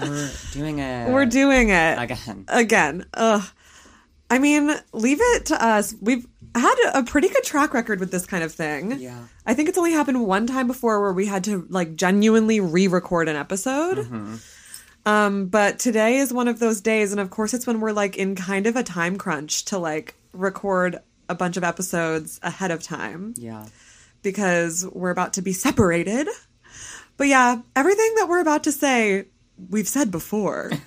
[0.00, 1.10] We're doing it.
[1.12, 2.44] We're doing it again.
[2.48, 3.06] again.
[3.14, 3.42] Ugh.
[4.30, 5.94] I mean, leave it to us.
[6.00, 8.92] We've had a pretty good track record with this kind of thing.
[9.00, 9.24] Yeah.
[9.46, 13.28] I think it's only happened one time before where we had to like genuinely re-record
[13.28, 13.98] an episode.
[13.98, 14.36] Mm-hmm.
[15.06, 18.16] Um, but today is one of those days, and of course, it's when we're like
[18.16, 20.96] in kind of a time crunch to like record
[21.28, 23.66] a bunch of episodes ahead of time Yeah.
[24.22, 26.28] because we're about to be separated.
[27.16, 29.26] But yeah, everything that we're about to say,
[29.70, 30.70] we've said before.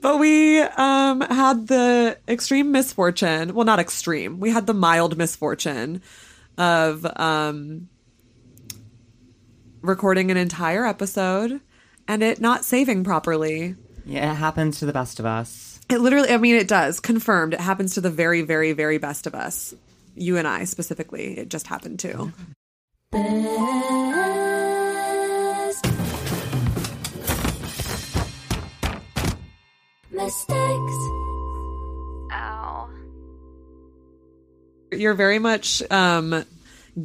[0.00, 6.02] but we um, had the extreme misfortune well, not extreme, we had the mild misfortune
[6.58, 7.88] of um,
[9.82, 11.60] recording an entire episode
[12.08, 13.74] and it not saving properly.
[14.04, 15.80] Yeah, it happens to the best of us.
[15.88, 17.00] It literally, I mean, it does.
[17.00, 17.54] Confirmed.
[17.54, 19.74] It happens to the very, very, very best of us.
[20.14, 21.38] You and I specifically.
[21.38, 22.32] It just happened to.
[30.16, 30.96] Mistakes.
[32.32, 32.88] Ow.
[34.92, 36.44] You're very much um,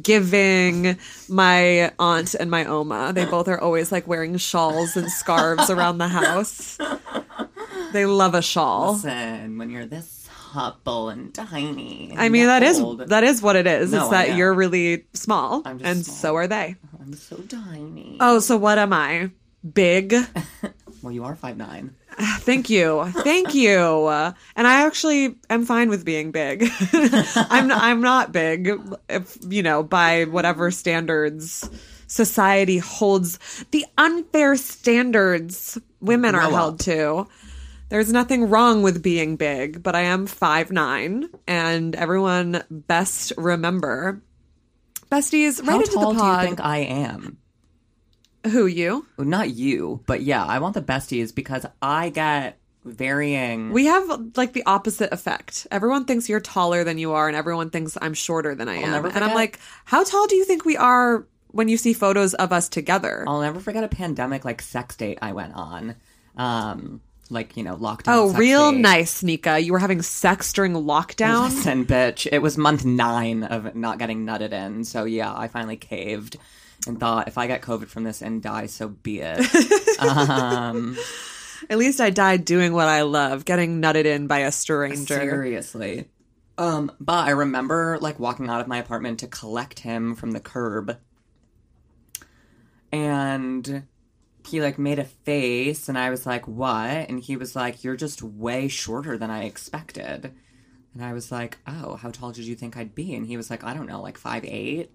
[0.00, 0.96] giving
[1.28, 3.12] my aunt and my Oma.
[3.14, 6.78] They both are always like wearing shawls and scarves around the house.
[7.92, 8.94] They love a shawl.
[8.94, 12.14] Listen, when you're this supple and tiny.
[12.16, 13.92] I mean, that is old, that is what it is.
[13.92, 16.16] No, is I that you're really small, I'm just and small.
[16.16, 16.76] so are they.
[17.00, 18.18] I'm so tiny.
[18.20, 19.30] Oh, so what am I?
[19.72, 20.14] Big.
[21.02, 21.94] Well, you are five nine.
[22.40, 23.04] Thank you.
[23.24, 23.78] Thank you.
[24.06, 26.68] Uh, and I actually am fine with being big.
[26.92, 28.70] I'm I'm not big
[29.08, 31.68] if you know by whatever standards
[32.06, 33.38] society holds
[33.70, 36.80] the unfair standards women are Grow held up.
[36.80, 37.26] to.
[37.88, 44.22] There's nothing wrong with being big, but I am five nine, and everyone best remember.
[45.10, 47.36] Besties, right How into tall the do you think I am?
[48.50, 49.06] Who you?
[49.18, 53.70] Not you, but yeah, I want the besties because I get varying.
[53.70, 55.66] We have like the opposite effect.
[55.70, 58.90] Everyone thinks you're taller than you are, and everyone thinks I'm shorter than I am.
[58.90, 62.34] never And I'm like, how tall do you think we are when you see photos
[62.34, 63.24] of us together?
[63.28, 65.94] I'll never forget a pandemic like sex date I went on.
[66.36, 68.08] Um, like you know, lockdown.
[68.08, 68.80] oh, real date.
[68.80, 69.58] nice, Nika.
[69.60, 71.44] You were having sex during lockdown.
[71.44, 74.84] Listen, bitch, it was month nine of not getting nutted in.
[74.84, 76.36] So yeah, I finally caved
[76.86, 79.98] and thought if I get COVID from this and die, so be it.
[80.00, 80.96] um,
[81.70, 85.20] At least I died doing what I love, getting nutted in by a stranger.
[85.20, 86.08] seriously.
[86.58, 90.40] Um, but I remember like walking out of my apartment to collect him from the
[90.40, 90.98] curb.
[92.90, 93.84] And
[94.46, 97.96] he like made a face and I was like, "What?" And he was like, "You're
[97.96, 100.32] just way shorter than I expected."
[100.94, 103.50] And I was like, "Oh, how tall did you think I'd be?" And he was
[103.50, 104.90] like, "I don't know, like five eight.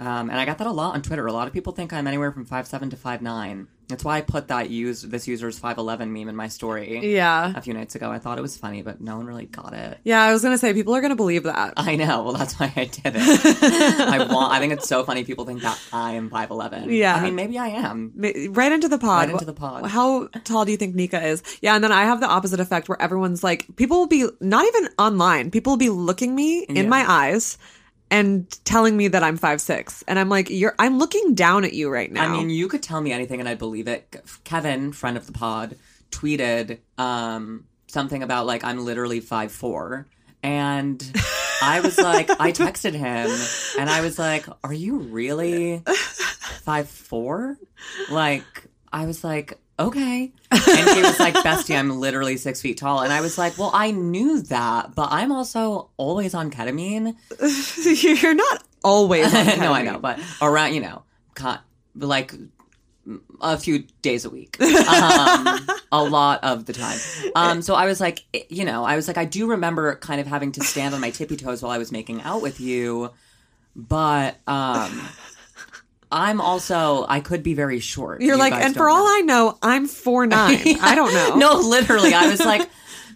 [0.00, 1.26] Um, and I got that a lot on Twitter.
[1.26, 3.68] A lot of people think I'm anywhere from five seven to five nine.
[3.88, 7.52] That's why I put that use this user's five eleven meme in my story Yeah.
[7.56, 8.10] a few nights ago.
[8.10, 9.98] I thought it was funny, but no one really got it.
[10.04, 11.74] Yeah, I was going to say, people are going to believe that.
[11.76, 12.22] I know.
[12.22, 13.14] Well, that's why I did it.
[14.00, 14.52] I want.
[14.54, 15.24] I think it's so funny.
[15.24, 16.88] People think that I am five eleven.
[16.90, 17.16] Yeah.
[17.16, 18.12] I mean, maybe I am.
[18.50, 19.26] Right into the pod.
[19.26, 19.84] Right into the pod.
[19.90, 21.42] How tall do you think Nika is?
[21.60, 24.64] Yeah, and then I have the opposite effect where everyone's like, people will be not
[24.66, 25.50] even online.
[25.50, 26.82] People will be looking me in Yeah.
[26.84, 27.58] my eyes
[28.10, 30.74] and telling me that I'm five six, and I'm like, you're.
[30.78, 32.24] I'm looking down at you right now.
[32.24, 34.22] I mean, you could tell me anything and I'd believe it.
[34.44, 35.76] Kevin, friend of the pod,
[36.10, 40.06] tweeted um, something about like I'm literally five four,
[40.42, 41.02] and
[41.62, 43.30] I was like, I texted him
[43.78, 47.58] and I was like, "Are you really five four?
[48.10, 48.44] Like,
[48.92, 50.32] I was like, okay.
[50.52, 53.70] And he was like, "Bestie, I'm literally six feet tall," and I was like, "Well,
[53.72, 57.14] I knew that, but I'm also always on ketamine."
[58.22, 59.32] you're not always.
[59.32, 61.02] On no, I know, but around you know,
[61.94, 62.34] like
[63.40, 65.60] a few days a week, um,
[65.92, 66.98] a lot of the time.
[67.34, 70.26] Um, so I was like, you know, I was like, I do remember kind of
[70.26, 73.10] having to stand on my tippy toes while I was making out with you,
[73.74, 75.00] but um,
[76.12, 78.20] I'm also I could be very short.
[78.20, 79.10] You're You like, and for all know.
[79.16, 80.60] I know, I'm four nine.
[80.80, 81.36] I don't know.
[81.36, 82.68] no, literally, I was like.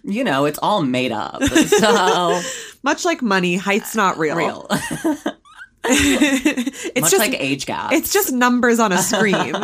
[0.07, 1.41] You know, it's all made up.
[1.41, 2.39] So
[2.83, 4.35] Much like money, height's not uh, real.
[4.35, 4.67] real.
[5.83, 7.91] it's Much just like age gap.
[7.91, 9.55] It's just numbers on a screen.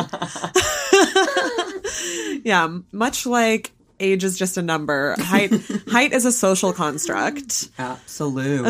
[2.44, 3.70] yeah, much like
[4.00, 5.14] age is just a number.
[5.20, 5.52] Height
[5.88, 7.68] height is a social construct.
[7.78, 8.66] Absolute.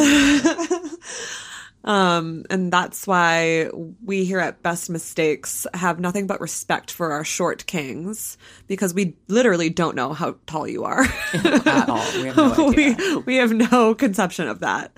[1.85, 3.69] Um, and that's why
[4.05, 8.39] we here at Best Mistakes have nothing but respect for our short kings
[8.69, 11.05] because we literally don't know how tall you are.
[11.35, 12.07] At all.
[12.15, 14.93] We have no we, we have no conception of that.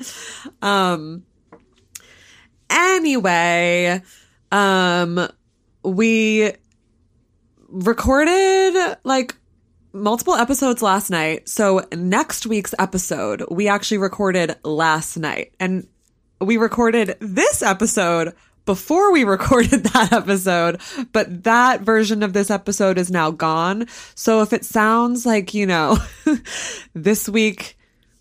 [0.61, 1.25] Um,
[2.69, 4.03] anyway,
[4.53, 5.29] um,
[5.83, 6.53] we
[7.69, 9.35] recorded like
[9.93, 11.49] multiple episodes last night.
[11.49, 15.55] So next week's episode, we actually recorded last night.
[15.59, 15.87] And
[16.41, 18.35] we recorded this episode
[18.67, 20.81] before we recorded that episode,
[21.13, 23.87] but that version of this episode is now gone.
[24.15, 25.99] So if it sounds like, you know,
[26.95, 27.77] this week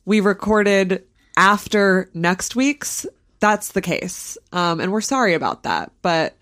[0.05, 1.03] we recorded
[1.37, 3.05] after next week's,
[3.39, 4.37] that's the case.
[4.51, 6.37] Um, and we're sorry about that, but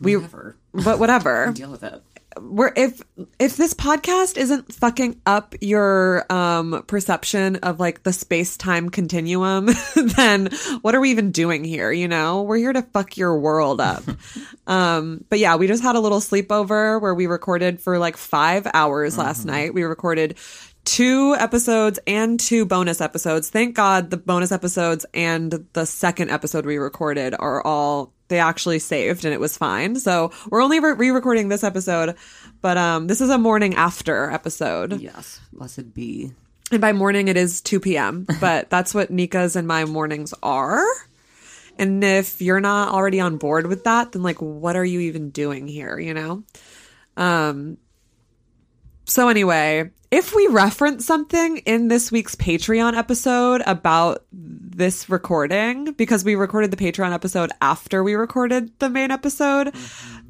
[0.00, 0.56] we, Whatever.
[0.72, 2.02] but whatever Deal with it.
[2.40, 3.02] We're if
[3.38, 9.68] if this podcast isn't fucking up your um perception of like the space-time continuum
[10.16, 10.48] then
[10.82, 12.42] what are we even doing here you know?
[12.42, 14.02] We're here to fuck your world up.
[14.66, 18.66] Um but yeah we just had a little sleepover where we recorded for like 5
[18.72, 19.74] hours last night.
[19.74, 20.38] We recorded
[20.86, 23.50] two episodes and two bonus episodes.
[23.50, 28.78] Thank god the bonus episodes and the second episode we recorded are all they actually
[28.78, 29.96] saved and it was fine.
[29.96, 32.16] So we're only re recording this episode,
[32.60, 35.00] but um, this is a morning after episode.
[35.00, 35.40] Yes.
[35.52, 36.32] Blessed be.
[36.70, 40.84] And by morning, it is 2 p.m., but that's what Nika's and my mornings are.
[41.78, 45.30] And if you're not already on board with that, then like, what are you even
[45.30, 46.44] doing here, you know?
[47.16, 47.78] Um,
[49.04, 56.24] so anyway, if we reference something in this week's Patreon episode about this recording, because
[56.24, 59.74] we recorded the Patreon episode after we recorded the main episode,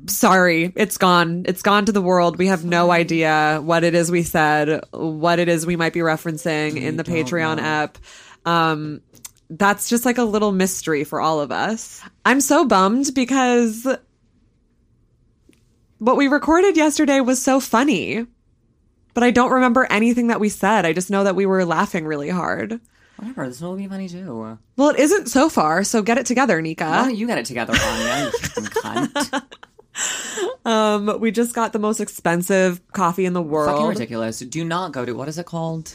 [0.06, 1.44] sorry, it's gone.
[1.46, 2.38] It's gone to the world.
[2.38, 6.00] We have no idea what it is we said, what it is we might be
[6.00, 7.62] referencing in the Patreon know.
[7.62, 7.98] app.
[8.44, 9.02] Um,
[9.50, 12.02] that's just like a little mystery for all of us.
[12.24, 13.86] I'm so bummed because
[15.98, 18.26] what we recorded yesterday was so funny,
[19.14, 20.84] but I don't remember anything that we said.
[20.84, 22.80] I just know that we were laughing really hard.
[23.16, 23.46] Whatever.
[23.48, 24.58] This will be funny too.
[24.76, 26.84] Well, it isn't so far, so get it together, Nika.
[26.84, 28.24] Why don't you get it together, Anya?
[28.24, 29.42] You fucking cunt.
[30.64, 33.88] Um, we just got the most expensive coffee in the Fucking world.
[33.90, 34.40] ridiculous.
[34.40, 35.94] Do not go to what is it called?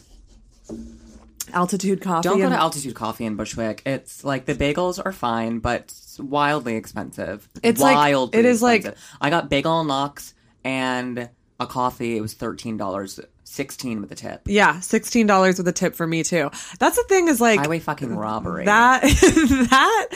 [1.53, 2.29] Altitude coffee.
[2.29, 3.81] Don't go and- to Altitude Coffee in Bushwick.
[3.85, 7.49] It's like the bagels are fine, but wildly expensive.
[7.63, 10.33] It's like- wildly it is like- I got bagel and lox
[10.63, 11.29] and
[11.59, 12.17] a coffee.
[12.17, 14.41] It was thirteen dollars, sixteen with a tip.
[14.45, 16.49] yeah, sixteen dollars with a tip for me too.
[16.79, 18.65] That's the thing is like Highway fucking robbery.
[18.65, 19.01] that
[19.69, 20.07] that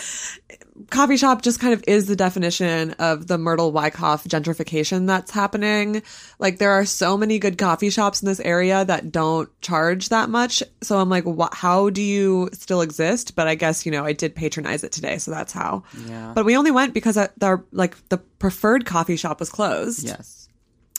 [0.89, 6.01] coffee shop just kind of is the definition of the Myrtle Wyckoff gentrification that's happening.
[6.39, 10.29] Like there are so many good coffee shops in this area that don't charge that
[10.29, 10.63] much.
[10.81, 13.35] So I'm like, wh- how do you still exist?
[13.35, 15.83] But I guess you know I did patronize it today, so that's how.
[16.07, 16.31] Yeah.
[16.33, 20.42] But we only went because uh, the like the preferred coffee shop was closed yes.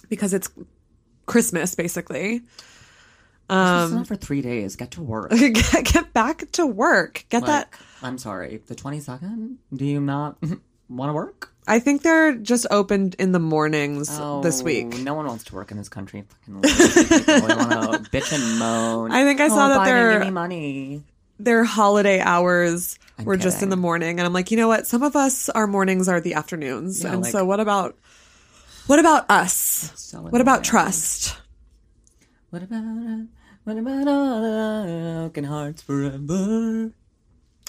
[0.09, 0.51] Because it's
[1.27, 2.43] Christmas basically.
[3.51, 4.77] Um, not for three days.
[4.77, 5.31] Get to work.
[5.33, 7.27] get, get back to work.
[7.29, 7.73] Get that.
[8.03, 8.63] I'm sorry.
[8.67, 9.59] The twenty second.
[9.75, 10.39] Do you not
[10.89, 14.99] want to work I think they're just opened in the mornings this Oh, week.
[14.99, 16.25] No one wants to work in this country.
[16.29, 17.19] Fucking lazy people.
[17.25, 19.13] They want to bitch and moan.
[19.13, 21.03] I think I saw oh, that Biden, they're- give me money.
[21.41, 24.87] Their holiday hours I'm were just in the morning, and I'm like, you know what?
[24.87, 27.99] Some of us, our mornings are the afternoons, Yeah, and like- so what about
[28.87, 30.13] what about us?
[30.15, 31.37] What about trust?
[32.51, 33.19] What about uh,
[33.65, 36.93] what about all broken hearts forever?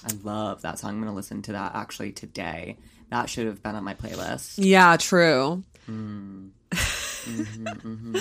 [0.04, 0.92] I love that song.
[0.92, 2.78] I'm gonna listen to that actually today.
[3.10, 4.56] That should have been on my playlist.
[4.58, 5.64] Yeah, true.
[7.26, 8.16] Hmm.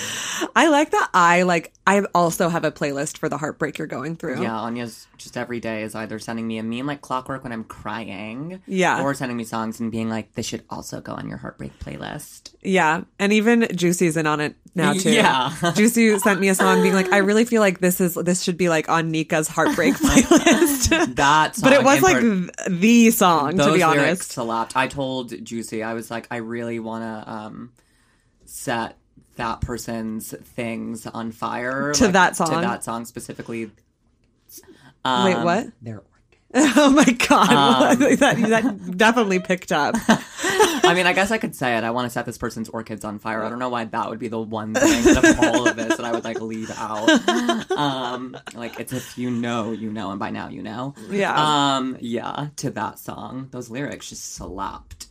[0.56, 1.10] I like that.
[1.14, 1.72] I like.
[1.86, 4.42] I also have a playlist for the heartbreak you're going through.
[4.42, 7.64] Yeah, Anya's just every day is either sending me a meme like clockwork when I'm
[7.64, 9.02] crying, Yeah.
[9.02, 12.54] or sending me songs and being like, "This should also go on your heartbreak playlist."
[12.62, 15.10] Yeah, and even Juicy's in on it now too.
[15.12, 15.52] Yeah.
[15.74, 18.56] Juicy sent me a song being like, I really feel like this is this should
[18.56, 20.84] be like on Nika's heartbreak playlist.
[21.14, 24.32] That, song but it was like part- the song to be honest.
[24.32, 24.76] slapped.
[24.76, 27.72] I told Juicy, I was like, I really want to um,
[28.44, 28.96] set
[29.36, 32.50] that person's things on fire To like, that song?
[32.50, 33.66] To that song specifically.
[33.66, 33.74] Wait,
[35.04, 35.66] Um, what?
[35.82, 36.02] Their
[36.56, 37.50] oh my god,
[38.00, 39.96] Um, that, that definitely picked up.
[40.08, 41.82] I mean, I guess I could say it.
[41.82, 43.42] I want to set this person's orchids on fire.
[43.42, 45.96] I don't know why that would be the one thing out of all of this
[45.96, 47.08] that I would like leave out.
[47.72, 50.94] Um, like it's if you know, you know, and by now you know.
[51.10, 51.34] Yeah.
[51.34, 52.48] Um, yeah.
[52.56, 55.06] To that song, those lyrics just slapped.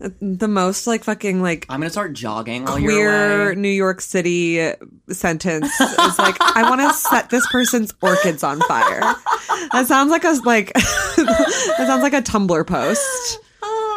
[0.00, 3.54] The most like fucking like I'm gonna start jogging while queer.
[3.54, 4.72] New York City
[5.10, 9.00] sentence is like, I want to set this person's orchids on fire.
[9.72, 13.38] That sounds like a like that sounds like a Tumblr post.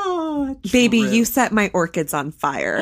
[0.05, 1.12] Oh, Baby, true.
[1.12, 2.77] you set my orchids on fire.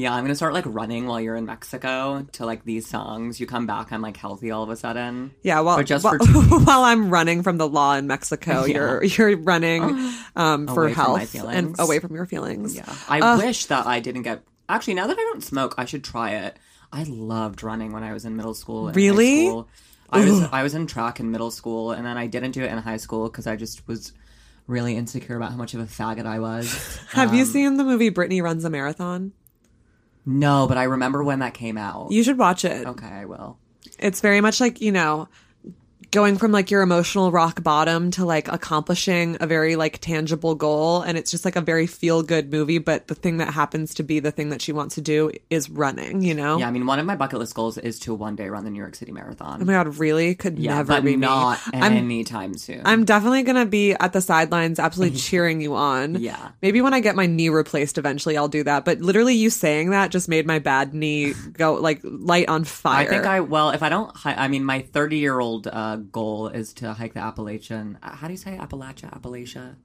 [0.00, 3.38] Yeah, I'm gonna start like running while you're in Mexico to like these songs.
[3.38, 5.32] You come back, I'm like healthy all of a sudden.
[5.42, 8.74] Yeah, while But just two while I'm running from the law in Mexico, Yeah.
[8.74, 9.82] you're you're running
[10.36, 12.74] um, for Away from my health and away from your feelings.
[12.74, 16.04] Yeah, I wish that I didn't get Actually, now that I don't smoke, I should
[16.04, 16.56] try it.
[16.92, 18.86] I loved running when I was in middle school.
[18.86, 19.46] and Really?
[19.46, 19.68] school.
[20.10, 22.70] I was I was in track in middle school, and then I didn't do it
[22.72, 24.12] in high school because I just was
[24.66, 26.72] really insecure about how much of a faggot I was.
[27.10, 29.32] Have you Um, seen the movie Brittany Runs a Marathon?
[30.26, 32.10] No, but I remember when that came out.
[32.12, 32.86] You should watch it.
[32.86, 33.58] okay, I will.
[33.98, 35.28] It's very much like, you know,
[36.10, 41.02] going from like your emotional rock bottom to like accomplishing a very like tangible goal
[41.02, 44.02] and it's just like a very feel good movie but the thing that happens to
[44.02, 46.86] be the thing that she wants to do is running you know Yeah, I mean,
[46.86, 49.12] one of my bucket list goals is to one day run the New York City
[49.12, 49.62] Marathon.
[49.62, 52.82] oh my god really could yeah, never be not me i'm anytime soon.
[52.84, 56.50] i'm definitely gonna be at the sidelines absolutely cheering you on Yeah.
[56.62, 59.90] maybe when i get my knee replaced eventually i'll do that but literally you saying
[59.90, 63.70] that just made my bad knee go like light on fire I think I well,
[63.70, 67.98] if I don't, I mean, my thirty-year-old uh, goal is to hike the Appalachian.
[68.02, 69.10] uh, How do you say Appalachia?
[69.18, 69.76] Appalachia.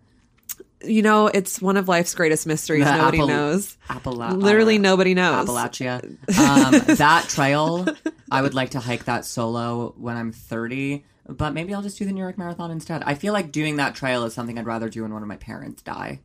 [0.84, 4.82] you know it's one of life's greatest mysteries The nobody Appal- knows Appala- Literally uh,
[4.82, 5.48] nobody knows.
[5.48, 6.02] Appalachia.
[6.38, 7.86] Um, that trail,
[8.32, 12.06] I would like to hike that solo when I'm 30, but maybe I'll just do
[12.06, 13.04] the New York Marathon instead.
[13.04, 15.38] I feel like doing that trail is something I'd rather do when one of my
[15.38, 16.20] parents die.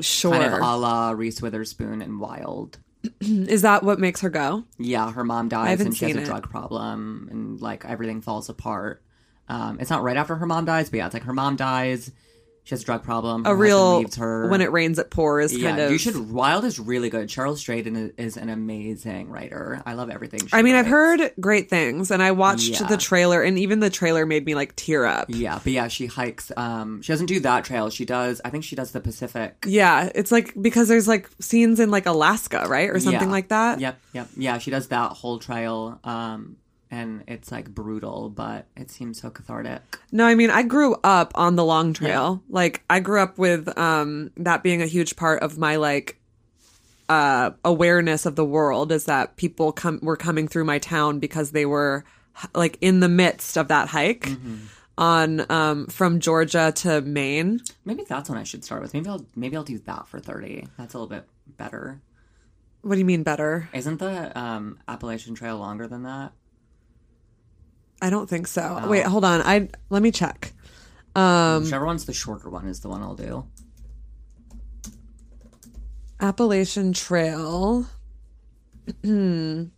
[0.00, 0.32] Sure.
[0.32, 2.78] Kind of a la Reese Witherspoon and Wild.
[3.20, 4.64] Is that what makes her go?
[4.78, 6.24] Yeah, her mom dies and she has a it.
[6.24, 9.00] drug problem and like everything falls apart.
[9.48, 12.10] Um, it's not right after her mom dies, but yeah, it's like her mom dies.
[12.64, 13.44] She has a drug problem.
[13.44, 14.48] her A real leaves her.
[14.48, 15.92] when it rains it pours yeah, kind of.
[15.92, 16.32] you should.
[16.32, 17.28] Wild is really good.
[17.28, 17.86] Cheryl Strayed
[18.18, 19.80] is an amazing writer.
[19.86, 20.40] I love everything.
[20.48, 22.88] She I mean, I've heard great things, and I watched Yeah.
[22.88, 25.26] the trailer, and even the trailer made me like tear up.
[25.28, 26.50] Yeah, but yeah, she hikes.
[26.56, 27.88] Um, she doesn't do that trail.
[27.88, 28.40] She does.
[28.44, 29.64] I think she does the Pacific.
[29.64, 33.32] Yeah, it's like because there's like scenes in like Alaska, right, or something Yeah.
[33.32, 33.78] like that.
[33.78, 34.58] Yep, yep, yeah.
[34.58, 36.00] She does that whole trail.
[36.02, 36.56] Um,
[36.90, 39.82] and it's like brutal, but it seems so cathartic.
[40.12, 42.42] No, I mean, I grew up on the long trail.
[42.48, 46.20] Like, I grew up with um that being a huge part of my like
[47.08, 51.52] uh awareness of the world is that people come were coming through my town because
[51.52, 52.04] they were
[52.54, 54.56] like in the midst of that hike Mm-hmm.
[54.98, 57.60] on um from Georgia to Maine.
[57.84, 58.92] Maybe that's what I should start with.
[58.94, 60.66] Maybe I'll maybe I'll do that for thirty.
[60.78, 62.00] That's a little bit better.
[62.82, 63.68] What do you mean better?
[63.72, 66.32] Isn't the um, Appalachian Trail longer than that?
[68.02, 68.80] I don't think so.
[68.84, 68.88] Oh.
[68.88, 69.40] Wait, hold on.
[69.42, 70.52] I let me check.
[71.14, 73.46] Um Whichever one's the shorter one is the one I'll do.
[76.20, 77.86] Appalachian Trail.
[79.02, 79.64] Hmm.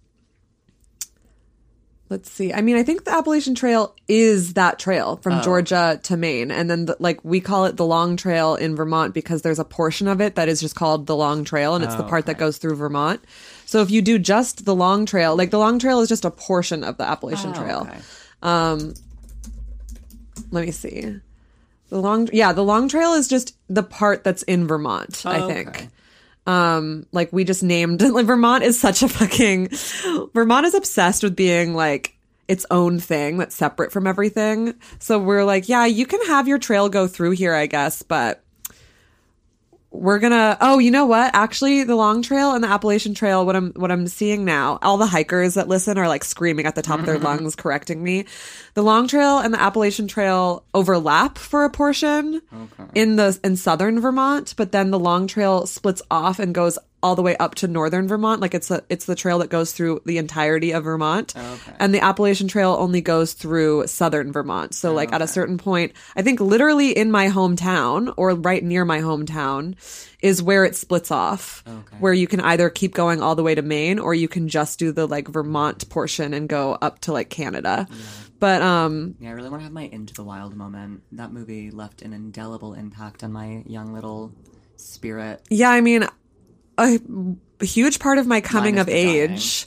[2.10, 2.54] Let's see.
[2.54, 5.42] I mean, I think the Appalachian Trail is that trail from Oh.
[5.42, 6.50] Georgia to Maine.
[6.50, 9.64] And then, the, like, we call it the Long Trail in Vermont because there's a
[9.64, 12.24] portion of it that is just called the Long Trail, and it's the Oh, part
[12.24, 13.22] that goes through Vermont.
[13.68, 16.30] So if you do just the Long Trail, like, the Long Trail is just a
[16.30, 17.80] portion of the Appalachian Oh, Trail.
[17.90, 17.98] okay.
[18.42, 18.94] Um,
[20.50, 21.16] let me see.
[21.90, 25.22] The long, yeah, the Long Trail is just the part that's in Vermont.
[25.26, 25.68] I Oh, think.
[25.68, 25.88] okay.
[26.46, 29.68] Um, like we just named like Vermont is such a fucking
[30.32, 34.72] Vermont is obsessed with being like its own thing that's separate from everything.
[34.98, 38.42] So we're like, yeah, you can have your trail go through here, I guess, but
[39.90, 41.34] we're gonna oh you know what?
[41.34, 44.98] Actually the long trail and the appalachian trail what i'm what i'm seeing now all
[44.98, 48.26] the hikers that listen are like screaming at the top of their lungs correcting me.
[48.74, 52.42] The long trail and the appalachian trail overlap for a portion
[52.94, 57.14] in the in southern vermont but then the long trail splits off and goes all
[57.14, 60.00] the way up to northern vermont like it's a it's the trail that goes through
[60.04, 61.72] the entirety of vermont Okay.
[61.78, 65.92] and the appalachian trail only goes through southern vermont so like at a certain point
[66.16, 69.74] i think literally in my hometown or right near my hometown
[70.20, 71.96] is where it splits off Okay.
[72.00, 74.78] where you can either keep going all the way to maine or you can just
[74.80, 77.86] do the like vermont portion and go up to like canada
[78.40, 81.02] but um Yeah, I really want to have my Into the Wild moment.
[81.12, 84.32] That movie left an indelible impact on my young little
[84.76, 85.42] spirit.
[85.50, 86.06] yeah i mean
[86.78, 89.32] a, huge part of my coming of the dying.
[89.32, 89.66] age.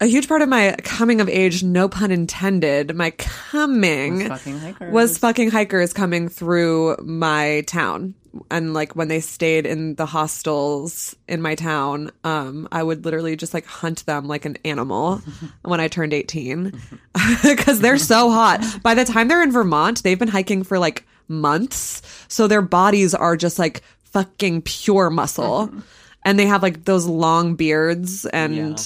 [0.00, 4.58] A huge part of my coming of age no pun intended my coming Was fucking
[4.58, 4.92] hikers.
[4.92, 8.14] was fucking hikers coming through my town.
[8.50, 13.34] And like when they stayed in the hostels in my town um i would literally
[13.34, 15.22] just like hunt them like an animal
[15.62, 16.78] when i turned 18
[17.42, 18.62] because they're so hot.
[18.82, 22.02] By the time they're in vermont they've been hiking for like months.
[22.28, 25.70] So their bodies are just like fucking pure muscle
[26.26, 28.76] and they have like those long beards and Yeah.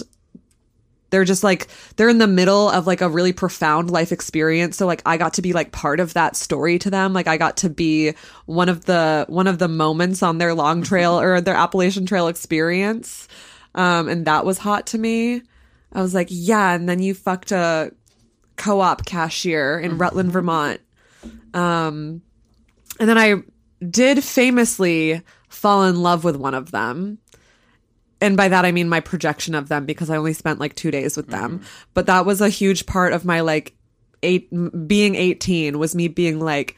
[1.08, 1.66] they're just like
[1.96, 4.76] they're in the middle of like a really profound life experience.
[4.76, 7.12] So like i got to be like part of that story to them.
[7.14, 8.12] Like i got to be
[8.46, 12.28] one of the one of the moments on their long trail or their appalachian trail
[12.28, 13.26] experience.
[13.74, 15.42] Um and that was hot to me.
[15.92, 17.90] I was like yeah and then you fucked a
[18.56, 20.80] co-op cashier in rutland vermont.
[21.54, 22.20] Um
[23.00, 23.36] and then i
[23.88, 27.18] did famously fall in love with one of them
[28.20, 30.90] and by that I mean my projection of them because I only spent like two
[30.90, 31.62] days with them.
[31.94, 33.74] But that was a huge part of my like
[34.22, 34.48] eight
[34.86, 36.76] being 18 was me being like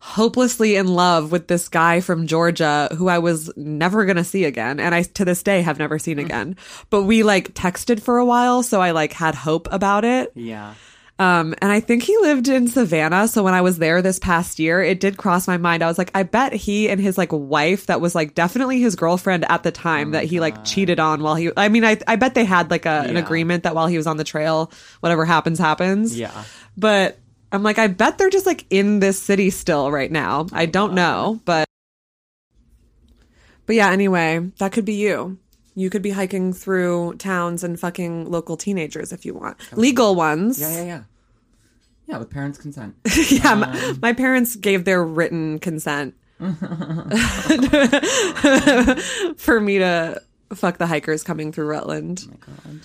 [0.00, 4.44] hopelessly in love with this guy from Georgia who I was never going to see
[4.44, 6.56] again and I to this day have never seen again.
[6.90, 10.32] But we like texted for a while so I like had hope about it.
[10.34, 10.74] Yeah.
[11.18, 13.28] Um, and I think he lived in Savannah.
[13.28, 15.82] So when I was there this past year, it did cross my mind.
[15.82, 18.96] I was like, I bet he and his like wife, that was like definitely his
[18.96, 21.50] girlfriend at the time, that he like cheated on while he.
[21.56, 24.06] I mean, I I bet they had like a, an agreement that while he was
[24.06, 26.18] on the trail, whatever happens happens.
[26.18, 26.44] Yeah.
[26.76, 27.18] But
[27.52, 30.46] I'm like, I bet they're just like in this city still right now.
[30.52, 31.68] I don't know, but
[33.66, 33.90] but yeah.
[33.90, 35.38] Anyway, that could be you.
[35.74, 40.60] You could be hiking through towns and fucking local teenagers if you want, legal ones.
[40.60, 41.02] Yeah, yeah, yeah.
[42.06, 42.94] Yeah, with parents' consent.
[43.30, 46.14] yeah, my, um, my parents gave their written consent
[49.36, 50.20] for me to
[50.54, 52.24] fuck the hikers coming through Rutland.
[52.26, 52.80] Oh my god.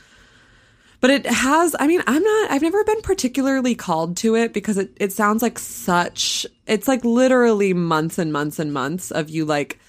[0.99, 4.77] But it has, I mean, I'm not, I've never been particularly called to it because
[4.77, 9.45] it, it sounds like such, it's like literally months and months and months of you
[9.45, 9.79] like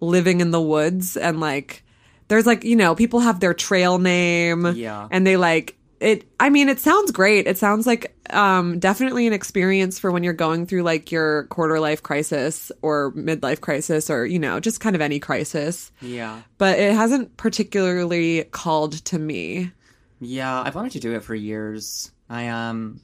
[0.00, 1.84] living in the woods and like,
[2.30, 4.64] there's like, you know, people have their trail name.
[4.64, 5.08] Yeah.
[5.10, 7.48] And they like, it, I mean, it sounds great.
[7.48, 11.80] It sounds like um, definitely an experience for when you're going through like your quarter
[11.80, 15.90] life crisis or midlife crisis or, you know, just kind of any crisis.
[16.00, 16.40] Yeah.
[16.56, 19.72] But it hasn't particularly called to me.
[20.20, 22.12] Yeah, I've wanted to do it for years.
[22.28, 23.00] I um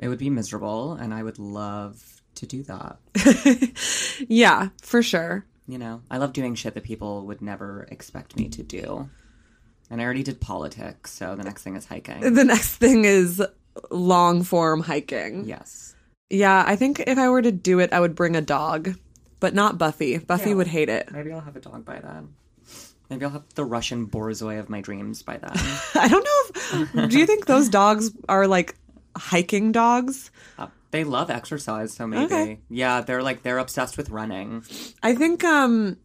[0.00, 2.02] it would be miserable and I would love
[2.34, 2.98] to do that.
[4.28, 5.44] Yeah, for sure.
[5.68, 9.10] You know, I love doing shit that people would never expect me to do.
[9.90, 12.34] And I already did politics, so the next thing is hiking.
[12.34, 13.42] The next thing is
[13.90, 15.44] long form hiking.
[15.44, 15.94] Yes.
[16.30, 18.94] Yeah, I think if I were to do it, I would bring a dog,
[19.38, 20.18] but not Buffy.
[20.18, 20.56] Buffy Yeah.
[20.56, 21.10] would hate it.
[21.12, 22.34] Maybe I'll have a dog by then.
[23.10, 25.52] Maybe I'll have the Russian Borzoi of my dreams by then.
[25.94, 27.10] I don't know if.
[27.10, 28.74] do you think those dogs are like
[29.16, 30.32] hiking dogs?
[30.58, 32.24] Uh, they love exercise, so maybe.
[32.24, 32.60] Okay.
[32.70, 34.64] Yeah, they're like they're obsessed with running.
[35.02, 35.98] I think, um,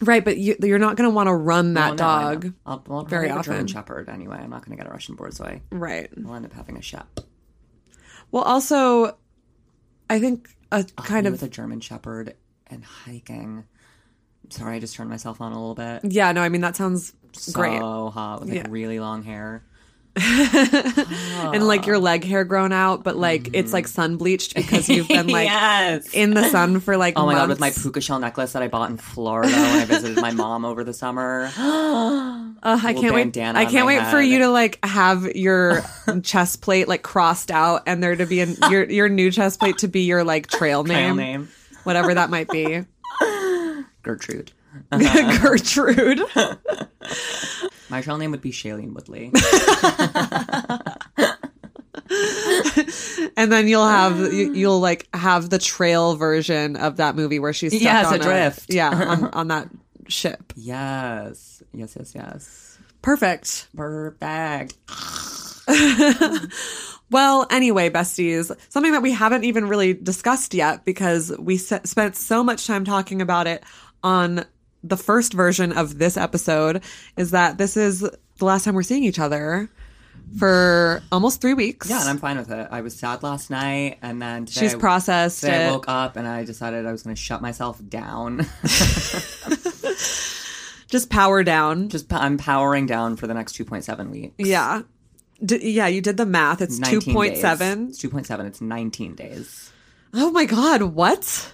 [0.00, 2.52] right, but you, you're not going to want to run that Well, no, dog.
[2.66, 3.66] I'll, I'll very a German.
[3.68, 4.38] Shepherd anyway.
[4.38, 5.60] I'm not going to get a Russian Borzoi.
[5.70, 6.10] Right.
[6.26, 7.20] I'll end up having a Shep.
[8.32, 9.16] Well, also,
[10.10, 11.32] I think a kind of.
[11.32, 12.34] with a German Shepherd
[12.66, 13.64] and hiking.
[14.50, 16.12] Sorry, I just turned myself on a little bit.
[16.12, 17.80] Yeah, no, I mean, that sounds So great.
[17.80, 18.66] hot with like Yeah.
[18.68, 19.64] really long hair.
[21.52, 22.00] and like your ah.
[22.00, 23.90] leg hair grown out, but like it's like mm.
[23.90, 26.08] sun bleached because you've been like yes.
[26.14, 28.68] in the sun for like Oh my god, with my puka shell necklace that I
[28.68, 31.50] bought in Florida when I visited my mom over the summer.
[31.58, 33.36] Ugh, I can't wait.
[33.36, 35.82] I can't wait for you to like have your
[36.22, 39.78] chest plate like crossed out, and there to be an, your your new chest plate
[39.78, 41.48] to be your like trail name, Trail name, name.
[41.84, 42.84] whatever that might be.
[44.02, 44.52] Gertrude.
[44.90, 46.22] Gertrude.
[47.88, 49.30] My trail name would be Shailene Woodley.
[53.36, 54.54] and then you'll have you, ah.
[54.54, 58.72] you'll like have the trail version of that movie where she's stuck Yes, on adrift.
[58.72, 59.68] A, yeah, on, on that
[60.08, 60.52] ship.
[60.56, 61.62] yes.
[61.72, 62.78] Yes, yes, yes.
[63.02, 63.68] Perfect.
[63.76, 64.74] Perfect.
[67.08, 72.16] Well, anyway, besties, something that we haven't even really discussed yet because we s- spent
[72.16, 73.62] so much time talking about it
[74.02, 74.44] on
[74.88, 76.82] the first version of this episode
[77.16, 79.68] is that this is the last time we're seeing each other
[80.38, 81.88] for almost three weeks.
[81.88, 82.68] Yeah, and I'm fine with it.
[82.70, 86.26] I was sad last night, and then today She's I- processed I woke up and
[86.26, 88.46] I decided I was going to shut myself down.
[90.88, 91.88] Just power down.
[91.88, 94.34] Just I'm powering down for the next 2.7 weeks.
[94.38, 94.82] yeah.
[95.44, 96.62] D- yeah, you did the math.
[96.62, 97.88] It's 2.7.
[97.90, 98.46] It's 2.7.
[98.46, 99.70] It's 19 days.
[100.14, 101.52] Oh my God, what?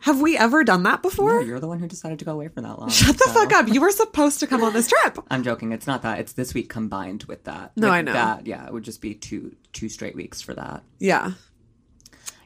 [0.00, 1.42] Have we ever done that No, before?
[1.42, 2.88] you're the one who decided to go away for that long.
[2.88, 3.68] Shut the so- fuck up.
[3.68, 5.18] You were supposed to come on this trip.
[5.30, 5.72] I'm joking.
[5.72, 6.20] It's not that.
[6.20, 7.76] It's this week combined with that.
[7.76, 8.12] No, Like, I know.
[8.12, 10.82] That, yeah, it would just be two two straight weeks for that.
[10.98, 11.32] Yeah.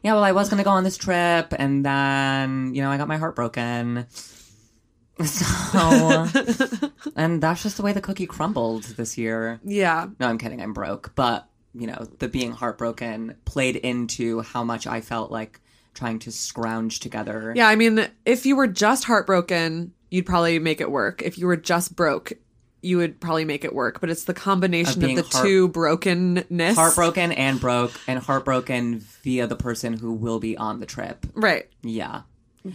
[0.03, 2.97] Yeah, well, I was going to go on this trip, and then, you know, I
[2.97, 4.07] got my heart broken.
[5.25, 6.27] So,
[7.17, 9.61] and that's just the way the cookie crumbled this year.
[9.63, 10.09] Yeah.
[10.19, 10.61] No, I'm kidding.
[10.61, 11.15] I'm broke.
[11.15, 15.61] But, you know, the being heartbroken played into how much I felt like
[15.95, 17.53] trying to scrounge together.
[17.57, 21.23] Yeah, I mean, if you were just heartbroken, you'd probably make it work.
[21.23, 22.33] If you were just broke,
[22.83, 24.01] you would probably make it work.
[24.01, 26.75] But it's the combination of, being the heart- two brokenness.
[26.77, 31.27] Heartbroken and broke, and heartbroken via the person who will be on the trip.
[31.35, 31.69] Right.
[31.83, 32.23] Yeah.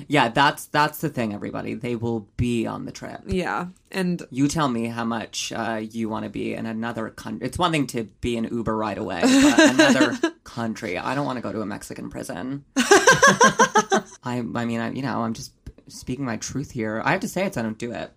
[0.07, 1.73] Yeah, that's that's the thing, everybody.
[1.73, 3.21] They will be on the trip.
[3.25, 3.67] Yeah.
[3.91, 7.47] And You tell me how much uh, you want to be in another country.
[7.47, 10.97] It's one thing to be an Uber right away, but another country.
[10.97, 12.65] I don't want to go to a Mexican prison.
[12.77, 15.51] I, I mean, I, you know, I'm just
[15.87, 17.01] speaking my truth here.
[17.05, 18.11] I have to say it, so I don't do it.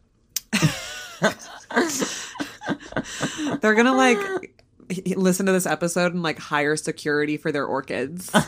[3.61, 4.19] They're gonna like
[5.17, 8.41] listen to this episode and like hire security for their orchids for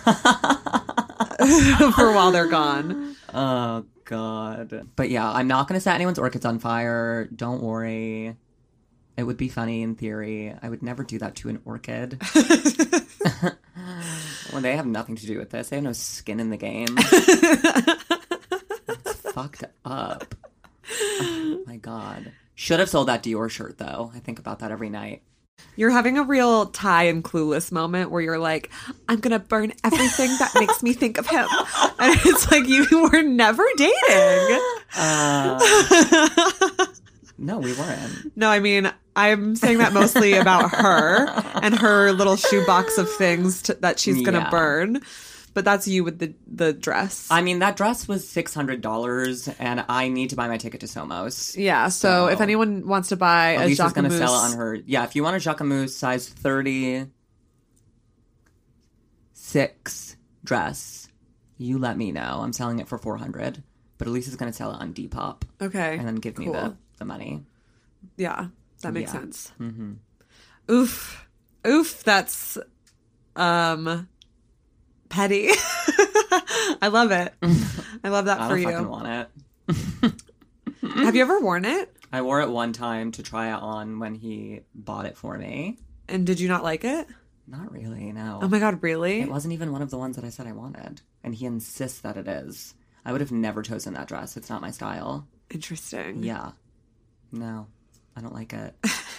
[2.13, 3.12] while they're gone.
[3.33, 4.89] Oh god.
[4.97, 7.29] But yeah, I'm not gonna set anyone's orchids on fire.
[7.35, 8.37] Don't worry.
[9.17, 10.55] It would be funny in theory.
[10.63, 12.21] I would never do that to an orchid.
[14.53, 15.69] well, they have nothing to do with this.
[15.69, 16.97] They have no skin in the game.
[19.33, 20.35] fucked up.
[20.91, 22.33] Oh my god.
[22.55, 24.11] Should have sold that Dior shirt though.
[24.15, 25.23] I think about that every night.
[25.77, 28.71] You're having a real Tai and Clueless moment where you're like,
[29.09, 31.47] I'm gonna burn everything that makes me think of him.
[31.99, 34.61] And it's like you were never dating.
[34.97, 35.59] Uh,
[37.39, 38.37] no, we weren't.
[38.37, 41.29] No, I mean, I'm saying that mostly about her
[41.63, 44.51] and her little shoebox of things to, that she's gonna Yeah.
[44.51, 45.01] burn.
[45.55, 47.29] But that's you with the the dress.
[47.31, 50.81] I mean, that dress was six hundred dollars, and I need to buy my ticket
[50.81, 51.55] to Somos.
[51.57, 51.89] yeah.
[51.89, 54.75] So, if anyone wants to buy a Alicia's gonna sell it on her.
[54.87, 57.07] Yeah, if you want a Jacquemus size thirty
[59.35, 61.09] six dress,
[61.59, 62.41] you let me know.
[62.43, 63.63] I'm selling it for four hundred,
[63.99, 67.45] but Alicia's gonna sell it on Depop okay, and then give me the the money.
[68.17, 68.47] Yeah,
[68.81, 69.21] that makes Yeah.
[69.21, 69.53] sense.
[70.71, 71.27] Oof,
[71.67, 72.05] oof.
[72.05, 72.59] That's
[73.37, 74.09] um
[75.13, 75.49] petty.
[76.81, 77.33] I love it.
[78.03, 78.83] I love that I for you.
[78.89, 79.29] want
[79.69, 80.13] it.
[80.97, 81.95] Have you ever worn it?
[82.13, 85.79] I wore it one time to try it on when he bought it for me.
[86.09, 87.07] And did you not like it?
[87.47, 88.41] Not really, no.
[88.43, 89.21] Oh my god, really?
[89.21, 92.01] It wasn't even one of the ones that I said I wanted, and he insists
[92.01, 92.75] that it is.
[93.05, 94.37] I would have never chosen that dress.
[94.37, 95.27] It's not my style.
[95.51, 96.23] Interesting.
[96.23, 96.53] Yeah.
[97.33, 97.67] No,
[98.17, 98.75] I don't like it.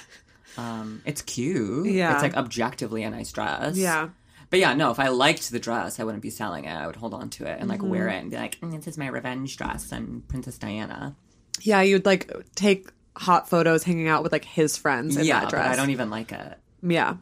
[0.58, 1.88] um, it's cute.
[1.88, 2.14] Yeah.
[2.14, 3.78] It's like objectively a nice dress.
[3.78, 4.10] Yeah.
[4.54, 6.72] But yeah, no, if I liked the dress, I wouldn't be selling it.
[6.72, 8.10] I would hold on to it and like wear Mm-hmm.
[8.16, 11.16] it and be like, "Mm, this is my revenge dress and Princess Diana.
[11.62, 15.50] Yeah, you'd like take hot photos hanging out with like his friends in yeah, that
[15.50, 15.74] dress.
[15.74, 16.60] I don't even like it.
[16.84, 17.16] Yeah.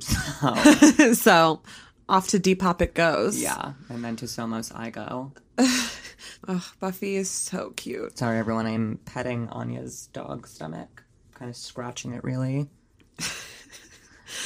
[0.00, 0.54] So,
[1.14, 1.62] so
[2.08, 3.40] off to Depop it goes.
[3.40, 3.74] yeah.
[3.88, 5.30] And then to Somos I go.
[6.48, 8.18] Ugh, Buffy is so cute.
[8.18, 8.66] Sorry, everyone.
[8.66, 12.68] I'm petting Anya's dog stomach, kind of scratching it really.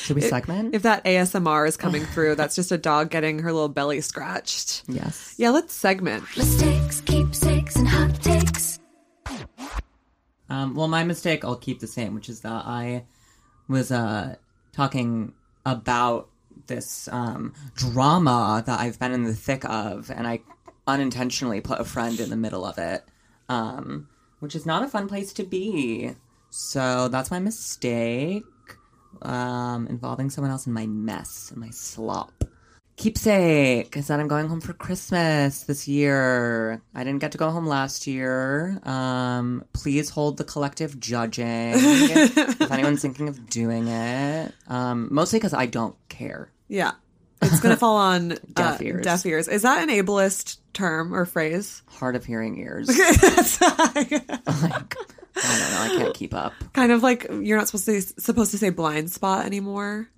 [0.03, 0.75] Should we segment?
[0.75, 4.83] If that ASMR is coming through, that's just a dog getting her little belly scratched.
[4.89, 5.35] yes.
[5.37, 6.25] Yeah, let's segment.
[6.37, 8.79] Mistakes, keepsakes, and hot takes.
[10.49, 13.05] Um, well, my mistake I'll keep the same, which is that I
[13.69, 14.37] was uh,
[14.73, 15.33] talking
[15.65, 16.29] about
[16.69, 20.41] this um, drama that I've been in the thick of, and I
[20.87, 23.05] unintentionally put a friend in the middle of it,
[23.49, 24.09] um,
[24.41, 26.13] which is not a fun place to be.
[26.51, 28.45] So that's my mistake,
[29.23, 32.45] um, involving someone else in my mess in my slop.
[32.97, 36.81] Keepsake is that I'm going home for Christmas this year.
[36.95, 38.81] I didn't get to go home last year.
[38.85, 41.45] Um, please hold the collective judging
[41.77, 44.55] if anyone's thinking of doing it.
[44.67, 46.51] Um, mostly because I don't care.
[46.69, 46.93] Yeah.
[47.43, 49.05] It's going to fall on Deaf uh, ears.
[49.05, 49.47] deaf ears.
[49.47, 51.83] Is that an ableist term or phrase?
[51.87, 52.89] Hard of hearing ears.
[52.89, 54.11] Like,
[55.37, 55.95] I don't know.
[55.97, 56.55] I can't keep up.
[56.73, 60.09] kind of like you're not supposed to supposed to say blind spot anymore.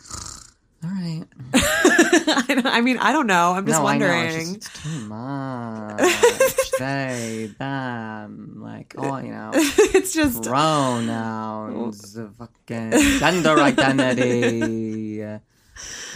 [0.84, 1.24] All right.
[1.54, 3.52] I, I mean, I don't know.
[3.52, 4.54] I'm just no, wondering.
[4.54, 6.70] It's, just, it's too much.
[6.78, 9.50] they, them, like, oh, you know.
[9.54, 15.24] it's just pronouns, fucking gender identity.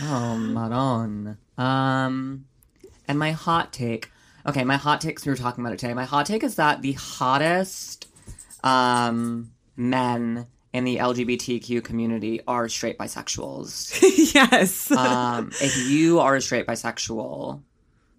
[0.02, 1.38] Oh, Maron.
[1.58, 2.44] Um,
[3.08, 4.12] and my hot take.
[4.46, 5.26] Okay, my hot takes.
[5.26, 5.94] We were talking about it today.
[5.94, 8.06] My hot take is that the hottest
[8.62, 13.98] um, men in the LGBTQ community are straight bisexuals.
[14.34, 14.90] yes.
[14.90, 17.60] Um, if you are a straight bisexual,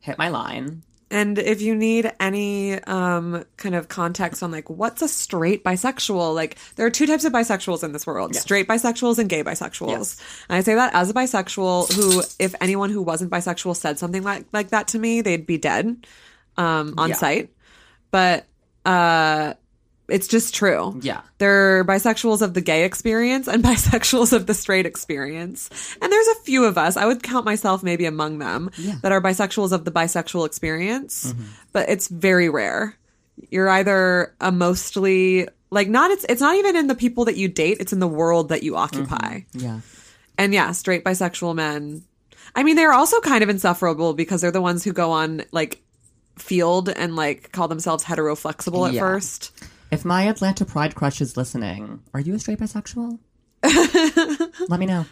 [0.01, 0.83] hit my line.
[1.09, 6.33] And if you need any um, kind of context on like what's a straight bisexual,
[6.33, 9.89] like there are two types of bisexuals in this world: straight bisexuals and gay bisexuals.
[9.89, 10.21] Yes.
[10.49, 14.23] And I say that as a bisexual who, if anyone who wasn't bisexual said something
[14.23, 16.07] like like that to me, they'd be dead
[16.57, 17.15] um, on Yeah.
[17.15, 17.49] sight.
[18.09, 18.47] But
[18.83, 19.53] uh,
[20.07, 20.99] it's just true.
[21.01, 21.21] Yeah.
[21.37, 25.69] They're bisexuals of the gay experience and bisexuals of the straight experience.
[26.01, 28.69] And there's a few of us, I would count myself maybe among them,
[29.01, 31.43] that are bisexuals of the bisexual experience, mm-hmm.
[31.71, 32.95] but it's very rare.
[33.49, 37.47] You're either a mostly like not it's it's not even in the people that you
[37.47, 39.39] date, it's in the world that you occupy.
[39.39, 39.59] Mm-hmm.
[39.59, 39.79] Yeah.
[40.37, 42.03] And yeah, straight bisexual men.
[42.55, 45.81] I mean, they're also kind of insufferable because they're the ones who go on like
[46.37, 49.01] Feeld and like call themselves heteroflexible at Yeah.
[49.01, 49.51] first.
[49.93, 53.19] If my Atlanta Pride crush is listening, are you a straight bisexual?
[54.67, 55.05] Let me know.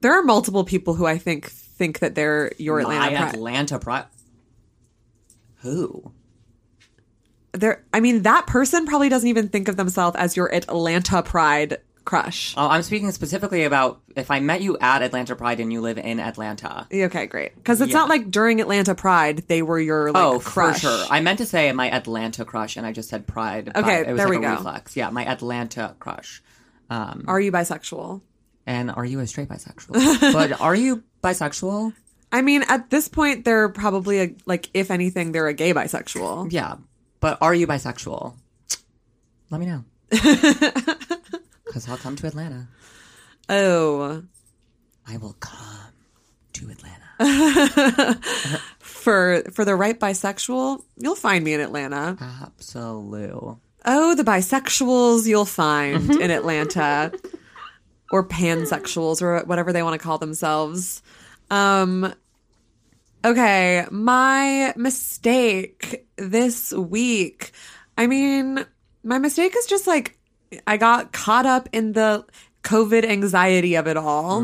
[0.00, 3.34] There are multiple people who I think think that they're your Atlanta my Pride.
[3.34, 4.06] Atlanta Pride.
[5.56, 6.12] Who?
[7.52, 11.78] there I mean that person probably doesn't even think of themselves as your Atlanta Pride
[12.06, 12.54] crush.
[12.56, 15.98] Oh, I'm speaking specifically about if I met you at Atlanta Pride and you live
[15.98, 16.86] in Atlanta.
[16.90, 17.54] Okay, great.
[17.54, 17.98] Because it's Yeah.
[17.98, 20.80] not like during Atlanta Pride they were your like oh, crush.
[20.80, 21.06] for sure.
[21.10, 23.72] I meant to say my Atlanta crush, and I just said Pride.
[23.76, 24.54] Okay, it was there like we a go.
[24.54, 24.96] Reflex.
[24.96, 26.42] Yeah, my Atlanta crush.
[26.88, 28.22] Um, Are you bisexual?
[28.66, 30.32] and are you a straight bisexual?
[30.32, 31.92] but are you bisexual?
[32.32, 36.50] I mean, at this point, they're probably a, like, if anything, they're a gay bisexual.
[36.52, 36.76] Yeah,
[37.20, 38.34] but are you bisexual?
[39.50, 39.84] Let me know.
[41.66, 42.68] Because I'll come to Atlanta.
[43.48, 44.22] Oh,
[45.06, 45.92] I will come
[46.54, 47.02] to Atlanta.
[48.78, 52.16] for for the right bisexual, you'll find me in Atlanta.
[52.20, 53.58] Absolute.
[53.88, 57.12] Oh, the bisexuals you'll find in Atlanta,
[58.10, 61.02] or pansexuals, or whatever they want to call themselves.
[61.50, 62.12] Um,
[63.24, 67.52] okay, my mistake this week.
[67.96, 68.66] I mean,
[69.04, 70.15] my mistake is just like
[70.66, 72.24] I got caught up in the
[72.62, 74.40] COVID anxiety of it all.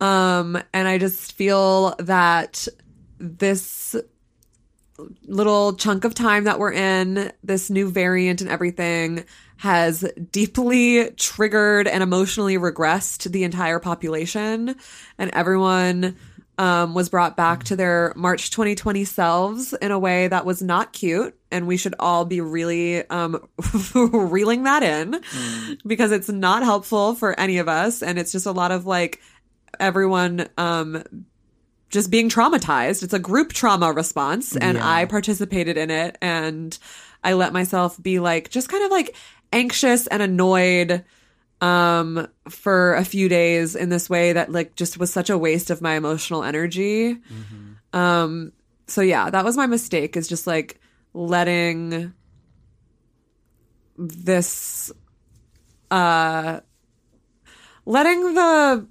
[0.00, 2.68] Um, and I just feel that
[3.18, 3.96] this
[5.26, 9.24] little chunk of time that we're in, this new variant and everything,
[9.56, 14.76] has deeply triggered and emotionally regressed the entire population.
[15.18, 16.16] And everyone
[16.58, 20.92] um, was brought back to their March 2020 selves in a way that was not
[20.92, 21.36] cute.
[21.50, 23.46] And we should all be really um,
[23.94, 25.20] reeling that in
[25.86, 28.02] because it's not helpful for any of us.
[28.02, 29.20] And it's just a lot of like
[29.80, 31.02] everyone um,
[31.90, 33.02] just being traumatized.
[33.02, 34.88] It's a group trauma response, and Yeah.
[34.88, 36.76] I participated in it, and
[37.22, 39.14] I let myself be like just kind of like
[39.52, 41.04] anxious and annoyed
[41.64, 45.70] um for a few days in this way that like just was such a waste
[45.70, 47.16] of my emotional energy.
[47.94, 48.52] Um
[48.86, 50.78] so yeah that was my mistake is just like
[51.14, 52.12] letting
[53.96, 54.92] this
[55.90, 56.60] uh
[57.86, 58.86] letting the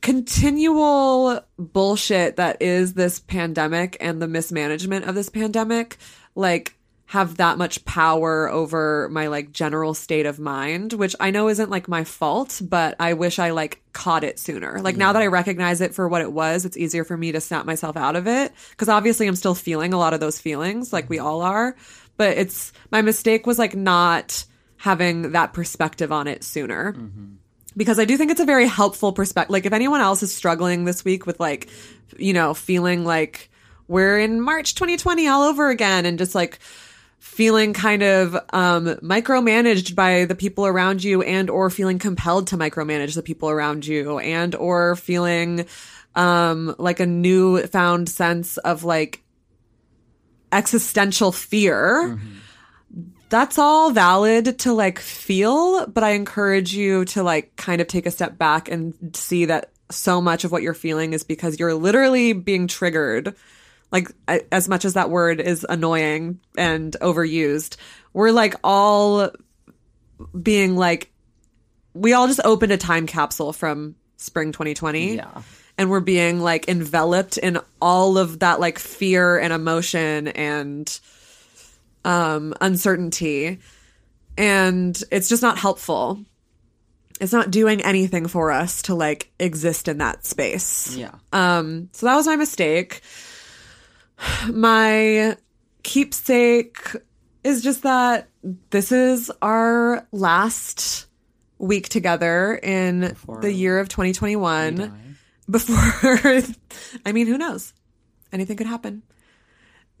[0.00, 5.96] continual bullshit that is this pandemic and the mismanagement of this pandemic
[6.34, 6.74] like
[7.10, 11.68] have that much power over my like general state of mind which i know isn't
[11.68, 14.80] like my fault but i wish i like caught it sooner.
[14.80, 17.40] Like now that i recognize it for what it was it's easier for me to
[17.40, 18.52] snap myself out of it.
[18.70, 21.74] Because obviously i'm still feeling a lot of those feelings like we all are
[22.16, 24.44] but it's my mistake was like not
[24.76, 26.92] having that perspective on it sooner.
[26.92, 27.32] Mm-hmm.
[27.76, 29.50] Because I do think it's a very helpful perspective.
[29.50, 31.68] Like if anyone else is struggling this week with like,
[32.16, 33.50] you know, feeling like
[33.88, 36.58] we're in March 2020 all over again and just like
[37.20, 42.56] feeling kind of um micromanaged by the people around you and or feeling compelled to
[42.56, 45.66] micromanage the people around you and or feeling
[46.16, 49.22] um like a new found sense of like
[50.50, 52.18] existential fear
[53.30, 58.04] that's all valid to like feel, but I encourage you to like kind of take
[58.04, 61.74] a step back and see that so much of what you're feeling is because you're
[61.74, 63.36] literally being triggered.
[63.92, 67.76] Like a- as much as that word is annoying and overused,
[68.12, 69.30] we're like all
[70.40, 71.10] being like
[71.94, 75.42] we all just opened a time capsule from spring 2020 Yeah.
[75.78, 81.00] and we're being like enveloped in all of that like fear and emotion and
[82.04, 83.58] um uncertainty.
[84.38, 86.24] And it's just not helpful.
[87.20, 90.94] It's not doing anything for us to like exist in that space.
[90.96, 91.14] Yeah.
[91.32, 93.00] um so that was my mistake
[94.52, 95.36] my
[95.82, 96.96] keepsake
[97.44, 98.28] is just that
[98.70, 101.06] this is our last
[101.58, 104.92] week together in Before the year of 2021
[105.50, 105.76] before
[107.04, 107.74] I mean, who knows?
[108.32, 109.02] Anything could happen.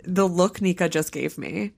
[0.04, 1.72] The look Nika just gave me.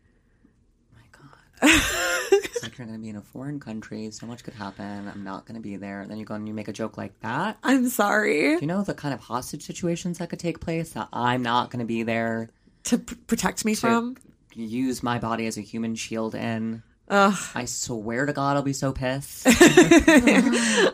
[2.45, 4.11] It's like you're going to be in a foreign country.
[4.11, 5.09] So much could happen.
[5.09, 6.01] I'm not going to be there.
[6.01, 7.59] And then you go and you make a joke like that.
[7.62, 10.90] I'm sorry Do you know the kind of hostage situations that could take place?
[10.90, 12.51] That I'm not going to be there
[12.85, 14.16] to p- protect me to from.
[14.55, 16.83] use my body as a human shield in.
[17.14, 17.38] Ugh.
[17.55, 19.46] I swear to God, I'll be so pissed.
[19.46, 19.53] Oh,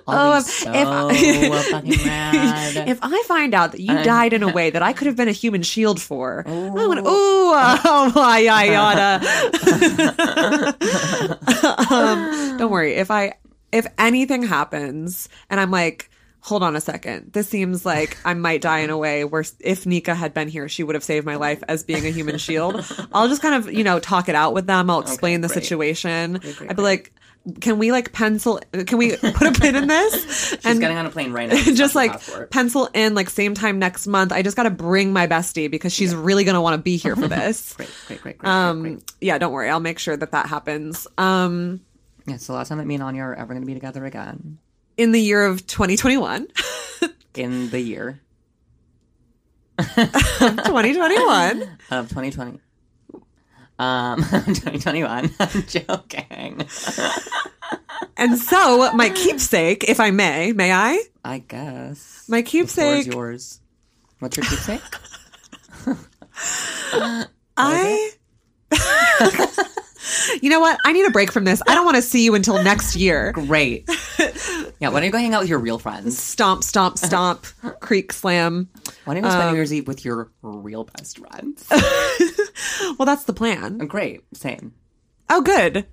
[0.09, 0.89] I'll be if- so if
[1.53, 2.89] I- fucking mad.
[2.89, 4.03] If I find out that you Uh.
[4.03, 7.03] died in a way that I could have been a human shield for, I'm gonna,
[7.03, 9.21] ooh, oh my yada.
[11.91, 12.95] um, don't worry.
[12.95, 13.35] If I,
[13.73, 18.61] if anything happens and I'm like, hold on a second, this seems like I might
[18.63, 21.37] die in a way where if Nika had been here, she would have saved my
[21.37, 22.85] life as being a human shield.
[23.13, 24.89] I'll just kind of, you know, talk it out with them.
[24.91, 25.63] I'll explain the great.
[25.63, 26.35] situation.
[26.35, 27.13] great, I'd be like,
[27.61, 28.61] Can we like pencil?
[28.73, 30.51] Can we put a pin in this?
[30.63, 31.57] She's getting on a plane right now.
[31.75, 32.51] just like Passport.
[32.51, 34.33] pencil in like same time next month.
[34.33, 37.17] I just got to bring my bestie because she's really gonna want to be here
[37.17, 37.75] for this.
[37.75, 38.51] Great, great, great, great.
[38.51, 39.13] um, great, great.
[39.21, 39.71] yeah, don't worry.
[39.71, 41.07] I'll make sure that that happens.
[41.17, 41.81] Um,
[42.27, 44.05] Yeah, it's the last time that me and Anya are ever going to be together
[44.05, 44.59] again
[44.99, 46.49] in the year of 2021,
[47.35, 48.21] in the year
[49.79, 51.63] 2021.
[51.91, 52.61] of 2020.
[53.79, 55.31] Um, 2021.
[55.41, 56.67] I'm joking.
[58.17, 61.01] and so my keepsake, if I may, may I?
[61.25, 62.25] I guess.
[62.29, 63.61] My The floor is yours.
[64.19, 64.83] What's your keepsake?
[67.57, 68.11] I.
[70.43, 70.79] you know what?
[70.85, 71.63] I need a break from this.
[71.67, 73.33] I don't want to see you until next year.
[73.35, 73.89] Great.
[74.81, 76.17] Yeah, why don't you go hang out with your real friends?
[76.17, 77.47] Stomp, stomp, stomp,
[77.81, 78.69] creak, slam.
[79.05, 81.67] Why don't you go Um, spend New Year's Eve with your real best friends?
[82.97, 83.79] Well, that's the plan.
[83.79, 84.21] Great.
[84.35, 84.75] Same.
[85.29, 85.85] Oh, good.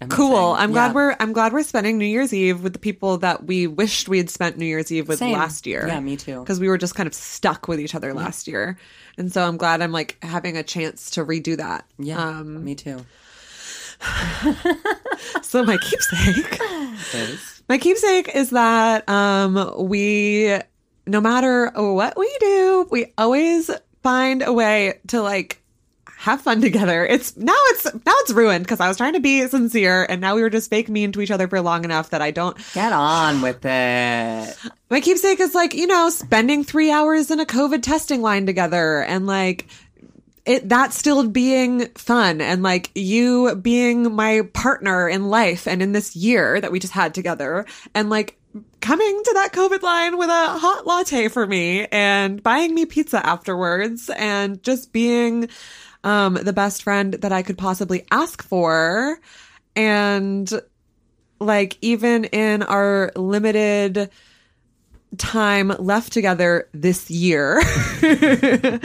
[0.00, 0.36] I'm Cool.
[0.36, 3.66] I'm glad we're I'm glad we're spending New Year's Eve with the people that we
[3.66, 5.32] wished we had spent New Year's Eve with Same.
[5.32, 5.84] last year.
[5.88, 6.38] Yeah, me too.
[6.40, 8.78] Because we were just kind of stuck with each other last year,
[9.18, 11.84] and so I'm glad I'm like having a chance to redo that.
[11.98, 13.04] Yeah, Um, me too.
[15.42, 16.60] so my keepsake,
[17.14, 20.58] Is my keepsake is that um we,
[21.06, 23.70] no matter what we do, we always
[24.02, 25.62] find a way to like
[26.20, 27.06] have fun together.
[27.06, 30.34] It's now it's now it's ruined because I was trying to be sincere, and now
[30.34, 32.92] we were just fake mean to each other for long enough that I don't get
[32.92, 34.56] on with it.
[34.90, 39.02] My keepsake is like, you know, spending three hours in a COVID testing line together
[39.02, 39.66] and like
[40.46, 45.92] it that still being fun and like you being my partner in life and in
[45.92, 48.38] this year that we just had together and like
[48.80, 53.24] coming to that COVID line with a hot latte for me and buying me pizza
[53.24, 55.48] afterwards and just being
[56.04, 59.20] um the best friend that I could possibly ask for
[59.76, 60.50] and
[61.38, 64.10] like even in our limited
[65.18, 67.60] time left together this year.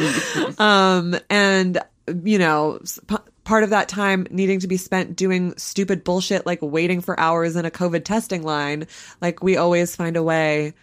[0.57, 1.79] Um and
[2.23, 6.59] you know p- part of that time needing to be spent doing stupid bullshit like
[6.61, 8.87] waiting for hours in a covid testing line
[9.21, 10.73] like we always find a way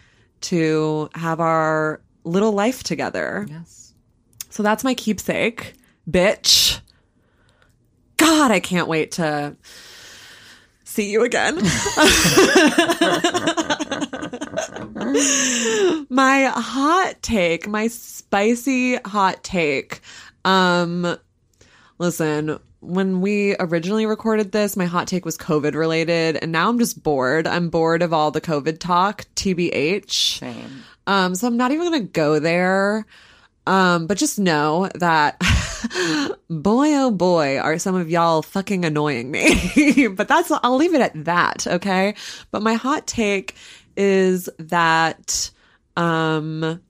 [0.42, 3.46] to have our little life together.
[3.48, 3.94] Yes.
[4.50, 5.74] so that's my keepsake
[6.10, 6.80] bitch.
[8.16, 9.56] God i can't wait to
[10.92, 11.56] see you again
[16.10, 20.00] my hot take, my spicy hot take.
[20.44, 21.16] Um
[21.98, 26.78] listen, when we originally recorded this, my hot take was COVID related, and now I'm
[26.78, 27.46] just bored.
[27.46, 30.10] I'm bored of all the COVID talk, TBH.
[30.10, 30.82] Same.
[31.06, 33.06] Um, so I'm not even gonna go there.
[33.66, 35.40] Um, but just know that
[36.50, 40.08] boy oh boy are some of y'all fucking annoying me.
[40.16, 42.14] but that's I'll leave it at that, okay?
[42.50, 43.54] But my hot take
[43.96, 45.50] is that
[45.96, 46.80] um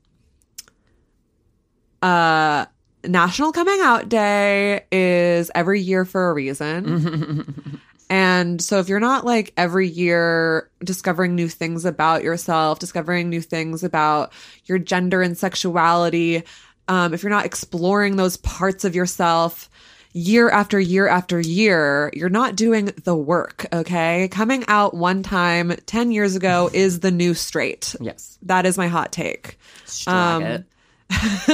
[2.02, 2.66] uh
[3.04, 7.80] National Coming Out Day is every year for a reason.
[8.12, 13.40] And so if you're not like every year discovering new things about yourself, discovering new
[13.40, 14.34] things about
[14.66, 16.42] your gender and sexuality,
[16.88, 19.70] um, if you're not exploring those parts of yourself
[20.12, 24.28] year after year after year, you're not doing the work, okay?
[24.28, 27.94] Coming out one time 10 years ago is the new straight.
[28.00, 28.38] Yes.
[28.42, 29.58] That is my hot take.
[30.06, 30.64] Um,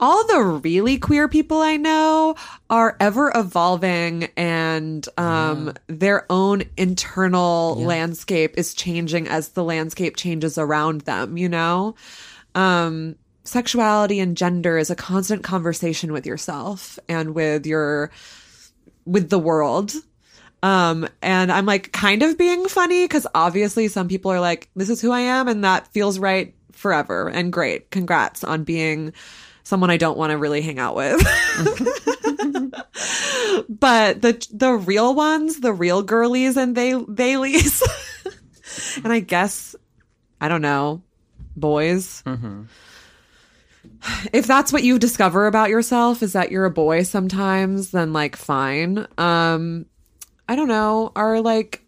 [0.00, 2.36] all the really queer people I know
[2.70, 10.56] are ever evolving and um, their own internal landscape is changing as the landscape changes
[10.56, 11.96] around them, you know?
[12.54, 13.16] Um,
[13.48, 18.10] sexuality and gender is a constant conversation with yourself and with your
[19.04, 19.92] with the world.
[20.62, 24.90] Um, and I'm like kind of being funny because obviously some people are like, this
[24.90, 27.90] is who I am and that feels right forever and great.
[27.90, 29.12] Congrats on being
[29.62, 31.20] someone I don't want to really hang out with.
[33.68, 37.82] but the the real ones, the real girlies and they theylies,
[39.04, 39.76] and I guess
[40.40, 41.02] I don't know,
[41.56, 42.22] boys.
[44.32, 48.36] If that's what you discover about yourself is that you're a boy sometimes, then like
[48.36, 49.06] fine.
[49.16, 49.86] Um
[50.48, 51.84] I don't know, are like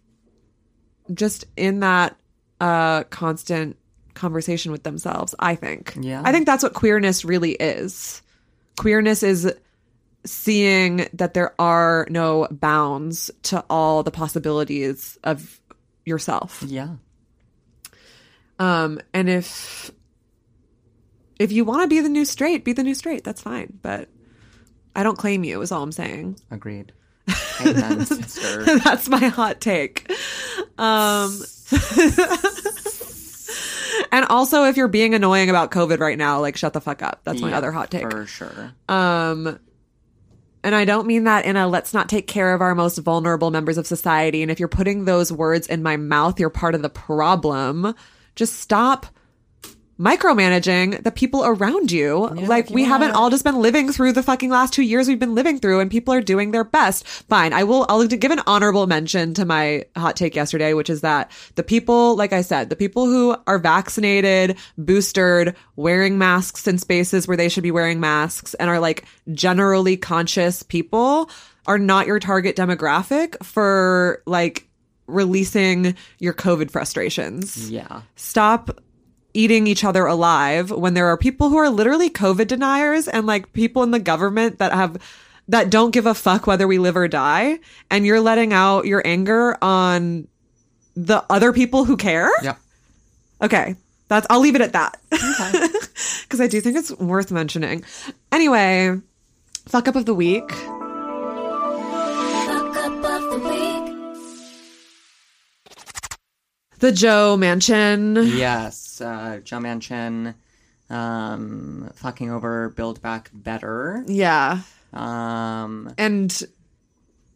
[1.13, 2.15] just in that
[2.59, 3.77] uh constant
[4.13, 5.97] conversation with themselves, I think.
[5.99, 6.21] Yeah.
[6.23, 8.21] I think that's what queerness really is.
[8.77, 9.51] Queerness is
[10.25, 15.59] seeing that there are no bounds to all the possibilities of
[16.05, 16.63] yourself.
[16.67, 16.95] Yeah.
[18.59, 19.91] Um, and if
[21.41, 23.23] if you want to be the new straight, be the new straight.
[23.23, 23.79] That's fine.
[23.81, 24.09] But
[24.95, 25.61] I don't claim you.
[25.61, 26.37] Is all I'm saying.
[26.51, 26.93] Agreed.
[27.61, 27.99] Amen.
[28.83, 30.11] That's my hot take.
[30.77, 31.39] Um,
[34.11, 37.21] and also, if you're being annoying about COVID right now, like shut the fuck up.
[37.23, 38.09] That's my Yeah, other hot take.
[38.09, 38.73] For sure.
[38.89, 39.59] Um,
[40.63, 43.51] and I don't mean that in a let's not take care of our most vulnerable
[43.51, 44.41] members of society.
[44.41, 47.95] And if you're putting those words in my mouth, you're part of the problem.
[48.35, 49.07] Just stop
[50.01, 52.27] micromanaging the people around you.
[52.27, 55.35] like we haven't all just been living through the fucking last two years we've been
[55.35, 57.05] living through and people are doing their best.
[57.07, 57.53] Fine.
[57.53, 61.31] I will, I'll give an honorable mention to my hot take yesterday, which is that
[61.55, 67.27] the people, like I said, the people who are vaccinated, boosted, wearing masks in spaces
[67.27, 71.29] where they should be wearing masks and are like generally conscious people
[71.67, 74.67] are not your target demographic for like
[75.07, 78.01] releasing your COVID frustrations Yeah.
[78.15, 78.79] stop
[79.33, 83.53] eating each other alive when there are people who are literally COVID deniers and like
[83.53, 84.97] people in the government that have
[85.47, 87.59] that don't give a fuck whether we live or die
[87.89, 90.27] and you're letting out your anger on
[90.95, 92.29] the other people who care.
[92.43, 92.59] Yep.
[93.41, 93.75] Okay.
[94.07, 94.99] That's I'll leave it at that.
[96.29, 97.83] Cuz I do think it's worth mentioning.
[98.31, 98.99] Anyway,
[99.67, 100.51] fuck up of the week.
[106.81, 108.37] The Joe Manchin.
[108.37, 108.99] Yes.
[109.01, 110.33] Uh, Joe Manchin
[110.89, 114.03] um, fucking over Build Back Better.
[114.07, 114.61] Yeah.
[114.93, 116.43] Um, and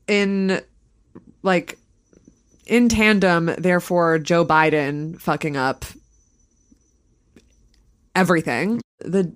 [0.08, 0.62] in
[1.41, 1.78] like
[2.66, 5.86] in tandem therefore joe biden fucking up
[8.16, 9.32] everything the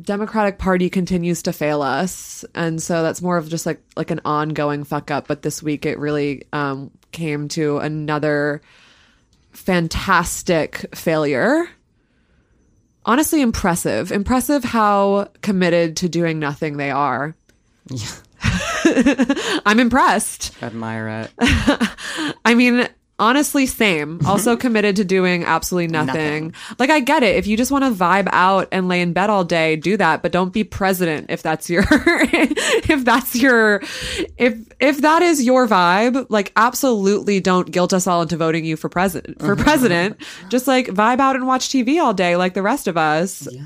[0.00, 4.20] democratic party continues to fail us and so that's more of just like like an
[4.24, 8.60] ongoing fuck up but this week it really um came to another
[9.56, 11.68] fantastic failure
[13.04, 17.34] honestly impressive impressive how committed to doing nothing they are
[19.64, 20.60] I'm impressed.
[20.62, 21.30] admire it.
[22.44, 22.88] I mean,
[23.18, 24.18] honestly, same.
[24.18, 24.26] Mm-hmm.
[24.26, 26.54] Also committed to doing absolutely nothing.
[26.78, 27.36] Like, I get it.
[27.36, 30.22] If you just want to vibe out and lay in bed all day, do that.
[30.22, 33.82] But don't be president if that's your, if that's your,
[34.36, 36.26] if if that is your vibe.
[36.28, 39.40] Like, absolutely, don't guilt us all into voting you for president.
[39.40, 39.62] For mm-hmm.
[39.62, 40.16] president,
[40.48, 43.48] just like vibe out and watch TV all day, like the rest of us.
[43.50, 43.62] Yeah.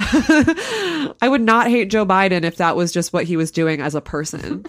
[0.00, 3.94] I would not hate Joe Biden if that was just what he was doing as
[3.96, 4.64] a person.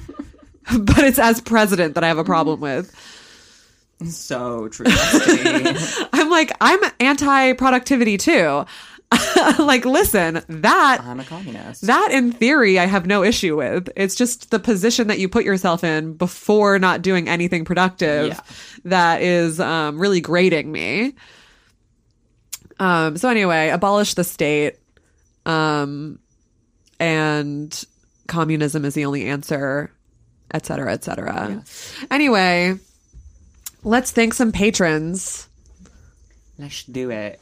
[0.80, 2.78] but it's as president that I have a problem mm-hmm.
[2.78, 3.19] with.
[4.08, 4.86] So true.
[4.90, 8.66] I'm like, I'm anti productivity too.
[9.60, 11.88] like, listen, that I'm a communist.
[11.88, 13.90] that in theory I have no issue with.
[13.96, 18.40] It's just the position that you put yourself in before not doing anything productive Yeah.
[18.86, 21.16] that is um, really grating me.
[22.80, 24.78] Um, so anyway, abolish the state.
[25.46, 26.20] Um,
[27.00, 27.84] and
[28.28, 29.92] communism is the only answer,
[30.54, 31.64] et cetera, et cetera.
[32.12, 32.78] Anyway,
[33.84, 35.48] let's thank some patrons.
[36.58, 37.40] Let's do it.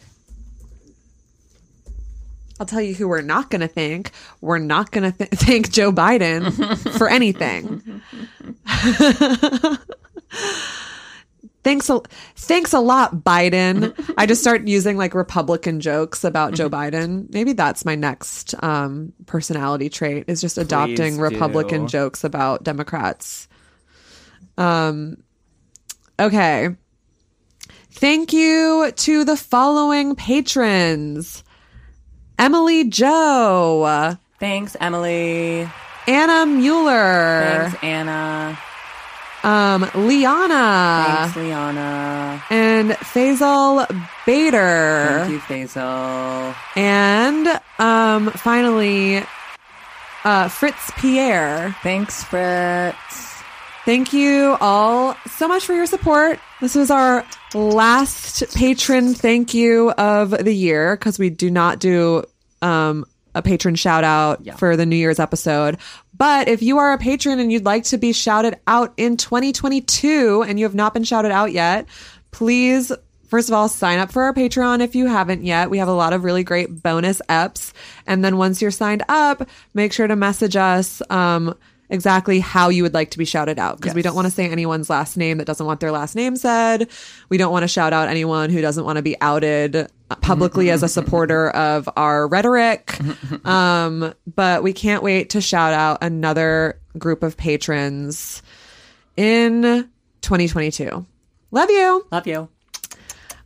[2.60, 4.12] I'll tell you who we're not going to thank.
[4.42, 6.52] We're not going to th- thank Joe Biden
[6.98, 8.02] for anything.
[11.64, 12.00] thanks a
[12.36, 13.94] thanks a lot Biden.
[14.18, 17.32] I just start using like Republican jokes about Joe Biden.
[17.32, 21.20] Maybe that's my next um, personality trait is just adopting.
[21.20, 23.48] Republican jokes about Democrats.
[24.58, 25.18] Um
[26.20, 26.76] okay.
[27.92, 31.44] Thank you to the following patrons.
[32.40, 35.68] Emily Joe, Thanks, Emily.
[36.08, 38.58] Anna Mueller, Thanks, Anna.
[39.44, 42.44] um, Liana, Thanks, Liana.
[42.52, 43.88] and Faisal
[44.28, 45.26] Bader.
[45.26, 46.56] Thank you, Faisal.
[46.76, 47.48] And
[47.80, 49.24] um, finally,
[50.24, 51.76] uh, Fritz Pierre.
[51.82, 53.27] Thanks, Fritz.
[53.88, 56.42] Thank you all so much for your support.
[56.60, 62.26] This was our last patron thank you of the year because we do not do
[62.62, 64.58] um, a patron shout out Yeah.
[64.58, 65.78] for the New Year's episode.
[66.18, 70.44] But if you are a patron and you'd like to be shouted out in 2022
[70.46, 71.88] and you have not been shouted out yet,
[72.32, 72.92] please
[73.30, 75.70] First of all, sign up for our Patreon if you haven't yet.
[75.70, 77.74] We have a lot of really great bonus eps.
[78.06, 81.54] And then once you're signed up, make sure to message us um,
[81.90, 84.50] exactly how you would like to be shouted out because we don't want to say
[84.50, 86.90] anyone's last name that doesn't want their last name said.
[87.30, 89.88] We don't want to shout out anyone who doesn't want to be outed
[90.22, 92.98] publicly as a supporter of our rhetoric.
[93.46, 98.42] Um, but we can't wait to shout out another group of patrons
[99.16, 99.90] in
[100.22, 101.06] 2022.
[101.52, 102.06] Love you.
[102.12, 102.50] Love you.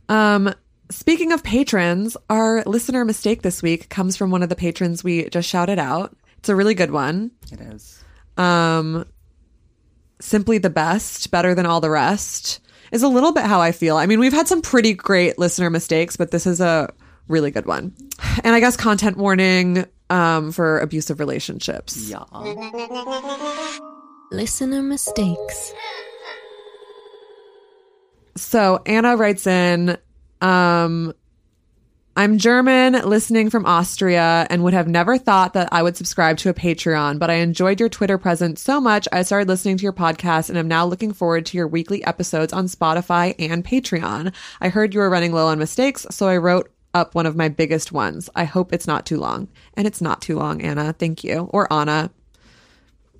[0.08, 0.52] Um,
[0.90, 5.28] speaking of patrons, our listener mistake this week comes from one of the patrons we
[5.28, 6.16] just shouted out.
[6.38, 7.30] It's a really good one.
[7.52, 8.01] It is.
[8.42, 9.06] Um,
[10.20, 13.96] simply the best, better than all the rest, is a little bit how I feel.
[13.96, 16.92] I mean, we've had some pretty great listener mistakes, but this is a
[17.28, 17.94] really good one.
[18.44, 22.08] And I guess content warning um, for abusive relationships.
[22.08, 22.24] Yeah.
[24.30, 25.72] Listener mistakes.
[28.36, 29.98] So Anna writes in,
[30.40, 31.14] um,
[32.14, 36.50] I'm German, listening from Austria, and would have never thought that I would subscribe to
[36.50, 39.94] a Patreon, but I enjoyed your Twitter presence so much, I started listening to your
[39.94, 44.34] podcast and am now looking forward to your weekly episodes on Spotify and Patreon.
[44.60, 47.48] I heard you were running low on mistakes, so I wrote up one of my
[47.48, 48.28] biggest ones.
[48.34, 49.48] I hope it's not too long.
[49.74, 50.92] And it's not too long, Anna.
[50.92, 51.48] Thank you.
[51.50, 52.10] Or Anna.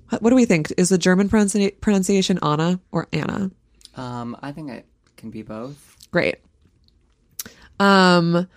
[0.09, 0.71] What what do we think?
[0.77, 3.49] Is the German pronunci- pronunciation Anna or Anna?
[3.95, 4.85] Um, I think it
[5.17, 5.97] can be both.
[6.11, 6.35] Great.
[7.79, 8.47] Um,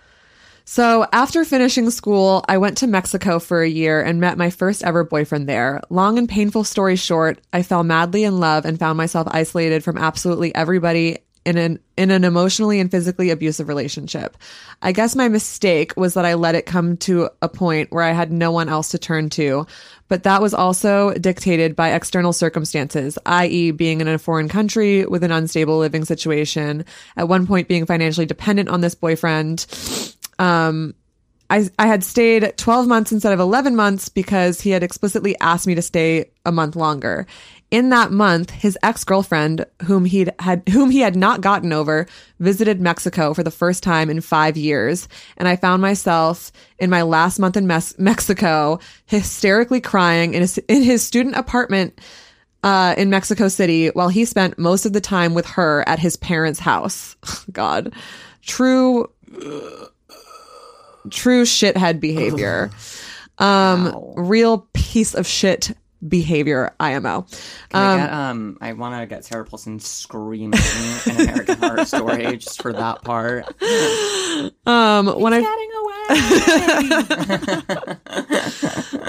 [0.69, 4.83] so after finishing school, I went to Mexico for a year and met my first
[4.83, 5.79] ever boyfriend there.
[5.89, 9.97] Long and painful story short, I fell madly in love and found myself isolated from
[9.97, 14.35] absolutely everybody in an in an emotionally and physically abusive relationship.
[14.81, 18.11] I guess my mistake was that I let it come to a point where I
[18.11, 19.65] had no one else to turn to,
[20.09, 25.23] but that was also dictated by external circumstances, i.e., being in a foreign country with
[25.23, 26.83] an unstable living situation,
[27.15, 29.65] at one point being financially dependent on this boyfriend.
[30.39, 30.93] Um,
[31.49, 35.65] I, I had stayed 12 months instead of 11 months because he had explicitly asked
[35.65, 37.25] me to stay a month longer.
[37.71, 42.07] In that month, his ex-girlfriend, whom he'd had, whom he had not gotten over,
[42.39, 45.07] visited Mexico for the first time in five years.
[45.37, 50.57] And I found myself in my last month in Mes- Mexico, hysterically crying in his,
[50.69, 51.99] in his student apartment,
[52.63, 56.17] uh, in Mexico City while he spent most of the time with her at his
[56.17, 57.15] parents' house.
[57.51, 57.93] God,
[58.41, 59.09] true,
[61.09, 62.69] true shithead behavior.
[63.39, 64.13] Um, Wow.
[64.17, 65.71] real piece of shit
[66.07, 67.25] behavior, IMO.
[67.69, 70.59] Can I get, um, I want to get Sarah Paulson screaming
[71.07, 73.45] an American Horror Story just for that part.
[74.65, 75.87] Um, when I Getting away.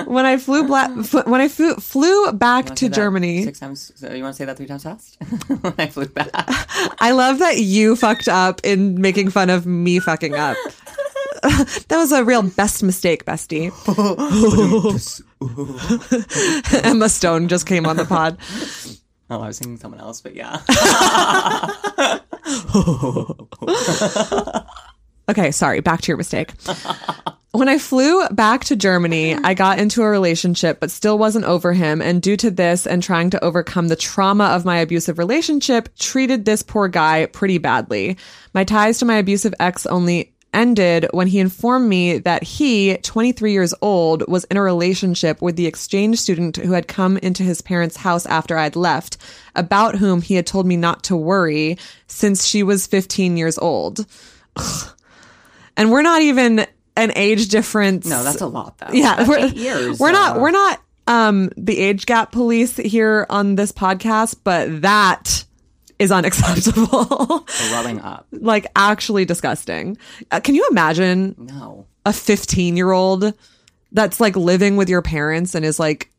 [0.06, 3.92] when I flew bla- f- when I flew, flew back to Germany, Six times.
[3.94, 5.16] so You want to say that three times fast?
[5.60, 6.30] when I flew back.
[7.00, 10.56] I love that you fucked up in making fun of me fucking up.
[11.88, 13.72] that was a real best mistake, bestie.
[16.84, 18.38] Emma Stone just came on the pod.
[19.30, 20.62] Oh, I was thinking someone else, but yeah.
[25.28, 26.54] Okay, sorry, back to your mistake.
[27.52, 31.74] When I flew back to Germany, I got into a relationship, but still wasn't over
[31.74, 32.00] him.
[32.00, 36.46] And due to this and trying to overcome the trauma of my abusive relationship, treated
[36.46, 38.16] this poor guy pretty badly.
[38.54, 43.52] My ties to my abusive ex only ended when he informed me that he, 23
[43.52, 47.60] years old, was in a relationship with the exchange student who had come into his
[47.60, 49.16] parents' house after I'd left,
[49.54, 51.76] about whom he had told me not to worry
[52.06, 54.06] since she was 15 years old.
[55.76, 58.06] and we're not even an age difference.
[58.06, 58.92] No, that's a lot, though.
[58.92, 59.98] yeah, That's we're years.
[60.00, 64.82] we're not uh, we're not um the age gap police here on this podcast, but
[64.82, 65.44] that
[65.98, 67.46] is unacceptable.
[67.70, 68.26] growing up.
[68.32, 69.96] like actually disgusting.
[70.30, 71.86] Uh, can you imagine No.
[72.06, 73.32] a 15 year old
[73.92, 76.10] that's like living with your parents and is like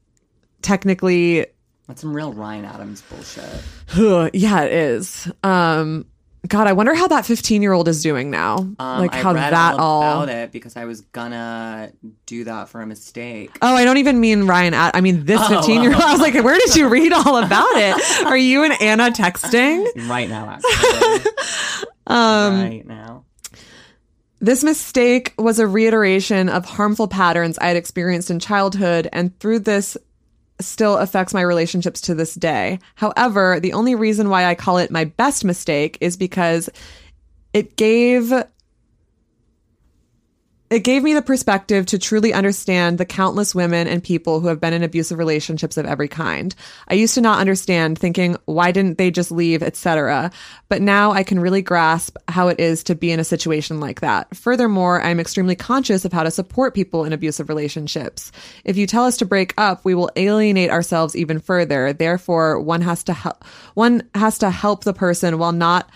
[0.61, 1.45] technically
[1.87, 4.33] That's some real Ryan Adams bullshit.
[4.35, 6.05] yeah it is um
[6.47, 9.53] god i wonder how that 15 year old is doing now Um, like how that
[9.73, 11.91] all all, about it because I was gonna
[12.25, 13.57] do that for a mistake.
[13.61, 16.21] oh i don't even mean ryan Ad- i mean this 15 year old i was
[16.21, 20.49] like where did you read all about it are you and anna texting Right now,
[20.49, 21.31] actually.
[22.07, 23.25] Um, right now.
[24.41, 29.59] This mistake was a reiteration of harmful patterns I had experienced in childhood, and through
[29.59, 29.95] this
[30.59, 32.79] still affects my relationships to this day.
[32.95, 36.69] However, the only reason why I call it my best mistake is because
[37.53, 38.33] it gave
[40.69, 44.59] it gave me the perspective to truly understand the countless women and people who have
[44.59, 46.53] been in abusive relationships of every kind.
[46.87, 50.31] I used to not understand, thinking, why didn't they just leave, etc.
[50.67, 54.01] But now I can really grasp how it is to be in a situation like
[54.01, 54.35] that.
[54.35, 58.31] Furthermore, I'm extremely conscious of how to support people in abusive relationships.
[58.63, 61.93] If you tell us to break up, we will alienate ourselves even further.
[61.93, 63.43] Therefore, one has to help
[63.73, 65.89] one has to help the person while not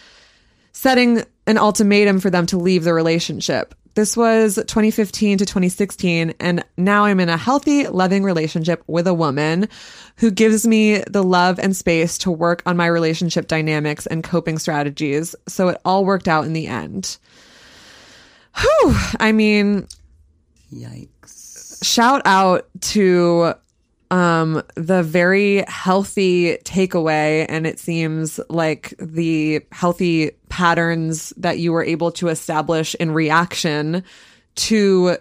[0.71, 3.75] setting an ultimatum for them to leave the relationship.
[3.95, 9.13] This was 2015 to 2016, and now I'm in a healthy, loving relationship with a
[9.13, 9.69] woman
[10.17, 14.57] who gives me the love and space to work on my relationship dynamics and coping
[14.57, 15.35] strategies.
[15.47, 17.17] So it all worked out in the end.
[18.57, 18.95] Whew.
[19.19, 19.87] I mean,
[20.73, 21.83] Yikes.
[21.83, 23.53] shout out to
[24.13, 31.83] um, the very healthy takeaway, and it seems like the healthy patterns that you were
[31.83, 34.03] able to establish in reaction
[34.53, 35.17] to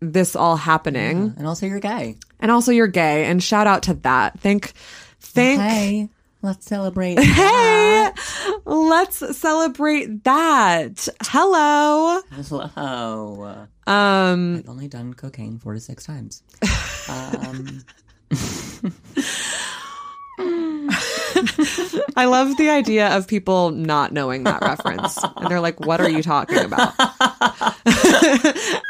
[0.00, 1.34] this all happening.
[1.36, 2.16] And also, you're gay.
[2.40, 4.40] And also, you're gay, and shout out to that.
[4.40, 4.72] Thank,
[5.20, 5.60] thank.
[5.60, 6.08] Hey,
[6.42, 7.20] let's celebrate.
[8.02, 8.10] Hey,
[8.64, 11.08] let's celebrate that.
[11.22, 12.20] Hello.
[12.32, 13.66] Hello.
[13.86, 16.42] Um, I've only done cocaine four to six times.
[17.08, 17.82] Um,
[22.16, 26.08] I love the idea of people not knowing that reference, and they're like, "What are
[26.10, 26.94] you talking about?"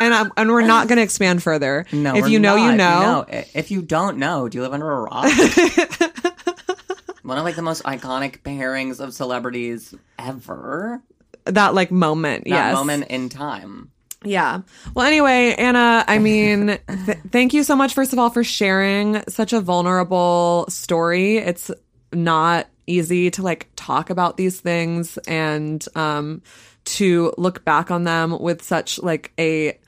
[0.00, 1.86] and I'm, and we're not going to expand further.
[1.92, 3.24] no, if you know, you know.
[3.28, 5.24] I- If you don't know, do you live under a rock?
[7.22, 11.00] One of like the most iconic pairings of celebrities ever.
[11.44, 13.90] That like moment, That yes, moment in time.
[14.24, 14.62] Yeah.
[14.94, 19.22] Well, anyway, Anna, I mean, th- thank you so much, first of all, for sharing
[19.28, 21.38] such a vulnerable story.
[21.38, 21.70] It's
[22.12, 26.42] not easy to like talk about these things and um,
[26.84, 29.78] to look back on them with such like a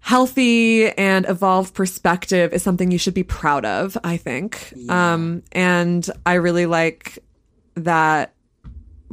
[0.00, 4.74] healthy and evolved perspective is something you should be proud of, I think.
[4.90, 7.18] Um, and I really like
[7.76, 8.34] that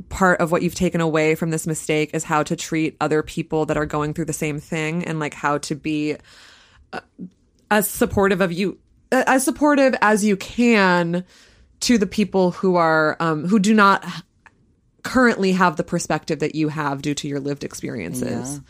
[0.10, 3.66] part of what you've taken away from this mistake is how to treat other people
[3.68, 6.18] that are going through the same thing and like how to be
[6.92, 7.00] uh,
[7.70, 8.78] as supportive of you
[9.12, 11.24] as supportive as you can
[11.82, 14.06] to the people who are um who do not
[15.04, 18.62] currently have the perspective that you have due to your lived experiences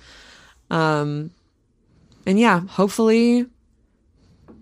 [0.69, 1.31] um
[2.25, 3.45] and yeah hopefully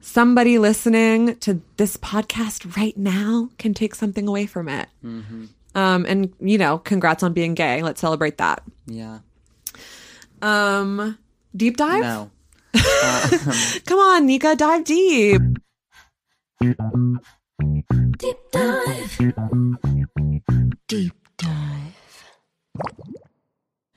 [0.01, 4.87] somebody listening to this podcast right now can take something away from it
[5.75, 7.83] um, and you know, congrats on being gay.
[7.83, 8.63] Let's celebrate that.
[8.85, 9.19] Yeah.
[10.41, 11.17] Um,
[11.55, 12.01] deep dive.
[12.01, 12.31] No.
[13.85, 15.41] Come on, Nika, dive deep.
[17.59, 19.17] Deep dive.
[20.87, 22.23] Deep dive.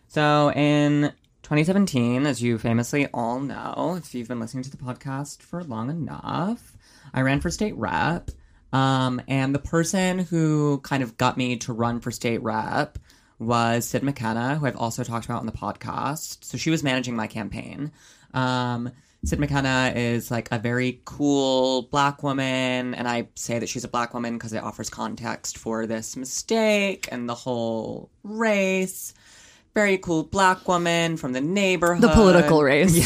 [0.09, 5.43] So in 2017, as you famously all know, if you've been listening to the podcast
[5.43, 6.77] for long enough,
[7.15, 8.31] I ran for state rep.
[8.73, 12.99] Um, and the person who kind of got me to run for state rep
[13.39, 16.43] was Sid McKenna, who I've also talked about on the podcast.
[16.45, 17.93] So she was managing my campaign.
[18.35, 18.91] Um,
[19.25, 23.89] Sid McKenna is like a very cool black woman, and I say that she's a
[23.89, 29.15] black woman because it offers context for this mistake and the whole race.
[29.75, 32.03] Very cool black woman from the neighborhood.
[32.03, 32.93] The political race.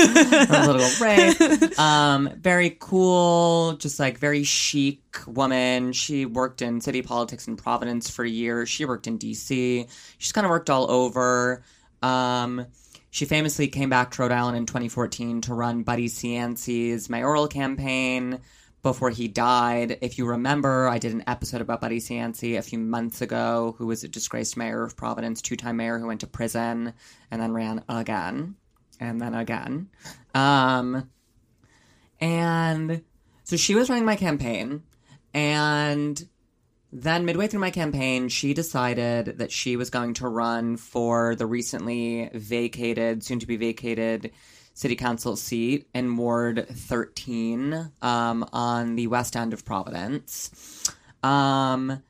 [0.00, 0.46] Yeah.
[0.46, 1.78] political race.
[1.78, 5.92] Um, very cool, just like very chic woman.
[5.92, 8.68] She worked in city politics in Providence for years.
[8.70, 9.88] She worked in DC.
[10.18, 11.62] She's kind of worked all over.
[12.02, 12.66] Um,
[13.10, 18.40] she famously came back to Rhode Island in 2014 to run Buddy Cianci's mayoral campaign
[18.82, 19.98] before he died.
[20.00, 23.86] If you remember, I did an episode about Buddy Cianci a few months ago, who
[23.86, 26.94] was a disgraced mayor of Providence, two time mayor who went to prison
[27.30, 28.56] and then ran again
[29.00, 29.88] and then again.
[30.34, 31.10] Um,
[32.20, 33.02] and
[33.44, 34.82] so she was running my campaign,
[35.34, 36.28] and
[36.92, 41.46] then midway through my campaign, she decided that she was going to run for the
[41.46, 44.32] recently vacated, soon to be vacated
[44.74, 50.90] city council seat in Ward 13 um, on the west end of Providence.
[51.22, 52.02] Um,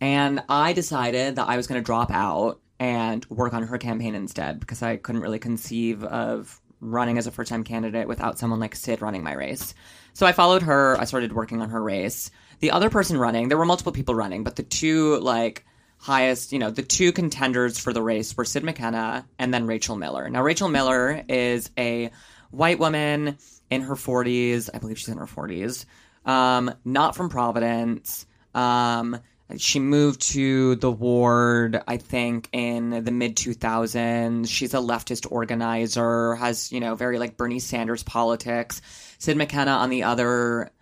[0.00, 4.14] and I decided that I was going to drop out and work on her campaign
[4.14, 8.60] instead because I couldn't really conceive of running as a first time candidate without someone
[8.60, 9.74] like Sid running my race.
[10.12, 10.98] So I followed her.
[11.00, 12.30] I started working on her race.
[12.60, 15.64] The other person running, there were multiple people running, but the two like
[15.98, 19.96] highest, you know, the two contenders for the race were Sid McKenna and then Rachel
[19.96, 20.28] Miller.
[20.28, 22.10] Now Rachel Miller is a
[22.50, 23.38] white woman
[23.70, 24.70] in her 40s.
[24.72, 25.84] I believe she's in her 40s.
[26.24, 28.26] Um, not from Providence.
[28.54, 29.20] Um,
[29.58, 34.48] she moved to the ward, I think, in the mid 2000s.
[34.48, 38.82] She's a leftist organizer, has, you know, very like Bernie Sanders politics.
[39.18, 40.72] Sid McKenna on the other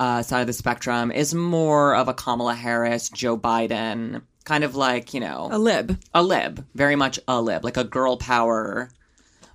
[0.00, 4.74] uh, side of the spectrum is more of a Kamala Harris, Joe Biden, kind of
[4.76, 5.98] like, you know, A lib.
[6.12, 8.90] a lib, very much a lib, like a girl power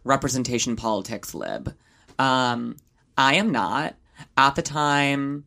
[0.04, 1.76] representation politics lib.
[2.18, 2.78] Um,
[3.18, 3.96] I am not.
[4.38, 5.46] At the time,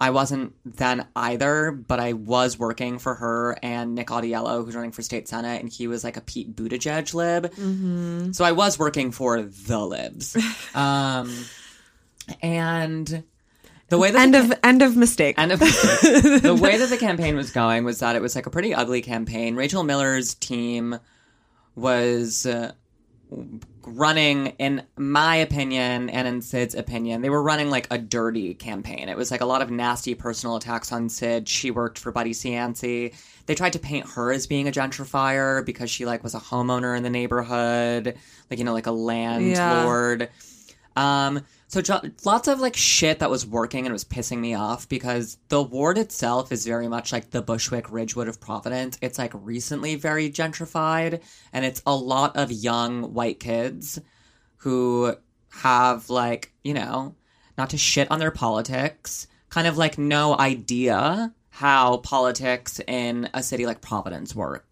[0.00, 4.92] I wasn't then either, but I was working for her and Nick Audiello, who's running
[4.92, 8.34] for state senate, and he was like a Pete Buttigieg lib.
[8.34, 10.36] So I was working for the libs.
[10.74, 11.32] um,
[12.42, 13.22] and
[13.88, 15.38] the way that End the of end of mistake.
[15.38, 16.00] End of mistake.
[16.42, 19.02] the way that the campaign was going was that it was like a pretty ugly
[19.02, 19.56] campaign.
[19.56, 20.98] Rachel Miller's team
[21.76, 22.72] was uh,
[23.86, 29.08] running, in my opinion and in Sid's opinion, they were running like a dirty campaign.
[29.08, 31.48] It was like a lot of nasty personal attacks on Sid.
[31.48, 33.14] She worked for Buddy Cianci.
[33.46, 36.96] They tried to paint her as being a gentrifier because she like was a homeowner
[36.96, 38.16] in the neighborhood,
[38.50, 40.30] like you know, like a landlord.
[40.96, 44.54] Um, so jo- lots of like shit that was working and it was pissing me
[44.54, 48.98] off because the ward itself is very much like the Bushwick Ridgewood of Providence.
[49.00, 51.20] It's like recently very gentrified
[51.52, 54.00] and it's a lot of young white kids
[54.58, 55.16] who
[55.50, 57.14] have like, you know,
[57.56, 63.42] not to shit on their politics, kind of like no idea how politics in a
[63.42, 64.66] city like Providence work.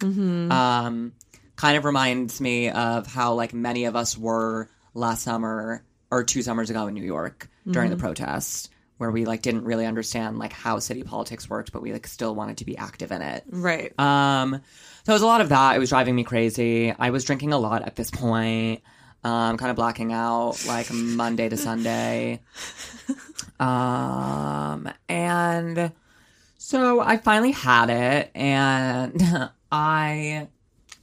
[0.51, 1.13] Um,
[1.55, 6.43] kind of reminds me of how like many of us were last summer or two
[6.43, 10.53] summers ago in New York during the protest where we like didn't really understand like
[10.53, 13.43] how city politics worked but we like still wanted to be active in it.
[13.49, 13.99] Right.
[13.99, 14.61] Um
[15.05, 15.75] so it was a lot of that.
[15.75, 16.93] It was driving me crazy.
[16.97, 18.83] I was drinking a lot at this point.
[19.25, 22.41] Um kind of blacking out like Monday to Sunday.
[23.59, 25.93] Um and
[26.59, 30.49] so I finally had it and I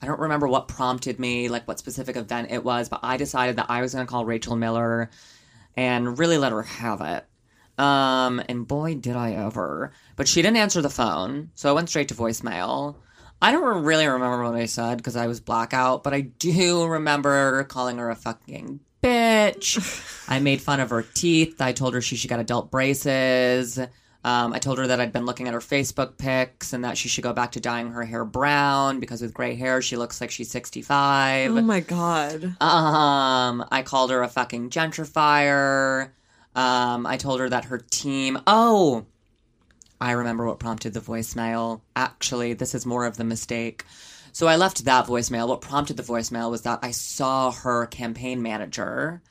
[0.02, 3.58] I don't remember what prompted me, like what specific event it was, but I decided
[3.58, 5.10] that I was going to call Rachel Miller
[5.76, 7.26] and really let her have it.
[7.82, 9.92] Um, and boy, did I ever.
[10.16, 12.96] But she didn't answer the phone, so I went straight to voicemail.
[13.42, 17.64] I don't really remember what I said because I was blackout, but I do remember
[17.66, 20.26] calling her a fucking bitch.
[20.30, 21.62] I made fun of her teeth.
[21.62, 23.80] I told her she should get adult braces.
[24.24, 27.08] Um, I told her that I'd been looking at her Facebook pics and that she
[27.08, 30.30] should go back to dyeing her hair brown because with gray hair she looks like
[30.30, 31.52] she's 65.
[31.52, 32.44] oh my god.
[32.62, 36.10] Um, I called her a fucking gentrifier.
[36.54, 38.40] Um, I told her that her team.
[38.46, 39.06] Oh,
[40.02, 41.82] I remember what prompted the voicemail.
[41.96, 43.86] Actually, this is more of the mistake.
[44.34, 45.48] So I left that voicemail.
[45.48, 49.22] What prompted the voicemail was that I saw her campaign manager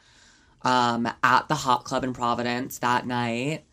[0.62, 3.64] um, at the Hot Club in Providence that night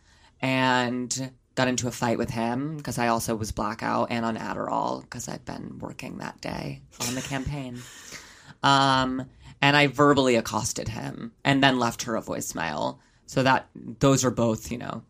[0.46, 5.02] and got into a fight with him because I also was blackout and on Adderall
[5.02, 7.80] because I'd been working that day on the campaign.
[8.62, 9.26] Um,
[9.60, 13.00] and I verbally accosted him and then left her a voicemail.
[13.26, 15.02] So that those are both, you know,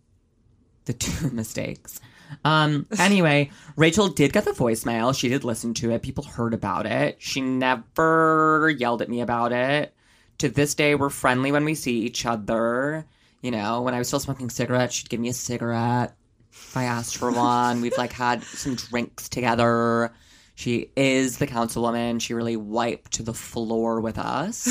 [0.85, 1.99] the two mistakes.
[2.45, 5.17] Um, anyway, Rachel did get the voicemail.
[5.17, 6.01] She did listen to it.
[6.01, 7.17] People heard about it.
[7.19, 9.93] She never yelled at me about it.
[10.37, 13.05] To this day, we're friendly when we see each other.
[13.45, 16.15] You know, when I was still smoking cigarettes, she'd give me a cigarette
[16.51, 17.79] if I asked for one.
[17.79, 20.11] We've like had some drinks together.
[20.55, 22.19] She is the councilwoman.
[22.19, 24.67] She really wiped to the floor with us.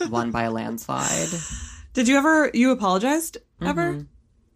[0.08, 1.28] Won by a landslide.
[1.92, 3.92] Did you ever you apologized ever?
[3.92, 4.02] Mm-hmm.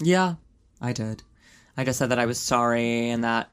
[0.01, 0.37] Yeah,
[0.81, 1.23] I did.
[1.77, 3.51] I just said that I was sorry and that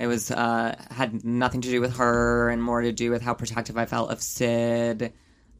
[0.00, 3.34] it was uh, had nothing to do with her and more to do with how
[3.34, 5.12] protective I felt of Sid,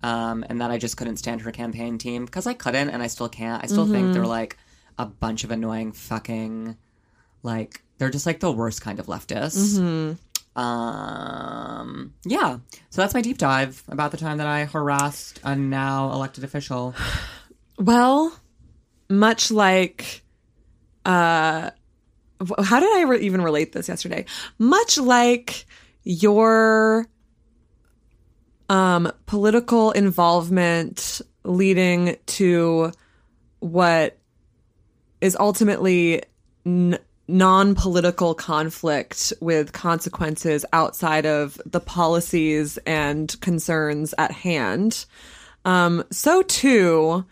[0.05, 3.07] um, and that I just couldn't stand her campaign team because I couldn't and I
[3.07, 3.65] still can't.
[3.65, 4.59] I still think they're like
[4.99, 6.77] a bunch of annoying fucking
[7.43, 9.79] like they're just like the worst kind of leftists.
[10.57, 12.59] Um, yeah.
[12.91, 16.95] So that's my deep dive about the time that I harassed a now elected official.
[17.77, 18.33] Well,
[19.11, 20.23] much like
[21.05, 21.71] uh
[22.63, 24.27] how did I re- even relate this yesterday?
[24.61, 25.67] Much like
[26.05, 27.09] your
[28.69, 32.93] um political involvement leading to
[33.61, 34.19] what
[35.21, 36.23] is ultimately
[36.67, 45.07] n- non-political conflict with consequences outside of the policies and concerns at hand.
[45.65, 47.25] Um, so too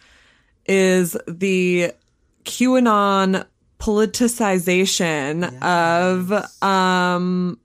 [0.67, 1.93] is the
[2.45, 3.45] QAnon
[3.79, 7.59] politicization of um,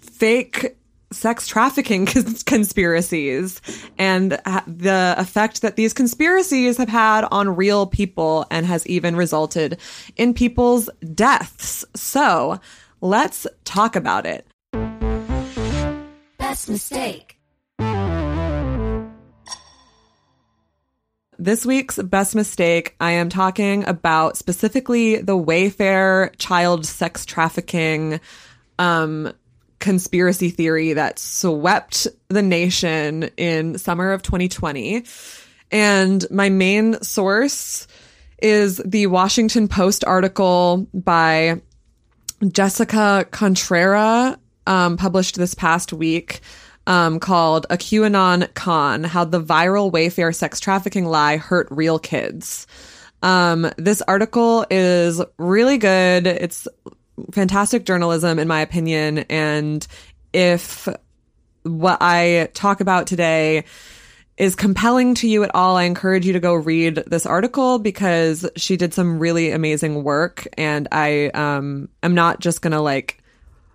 [0.00, 0.77] fake
[1.10, 3.60] sex trafficking cons- conspiracies
[3.98, 9.16] and ha- the effect that these conspiracies have had on real people and has even
[9.16, 9.78] resulted
[10.16, 11.84] in people's deaths.
[11.94, 12.60] So
[13.00, 14.46] let's talk about it.
[16.38, 17.38] Best mistake.
[21.40, 28.20] This week's best mistake, I am talking about specifically the Wayfair child sex trafficking
[28.80, 29.32] um,
[29.78, 35.04] conspiracy theory that swept the nation in summer of 2020.
[35.70, 37.86] And my main source
[38.40, 41.60] is the Washington Post article by
[42.46, 46.40] Jessica Contrera, um, published this past week,
[46.86, 52.66] um, called A QAnon Con How the Viral Wayfair Sex Trafficking Lie Hurt Real Kids.
[53.22, 56.26] Um, this article is really good.
[56.26, 56.68] It's
[57.32, 59.18] fantastic journalism, in my opinion.
[59.30, 59.86] And
[60.32, 60.88] if
[61.62, 63.64] what I talk about today
[64.36, 68.48] is compelling to you at all, I encourage you to go read this article because
[68.56, 70.46] she did some really amazing work.
[70.56, 73.22] And I um, am not just going to like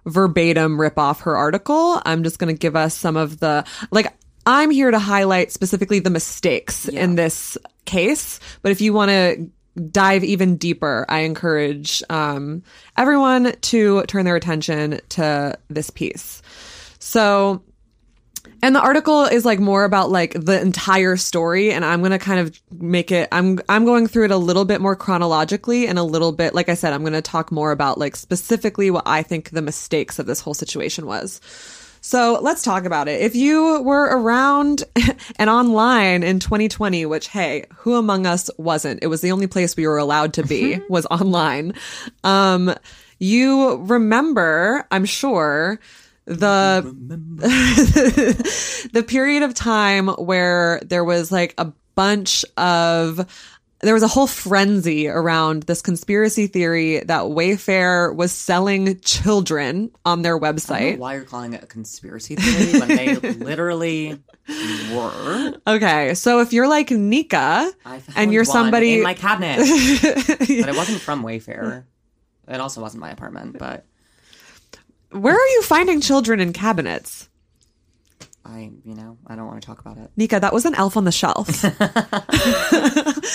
[0.05, 2.01] verbatim rip off her article.
[2.05, 4.13] I'm just going to give us some of the, like,
[4.45, 8.39] I'm here to highlight specifically the mistakes in this case.
[8.61, 9.49] But if you want to
[9.91, 12.63] dive even deeper, I encourage um,
[12.97, 16.41] everyone to turn their attention to this piece.
[16.99, 17.63] So,
[18.61, 22.39] and the article is like more about like the entire story and I'm to kind
[22.39, 26.03] of make it I'm I'm going through it a little bit more chronologically and a
[26.03, 29.49] little bit like I said I'm to talk more about like specifically what I think
[29.49, 31.41] the mistakes of this whole situation was.
[32.05, 33.21] So, let's talk about it.
[33.21, 34.83] If you were around
[35.37, 39.01] and online in 2020, which hey, who among us wasn't?
[39.01, 41.73] It was the only place we were allowed to be was online.
[42.25, 42.75] Um
[43.19, 45.79] you remember, I'm sure,
[46.25, 46.83] the
[48.91, 53.25] the period of time where there was like a bunch of
[53.83, 60.21] there was a whole frenzy around this conspiracy theory that Wayfair was selling children on
[60.21, 60.97] their I don't know website.
[60.97, 64.19] why you're calling it a conspiracy theory when they literally
[64.91, 65.53] were.
[65.67, 67.71] Okay, so if you're like Nika
[68.15, 69.57] and you're somebody in my cabinet,
[70.01, 71.83] but it wasn't from Wayfair.
[72.47, 73.85] It also wasn't my apartment, but
[75.11, 77.29] where are you finding children in cabinets?
[78.45, 80.11] I, you know, I don't want to talk about it.
[80.17, 81.63] Nika, that was an elf on the shelf.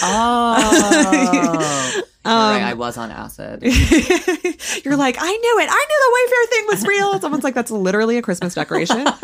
[0.01, 3.63] Oh, Um, right, I was on acid.
[4.85, 5.69] You're like, I knew it.
[5.71, 7.21] I knew the Wayfair thing was real.
[7.21, 9.07] Someone's like, that's literally a Christmas decoration.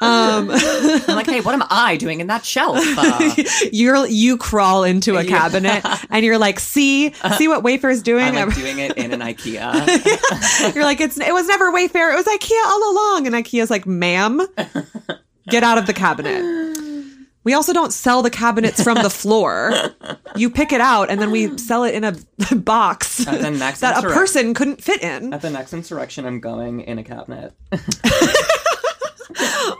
[0.00, 2.78] Um, I'm like, hey, what am I doing in that shelf?
[2.80, 3.34] Uh,
[3.72, 8.24] you're you crawl into a cabinet and you're like, see, see what Wayfair's doing.
[8.24, 10.72] I'm like doing it in an IKEA.
[10.72, 12.12] you're like, it's it was never Wayfair.
[12.12, 13.26] It was IKEA all along.
[13.26, 14.40] And IKEA's like, ma'am,
[15.48, 16.67] get out of the cabinet.
[17.44, 19.72] We also don't sell the cabinets from the floor.
[20.36, 22.14] You pick it out and then we sell it in a
[22.56, 25.32] box At the next that a person couldn't fit in.
[25.32, 27.54] At the next insurrection, I'm going in a cabinet.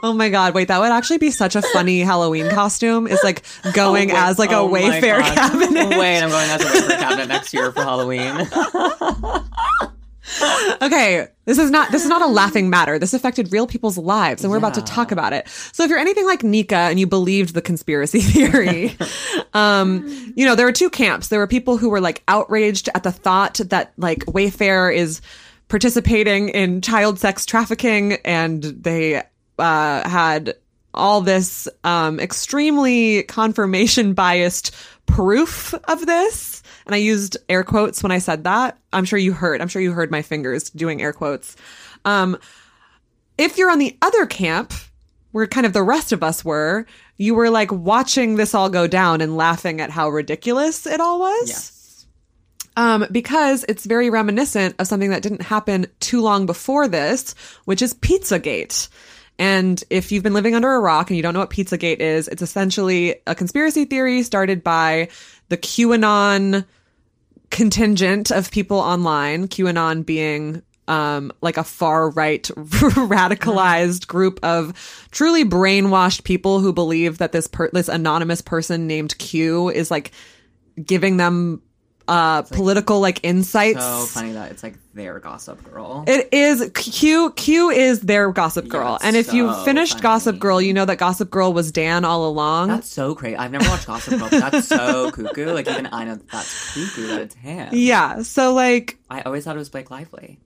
[0.01, 3.07] Oh my god, wait, that would actually be such a funny Halloween costume.
[3.07, 3.43] Is like
[3.73, 4.19] going Oh, wait.
[4.21, 5.97] as like a Oh Wayfair cabinet.
[5.97, 8.47] Wait, I'm going as a Wayfair cabinet next year for Halloween.
[10.81, 12.99] Okay, this is not this is not a laughing matter.
[12.99, 15.47] This affected real people's lives, and we're about to talk about it.
[15.73, 18.95] So if you're anything like Nika and you believed the conspiracy theory,
[19.53, 21.27] um, you know there were two camps.
[21.27, 25.21] There were people who were like outraged at the thought that like Wayfair is
[25.67, 29.23] participating in child sex trafficking, and they
[29.57, 30.55] uh, had
[30.93, 34.75] all this um, extremely confirmation biased
[35.05, 36.58] proof of this.
[36.89, 38.79] And I used air quotes when I said that.
[38.91, 39.61] I'm sure you heard.
[39.61, 41.55] I'm sure you heard my fingers doing air quotes.
[42.03, 42.35] Um,
[43.37, 44.73] if you're on the other camp,
[45.31, 46.87] where kind of the rest of us were,
[47.17, 51.19] you were like watching this all go down and laughing at how ridiculous it all
[51.19, 51.47] was.
[51.47, 52.07] yes.
[52.75, 57.35] Um, because it's very reminiscent of something that didn't happen too long before this,
[57.65, 58.89] which is Pizzagate.
[59.37, 62.27] And if you've been living under a rock and you don't know what Pizzagate is,
[62.29, 65.09] it's essentially a conspiracy theory started by
[65.49, 66.65] the QAnon
[67.49, 75.45] contingent of people online, QAnon being um, like a far right radicalized group of truly
[75.45, 80.11] brainwashed people who believe that this per- this anonymous person named Q is like
[80.83, 81.61] giving them
[82.09, 83.79] uh political like insights.
[83.83, 86.03] So funny that it's like their gossip girl.
[86.07, 87.31] It is Q.
[87.35, 90.01] Q is their Gossip Girl, it's and if you so finished funny.
[90.03, 92.69] Gossip Girl, you know that Gossip Girl was Dan all along.
[92.69, 93.37] That's so crazy.
[93.37, 95.53] I've never watched Gossip Girl, but that's so cuckoo.
[95.53, 97.69] Like even I know that that's cuckoo that it's him.
[97.73, 98.23] yeah.
[98.23, 100.39] So like, I always thought it was Blake Lively.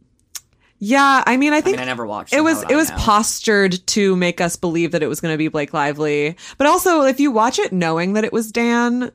[0.80, 1.24] yeah.
[1.26, 2.34] I mean, I I think mean, I never watched.
[2.34, 2.98] it was it was know?
[2.98, 7.04] postured to make us believe that it was going to be Blake Lively, but also
[7.04, 9.12] if you watch it knowing that it was Dan.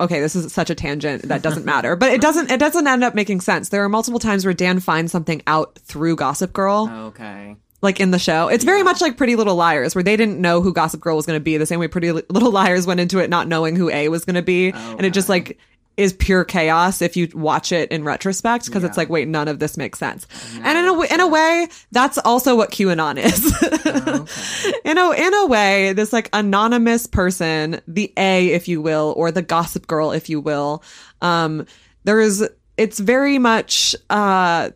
[0.00, 2.50] Okay, this is such a tangent that doesn't matter, but it doesn't.
[2.50, 3.68] It doesn't end up making sense.
[3.70, 7.56] There are multiple times where Dan finds something out through Gossip Girl, Okay.
[7.82, 8.48] like in the show.
[8.48, 11.26] It's very much like Pretty Little Liars, where they didn't know who Gossip Girl was
[11.26, 11.56] going to be.
[11.56, 14.36] The same way Pretty Little Liars went into it not knowing who A was going
[14.36, 15.58] to be, and it just like
[15.96, 19.58] is pure chaos if you watch it in retrospect because it's like, wait, none of
[19.60, 20.26] this makes sense.
[20.62, 24.30] And in a in a way, that's also what QAnon is.
[24.86, 29.32] in a in a way, this like anonymous person, the A, if you will, or
[29.32, 30.82] the Gossip Girl, if you will.
[31.20, 31.66] Um,
[32.04, 32.48] there is.
[32.76, 33.96] It's very much.
[34.08, 34.70] Uh,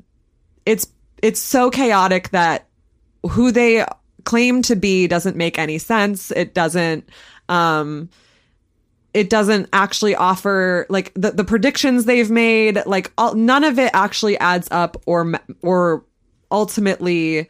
[0.67, 0.89] it's
[1.23, 2.67] it's so chaotic that
[3.31, 3.87] who they
[4.25, 6.33] claim to be doesn't make any sense.
[6.33, 7.09] It doesn't
[7.49, 8.09] um
[9.13, 13.91] it doesn't actually offer like the, the predictions they've made like all, none of it
[13.95, 15.33] actually adds up or
[15.63, 16.05] or
[16.51, 17.49] ultimately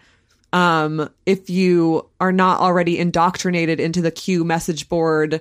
[0.53, 5.41] um, if you are not already indoctrinated into the Q message board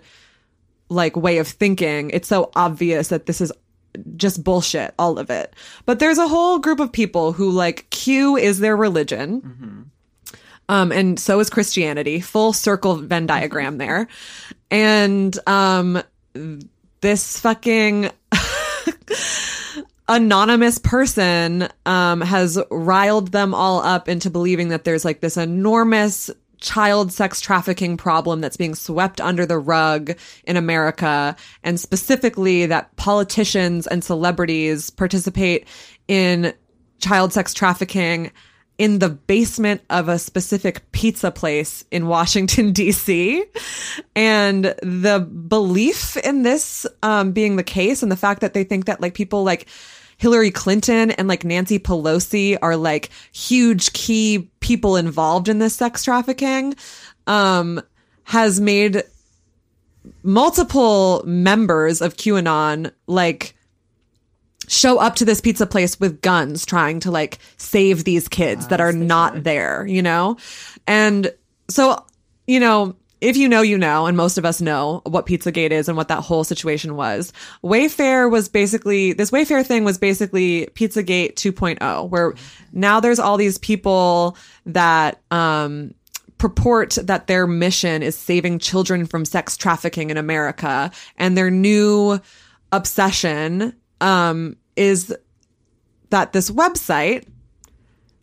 [0.89, 2.09] like way of thinking.
[2.11, 3.51] It's so obvious that this is
[4.15, 5.55] just bullshit, all of it.
[5.85, 9.41] But there's a whole group of people who like Q is their religion.
[10.69, 12.19] Um, and so is Christianity.
[12.21, 14.07] Full circle Venn diagram there.
[14.69, 16.01] And um,
[17.01, 18.11] this fucking
[20.09, 26.31] anonymous person um, has riled them all up into believing that there's like this enormous
[26.59, 30.11] child sex trafficking problem that's being swept under the rug
[30.43, 35.67] in America, and specifically that politicians and celebrities participate
[36.07, 36.53] in
[36.99, 38.31] child sex trafficking
[38.79, 43.45] in the basement of a specific pizza place in Washington, D.C.
[44.15, 48.85] And the belief in this um, being the case and the fact that they think
[48.85, 49.67] that like people like
[50.19, 56.03] Hillary Clinton and like Nancy Pelosi are like huge key people involved in this sex
[56.03, 56.75] trafficking
[57.25, 57.81] um,
[58.25, 59.03] has made
[60.21, 63.55] multiple members of QAnon like
[64.67, 68.81] show up to this pizza place with guns trying to like save these kids that
[68.81, 70.35] are not there, you know?
[70.85, 71.33] And
[71.69, 72.05] so,
[72.45, 75.87] you know, if you know, you know, and most of us know what Pizzagate is
[75.87, 77.33] and what that whole situation was.
[77.63, 82.33] Wayfair was basically, this Wayfair thing was basically Pizzagate 2.0, where
[82.71, 85.93] now there's all these people that, um,
[86.37, 90.89] purport that their mission is saving children from sex trafficking in America.
[91.17, 92.19] And their new
[92.71, 95.13] obsession, um, is
[96.09, 97.25] that this website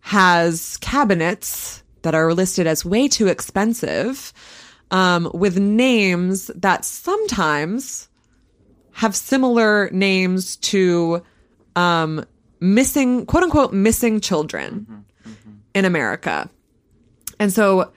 [0.01, 4.33] has cabinets that are listed as way too expensive
[4.91, 8.09] um, with names that sometimes
[8.93, 11.23] have similar names to
[11.75, 12.25] um,
[12.61, 15.05] missing, quote unquote, missing children
[15.75, 16.49] in America.
[17.39, 17.93] And so,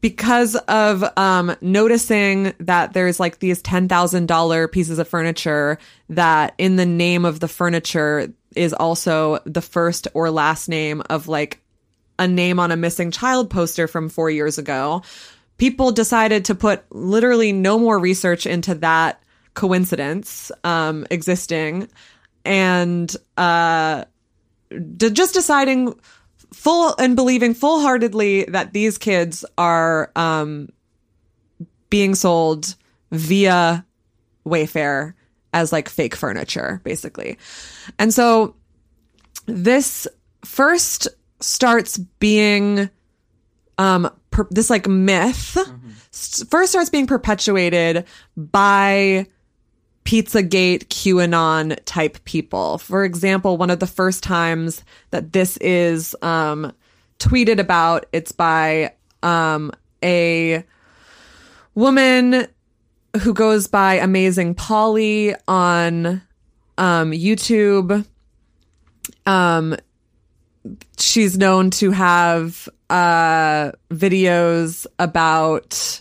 [0.00, 5.78] because of um, noticing that there's like these $10,000 pieces of furniture
[6.10, 11.28] that in the name of the furniture is also the first or last name of
[11.28, 11.60] like
[12.18, 15.02] a name on a missing child poster from four years ago,
[15.58, 19.22] people decided to put literally no more research into that
[19.54, 21.88] coincidence um, existing
[22.44, 24.04] and uh,
[24.98, 25.94] just deciding
[26.52, 30.68] full and believing full heartedly that these kids are um,
[31.90, 32.74] being sold
[33.10, 33.84] via
[34.46, 35.14] Wayfair
[35.52, 37.38] as like fake furniture, basically.
[37.98, 38.56] And so
[39.46, 40.06] this
[40.44, 41.08] first
[41.40, 42.90] starts being
[43.76, 45.56] um per- this like myth
[46.12, 48.04] s- first starts being perpetuated
[48.36, 49.26] by
[50.04, 52.76] Pizzagate QAnon type people.
[52.78, 56.72] For example, one of the first times that this is um,
[57.18, 59.72] tweeted about, it's by um,
[60.02, 60.64] a
[61.74, 62.46] woman
[63.22, 66.20] who goes by Amazing Polly on
[66.76, 68.04] um, YouTube.
[69.24, 69.76] Um,
[70.98, 76.00] she's known to have uh, videos about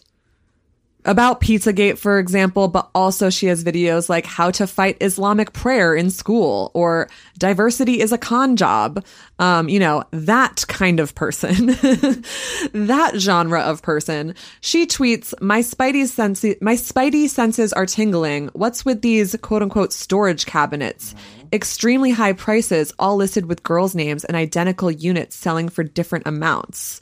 [1.05, 5.95] about Pizzagate, for example, but also she has videos like how to fight Islamic prayer
[5.95, 9.03] in school or diversity is a con job.
[9.39, 11.67] Um, you know, that kind of person,
[12.73, 14.35] that genre of person.
[14.61, 18.49] She tweets, my Spidey senses, my Spidey senses are tingling.
[18.53, 21.15] What's with these quote unquote storage cabinets?
[21.51, 27.01] Extremely high prices, all listed with girls' names and identical units selling for different amounts.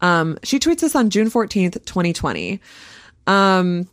[0.00, 2.60] Um, she tweets this on June 14th, 2020
[3.26, 3.88] um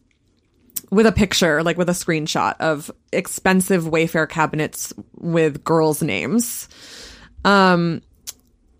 [0.91, 6.67] with a picture like with a screenshot of expensive wayfair cabinets with girls names.
[7.45, 8.01] Um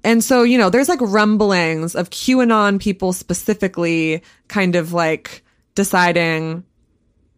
[0.04, 5.44] and so you know there's like rumblings of qanon people specifically kind of like
[5.76, 6.64] deciding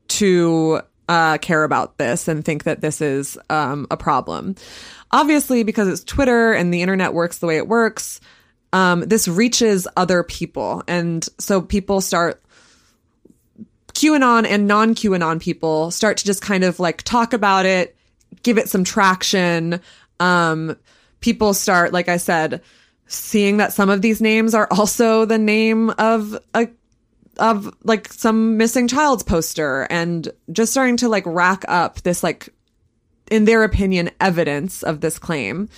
[0.08, 4.56] to uh, care about this and think that this is um, a problem.
[5.12, 8.22] Obviously because it's twitter and the internet works the way it works
[8.74, 10.84] um, this reaches other people.
[10.88, 12.42] And so people start
[14.02, 17.96] QAnon and non QAnon people start to just kind of like talk about it,
[18.42, 19.80] give it some traction.
[20.20, 20.76] Um,
[21.20, 22.62] people start, like I said,
[23.06, 26.68] seeing that some of these names are also the name of a
[27.38, 32.50] of like some missing child's poster and just starting to like rack up this like
[33.30, 35.70] in their opinion evidence of this claim.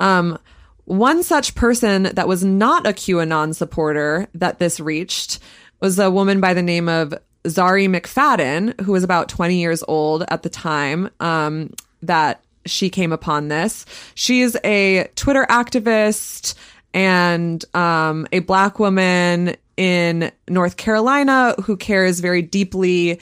[0.00, 0.38] Um
[0.84, 5.38] one such person that was not a QAnon supporter that this reached
[5.80, 7.14] was a woman by the name of
[7.48, 11.72] Zari McFadden, who was about 20 years old at the time um,
[12.02, 13.86] that she came upon this.
[14.14, 16.54] She's a Twitter activist
[16.94, 23.20] and um, a black woman in North Carolina who cares very deeply,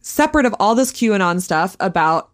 [0.00, 2.30] separate of all this QAnon stuff, about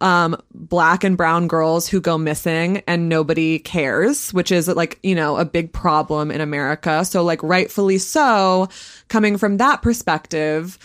[0.00, 5.14] um, black and brown girls who go missing and nobody cares, which is like, you
[5.14, 7.04] know, a big problem in America.
[7.04, 8.68] So, like, rightfully so,
[9.08, 10.78] coming from that perspective,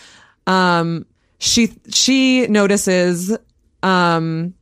[0.46, 1.06] um,
[1.38, 3.36] she, she notices,
[3.82, 4.54] um,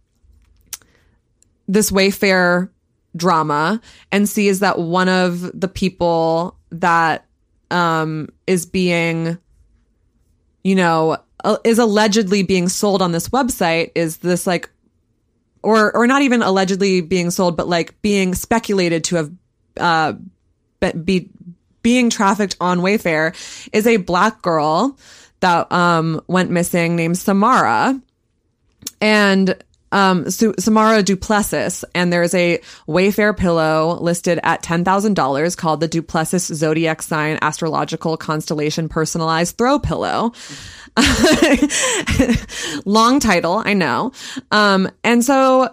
[1.67, 2.69] this Wayfair
[3.17, 3.81] drama
[4.13, 7.27] and sees that one of the people that,
[7.71, 9.39] um, is being,
[10.63, 14.71] you know, uh, is allegedly being sold on this website is this like
[15.63, 19.31] or or not even allegedly being sold but like being speculated to have
[19.79, 20.13] uh
[20.81, 21.31] be, be
[21.85, 23.35] being trafficked on Wayfair
[23.73, 24.99] is a black girl
[25.41, 28.01] that um went missing named Samara.
[29.01, 29.63] And
[29.95, 36.47] um, Su- Samara Duplessis, and there's a Wayfair pillow listed at $10,000 called the Duplessis
[36.49, 40.33] Zodiac Sign Astrological Constellation Personalized Throw Pillow.
[42.85, 44.11] Long title, I know.
[44.51, 45.73] Um, and so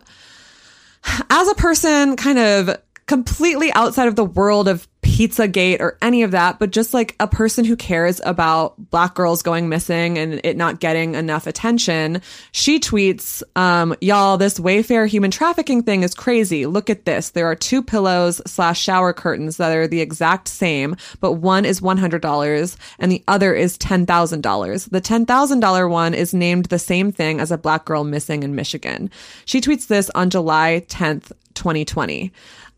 [1.30, 4.88] as a person kind of completely outside of the world of
[5.22, 9.44] Pizzagate or any of that, but just like a person who cares about black girls
[9.44, 15.30] going missing and it not getting enough attention, she tweets, um, y'all, this Wayfair human
[15.30, 16.66] trafficking thing is crazy.
[16.66, 17.30] Look at this.
[17.30, 21.82] There are two pillows slash shower curtains that are the exact same, but one is
[21.82, 24.90] $100 and the other is $10,000.
[24.90, 29.12] The $10,000 one is named the same thing as a black girl missing in Michigan.
[29.46, 32.32] She tweets this on July 10th, 2020.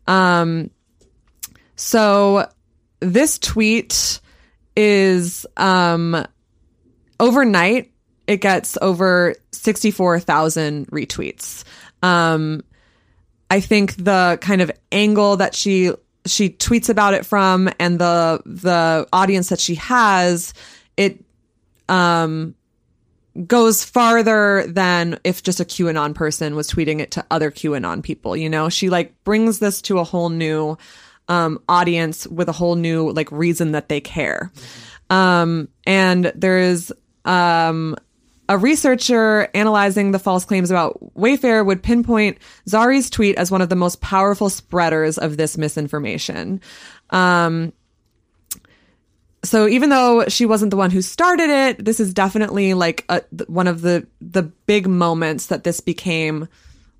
[0.06, 0.70] Um,
[1.76, 2.48] so
[3.00, 4.20] this tweet
[4.76, 6.26] is um
[7.20, 7.92] overnight
[8.26, 11.64] it gets over 64,000 retweets.
[12.02, 12.62] Um
[13.50, 15.92] I think the kind of angle that she
[16.26, 20.54] she tweets about it from and the the audience that she has
[20.96, 21.22] it
[21.88, 22.54] um
[23.46, 28.36] goes farther than if just a QAnon person was tweeting it to other QAnon people,
[28.36, 28.68] you know?
[28.68, 30.78] She like brings this to a whole new
[31.28, 34.52] um, audience with a whole new like reason that they care.
[35.10, 36.92] Um, and there is
[37.24, 37.96] um,
[38.48, 43.68] a researcher analyzing the false claims about Wayfair would pinpoint Zari's tweet as one of
[43.68, 46.60] the most powerful spreaders of this misinformation.
[47.10, 47.72] Um,
[49.44, 53.22] so even though she wasn't the one who started it, this is definitely like a,
[53.46, 56.48] one of the the big moments that this became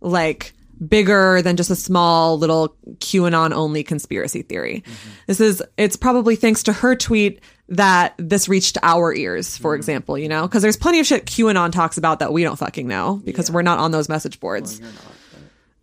[0.00, 0.52] like
[0.86, 4.84] bigger than just a small little QAnon only conspiracy theory.
[4.86, 5.10] Mm-hmm.
[5.26, 9.78] This is, it's probably thanks to her tweet that this reached our ears, for mm-hmm.
[9.78, 12.86] example, you know, because there's plenty of shit QAnon talks about that we don't fucking
[12.86, 13.54] know because yeah.
[13.54, 14.80] we're not on those message boards.
[14.80, 15.14] Well, not,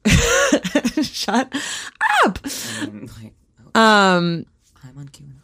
[1.03, 1.53] Shut
[2.23, 2.39] up.
[2.43, 3.71] I mean, like, okay.
[3.75, 4.45] Um,
[4.83, 5.35] I'm on QAnon.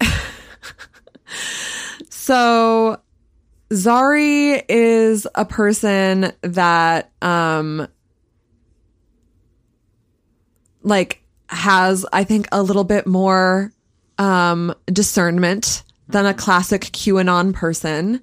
[2.10, 3.00] so
[3.70, 7.88] Zari is a person that um
[10.82, 13.72] like has I think a little bit more
[14.18, 18.20] um discernment than a classic QAnon person.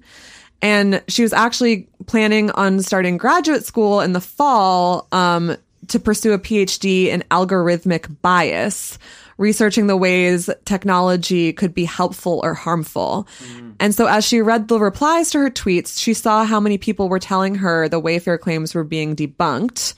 [0.60, 5.56] And she was actually planning on starting graduate school in the fall um,
[5.88, 8.98] to pursue a PhD in algorithmic bias,
[9.38, 13.26] researching the ways technology could be helpful or harmful.
[13.40, 13.74] Mm.
[13.80, 17.08] And so as she read the replies to her tweets, she saw how many people
[17.08, 19.94] were telling her the Wayfair claims were being debunked.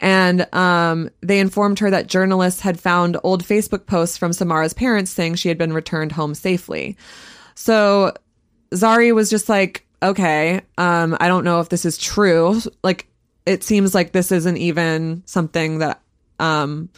[0.00, 5.10] And um, they informed her that journalists had found old Facebook posts from Samara's parents
[5.10, 6.96] saying she had been returned home safely.
[7.54, 8.12] So
[8.72, 12.60] Zari was just like, okay, um, I don't know if this is true.
[12.82, 13.08] Like,
[13.46, 16.02] it seems like this isn't even something that
[16.38, 16.88] um,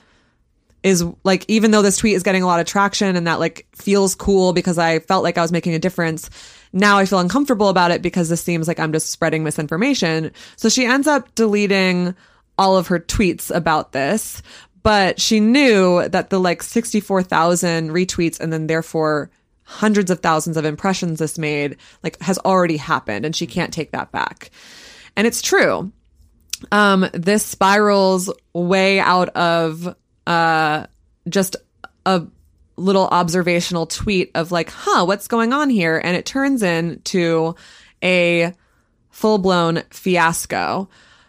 [0.87, 3.67] is like, even though this tweet is getting a lot of traction and that like
[3.75, 6.31] feels cool because I felt like I was making a difference.
[6.73, 10.33] Now I feel uncomfortable about it because this seems like I'm just spreading misinformation.
[10.57, 12.15] So she ends up deleting
[12.59, 14.43] all of her tweets about this,
[14.83, 19.31] but she knew that the like 64,000 retweets and then therefore
[19.65, 23.91] hundreds of thousands of impressions this made like has already happened and she can't take
[23.91, 24.51] that back.
[25.17, 25.91] And it's true.
[26.71, 29.95] Um, this spirals way out of,
[30.27, 30.87] uh,
[31.29, 31.57] just
[32.05, 32.27] a
[32.77, 36.01] little observational tweet of like, huh, what's going on here?
[36.03, 37.55] And it turns into
[38.03, 38.53] a
[39.11, 40.89] full blown fiasco.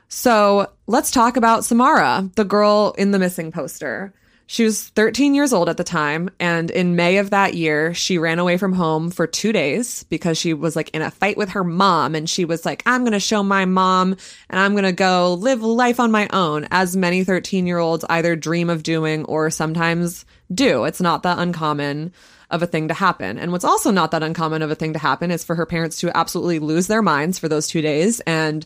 [0.09, 4.13] So let's talk about Samara, the girl in the missing poster.
[4.49, 8.17] She was 13 years old at the time, and in May of that year, she
[8.17, 11.49] ran away from home for two days because she was like in a fight with
[11.49, 14.15] her mom, and she was like, I'm gonna show my mom
[14.49, 18.37] and I'm gonna go live life on my own, as many 13 year olds either
[18.37, 20.85] dream of doing or sometimes do.
[20.85, 22.13] It's not that uncommon
[22.49, 23.37] of a thing to happen.
[23.37, 25.99] And what's also not that uncommon of a thing to happen is for her parents
[25.99, 28.65] to absolutely lose their minds for those two days and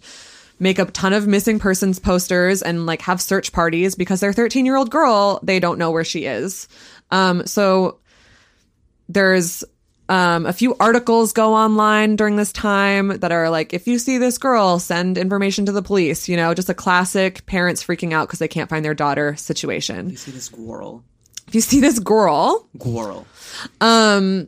[0.61, 4.65] make a ton of missing persons posters and like have search parties because their 13
[4.65, 6.67] year old girl, they don't know where she is.
[7.09, 7.99] Um, so
[9.09, 9.63] there's
[10.07, 14.17] um, a few articles go online during this time that are like, if you see
[14.19, 16.29] this girl, send information to the police.
[16.29, 20.11] You know, just a classic parents freaking out because they can't find their daughter situation.
[20.11, 21.03] You see this girl.
[21.47, 23.25] If you see this girl, Girl.
[23.81, 24.47] um,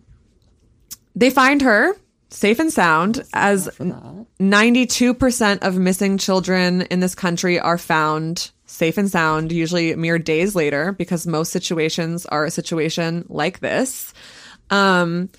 [1.16, 1.96] they find her
[2.34, 9.10] safe and sound as 92% of missing children in this country are found safe and
[9.10, 14.14] sound, usually mere days later, because most situations are a situation like this.
[14.72, 15.30] Um,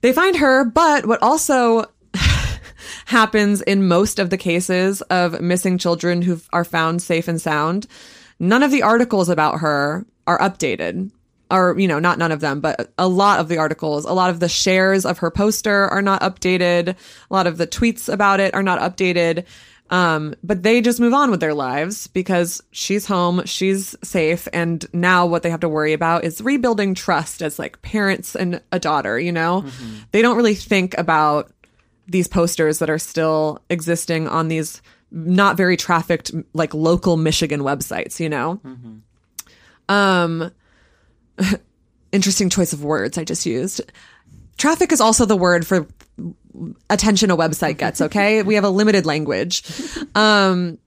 [0.00, 1.84] they find her, but what also
[3.04, 7.86] happens in most of the cases of missing children who are found safe and sound,
[8.40, 11.10] none of the articles about her are updated.
[11.52, 14.30] Or, you know, not none of them, but a lot of the articles, a lot
[14.30, 16.88] of the shares of her poster are not updated.
[17.30, 19.44] A lot of the tweets about it are not updated.
[19.90, 24.86] Um, but they just move on with their lives because she's home, she's safe, and
[24.94, 28.78] now what they have to worry about is rebuilding trust as like parents and a
[28.78, 29.66] daughter, you know?
[30.12, 31.52] They don't really think about
[32.08, 34.80] these posters that are still existing on these
[35.10, 38.60] not very trafficked like local Michigan websites, you know?
[39.90, 40.50] Um
[42.12, 43.80] interesting choice of words I just used.
[44.58, 45.86] Traffic is also the word for
[46.90, 48.42] attention a website gets, okay?
[48.42, 49.64] we have a limited language.
[50.14, 50.78] Um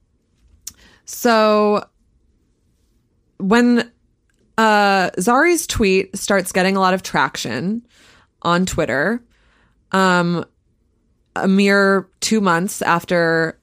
[1.04, 1.84] so
[3.38, 3.90] when
[4.58, 7.86] uh Zari's tweet starts getting a lot of traction
[8.42, 9.22] on Twitter,
[9.92, 10.44] um
[11.34, 13.58] a mere 2 months after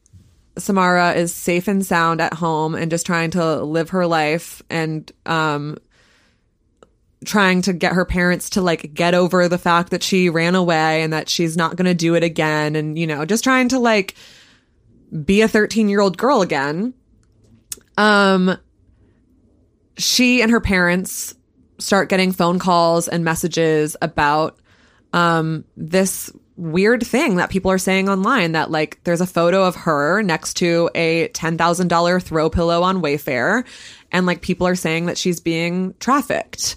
[0.57, 5.11] Samara is safe and sound at home and just trying to live her life and
[5.25, 5.77] um
[7.23, 11.01] trying to get her parents to like get over the fact that she ran away
[11.03, 13.79] and that she's not going to do it again and you know just trying to
[13.79, 14.15] like
[15.25, 16.93] be a 13 year old girl again
[17.97, 18.57] um
[19.97, 21.35] she and her parents
[21.79, 24.57] start getting phone calls and messages about
[25.13, 29.75] um this weird thing that people are saying online that like there's a photo of
[29.75, 33.65] her next to a $10,000 throw pillow on Wayfair
[34.11, 36.75] and like people are saying that she's being trafficked.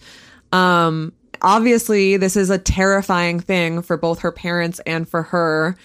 [0.53, 1.13] Um
[1.43, 5.77] obviously this is a terrifying thing for both her parents and for her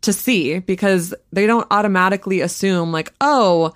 [0.00, 3.72] to see because they don't automatically assume like oh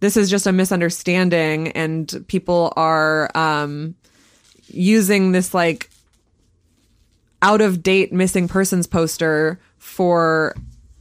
[0.00, 3.94] this is just a misunderstanding and people are um
[4.68, 5.90] using this like
[7.42, 10.54] out of date missing persons poster for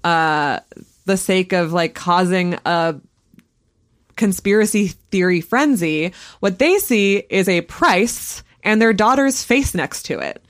[0.04, 0.60] uh
[1.06, 3.00] the sake of like causing a
[4.16, 6.14] conspiracy theory frenzy.
[6.42, 10.44] What they see is a price and their daughter's face next to it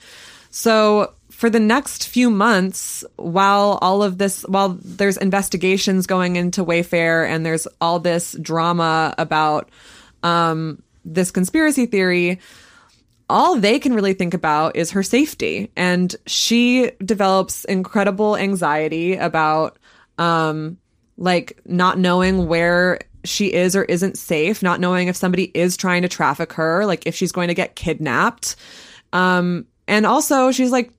[0.50, 6.64] so for the next few months while all of this while there's investigations going into
[6.64, 9.70] wayfair and there's all this drama about
[10.22, 12.38] um this conspiracy theory
[13.30, 15.70] all they can really think about is her safety.
[15.76, 19.78] And she develops incredible anxiety about,
[20.18, 20.78] um,
[21.16, 26.02] like not knowing where she is or isn't safe, not knowing if somebody is trying
[26.02, 28.56] to traffic her, like if she's going to get kidnapped.
[29.12, 30.92] Um, and also she's like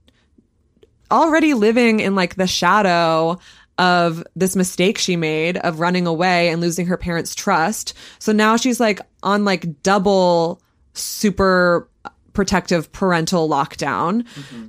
[1.10, 3.39] already living in like the shadow
[3.77, 7.93] of this mistake she made of running away and losing her parents' trust.
[8.19, 10.61] So now she's like on like double
[10.93, 11.89] super
[12.34, 14.26] protective parental lockdown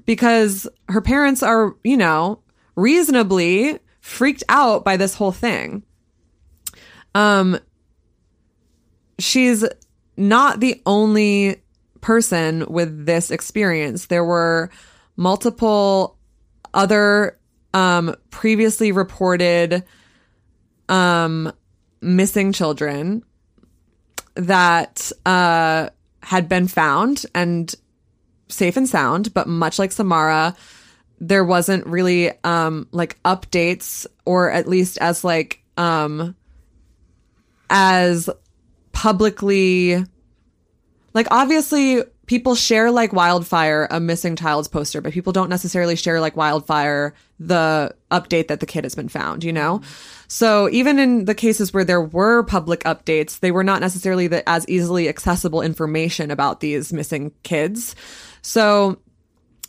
[0.06, 2.40] because her parents are, you know,
[2.74, 5.82] reasonably freaked out by this whole thing.
[7.14, 7.58] Um
[9.18, 9.64] she's
[10.16, 11.62] not the only
[12.00, 14.06] person with this experience.
[14.06, 14.70] There were
[15.16, 16.18] multiple
[16.74, 17.38] other
[17.74, 19.84] um previously reported
[20.88, 21.52] um
[22.00, 23.22] missing children
[24.34, 25.88] that uh
[26.22, 27.74] had been found and
[28.48, 30.54] safe and sound, but much like Samara,
[31.20, 36.34] there wasn't really um like updates or at least as like um
[37.72, 38.30] as
[38.92, 40.04] publicly
[41.14, 46.20] like obviously people share like wildfire a missing child's poster, but people don't necessarily share
[46.20, 49.80] like wildfire the update that the kid has been found, you know?
[50.28, 54.48] So even in the cases where there were public updates, they were not necessarily the
[54.48, 57.94] as easily accessible information about these missing kids.
[58.40, 58.98] So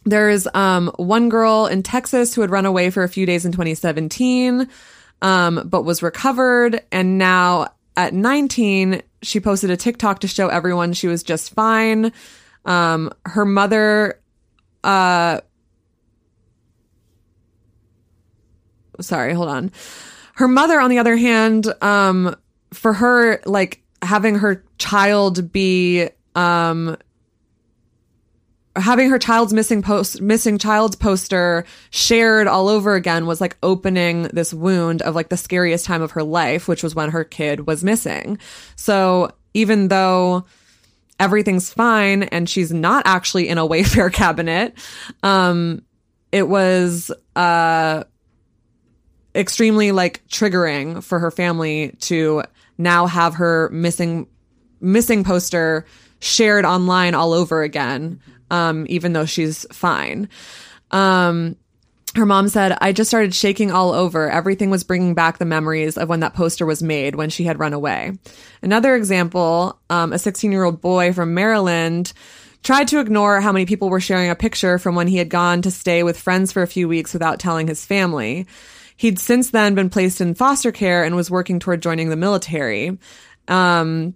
[0.05, 3.51] there's um, one girl in Texas who had run away for a few days in
[3.51, 4.69] 2017,
[5.21, 6.81] um, but was recovered.
[6.91, 12.11] And now at 19, she posted a TikTok to show everyone she was just fine.
[12.65, 14.19] Um, her mother,
[14.83, 15.41] uh,
[18.99, 19.71] sorry, hold on.
[20.35, 22.35] Her mother, on the other hand, um,
[22.73, 26.97] for her, like having her child be, um,
[28.75, 34.23] having her child's missing post missing child's poster shared all over again was like opening
[34.33, 37.67] this wound of like the scariest time of her life which was when her kid
[37.67, 38.37] was missing.
[38.75, 40.45] So even though
[41.19, 44.73] everything's fine and she's not actually in a wayfair cabinet
[45.21, 45.83] um
[46.31, 48.03] it was uh
[49.35, 52.43] extremely like triggering for her family to
[52.77, 54.27] now have her missing
[54.81, 55.85] missing poster
[56.19, 58.19] shared online all over again
[58.53, 60.29] um, even though she's fine.
[60.91, 61.57] Um,
[62.15, 64.29] her mom said, I just started shaking all over.
[64.29, 67.57] Everything was bringing back the memories of when that poster was made when she had
[67.57, 68.11] run away.
[68.61, 72.13] Another example, um, a 16 year old boy from Maryland
[72.61, 75.63] tried to ignore how many people were sharing a picture from when he had gone
[75.63, 78.45] to stay with friends for a few weeks without telling his family.
[78.97, 82.99] He'd since then been placed in foster care and was working toward joining the military.
[83.47, 84.13] Um,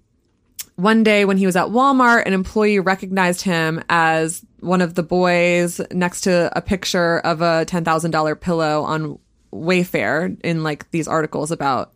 [0.77, 5.03] one day when he was at Walmart, an employee recognized him as one of the
[5.03, 9.17] boys next to a picture of a $10,000 pillow on
[9.51, 11.93] Wayfair in like these articles about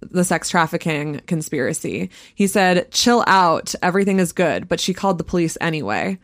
[0.00, 2.08] the sex trafficking conspiracy.
[2.34, 3.74] He said, chill out.
[3.82, 4.66] Everything is good.
[4.66, 6.18] But she called the police anyway.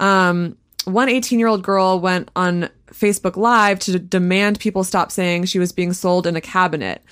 [0.00, 5.44] Um, one 18 year old girl went on Facebook Live to demand people stop saying
[5.44, 7.02] she was being sold in a cabinet.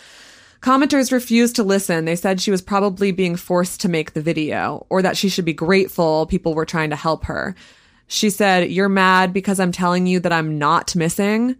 [0.62, 2.04] Commenters refused to listen.
[2.04, 5.44] They said she was probably being forced to make the video or that she should
[5.44, 7.56] be grateful people were trying to help her.
[8.06, 11.56] She said, You're mad because I'm telling you that I'm not missing.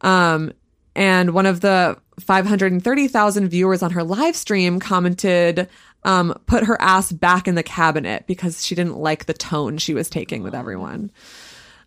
[0.00, 0.52] Um,
[0.96, 5.68] and one of the 530,000 viewers on her live stream commented,
[6.02, 9.94] um, put her ass back in the cabinet because she didn't like the tone she
[9.94, 11.12] was taking with everyone.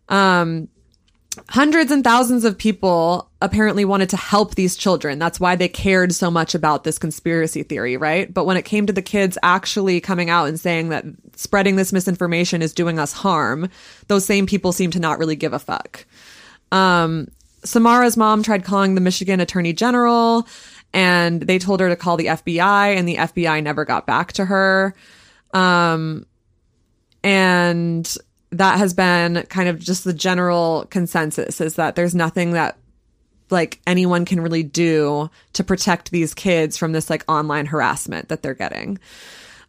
[0.07, 0.69] Um,
[1.49, 5.19] hundreds and thousands of people apparently wanted to help these children.
[5.19, 8.33] That's why they cared so much about this conspiracy theory, right?
[8.33, 11.05] But when it came to the kids actually coming out and saying that
[11.35, 13.69] spreading this misinformation is doing us harm,
[14.07, 16.05] those same people seem to not really give a fuck.
[16.71, 17.27] Um,
[17.63, 20.47] Samara's mom tried calling the Michigan Attorney General
[20.93, 24.45] and they told her to call the FBI and the FBI never got back to
[24.45, 24.95] her.
[25.53, 26.25] Um,
[27.23, 28.17] and
[28.57, 32.77] that has been kind of just the general consensus is that there's nothing that
[33.49, 38.41] like anyone can really do to protect these kids from this like online harassment that
[38.41, 38.97] they're getting.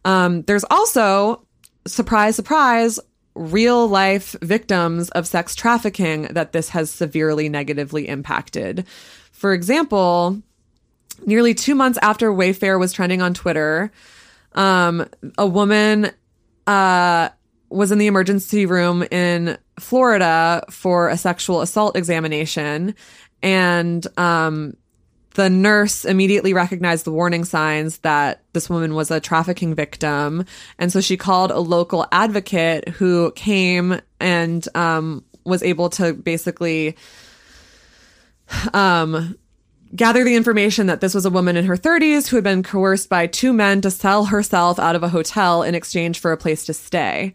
[0.05, 1.45] Um, there's also,
[1.87, 2.99] surprise, surprise,
[3.35, 8.87] real life victims of sex trafficking that this has severely negatively impacted.
[9.33, 10.41] For example,
[11.27, 13.91] nearly two months after Wayfair was trending on Twitter,
[14.55, 15.07] um,
[15.37, 16.11] a woman
[16.67, 17.29] uh,
[17.69, 22.95] was in the emergency room in Florida for a sexual assault examination.
[23.43, 24.77] And um,
[25.35, 30.45] the nurse immediately recognized the warning signs that this woman was a trafficking victim.
[30.79, 36.97] And so she called a local advocate who came and um, was able to basically
[38.73, 39.37] um,
[39.95, 43.09] gather the information that this was a woman in her 30s who had been coerced
[43.09, 46.67] by two men to sell herself out of a hotel in exchange for a place
[46.67, 47.33] to stay.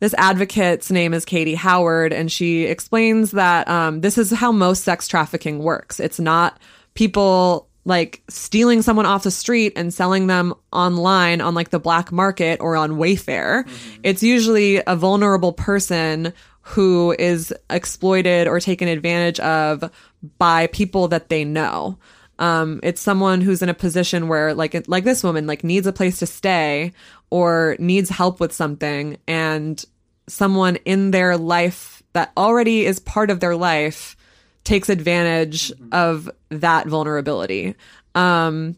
[0.00, 4.82] This advocate's name is Katie Howard, and she explains that um, this is how most
[4.82, 6.00] sex trafficking works.
[6.00, 6.58] It's not
[6.94, 12.12] people like stealing someone off the street and selling them online on like the black
[12.12, 13.64] market or on Wayfair.
[13.64, 14.00] Mm-hmm.
[14.02, 16.32] It's usually a vulnerable person
[16.62, 19.90] who is exploited or taken advantage of
[20.38, 21.98] by people that they know.
[22.38, 25.92] Um, it's someone who's in a position where, like, like this woman, like needs a
[25.92, 26.92] place to stay
[27.28, 29.84] or needs help with something, and
[30.26, 34.16] someone in their life that already is part of their life
[34.64, 37.74] takes advantage of that vulnerability.
[38.14, 38.76] Um,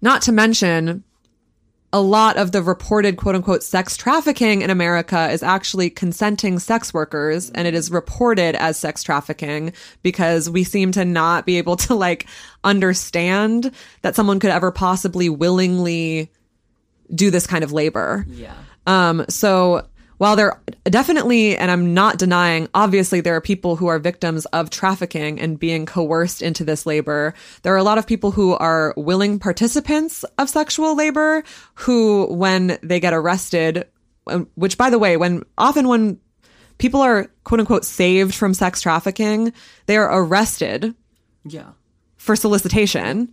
[0.00, 1.04] not to mention,
[1.92, 6.94] a lot of the reported quote unquote sex trafficking in America is actually consenting sex
[6.94, 9.72] workers and it is reported as sex trafficking
[10.02, 12.26] because we seem to not be able to like
[12.62, 13.72] understand
[14.02, 16.30] that someone could ever possibly willingly
[17.12, 18.24] do this kind of labor.
[18.28, 18.54] Yeah.
[18.86, 19.86] Um, so
[20.20, 24.68] while there definitely, and I'm not denying, obviously there are people who are victims of
[24.68, 27.32] trafficking and being coerced into this labor.
[27.62, 31.42] There are a lot of people who are willing participants of sexual labor
[31.72, 33.86] who, when they get arrested,
[34.26, 36.20] um, which by the way, when often when
[36.76, 39.54] people are quote unquote saved from sex trafficking,
[39.86, 40.94] they are arrested
[41.46, 41.70] Yeah.
[42.18, 43.32] for solicitation.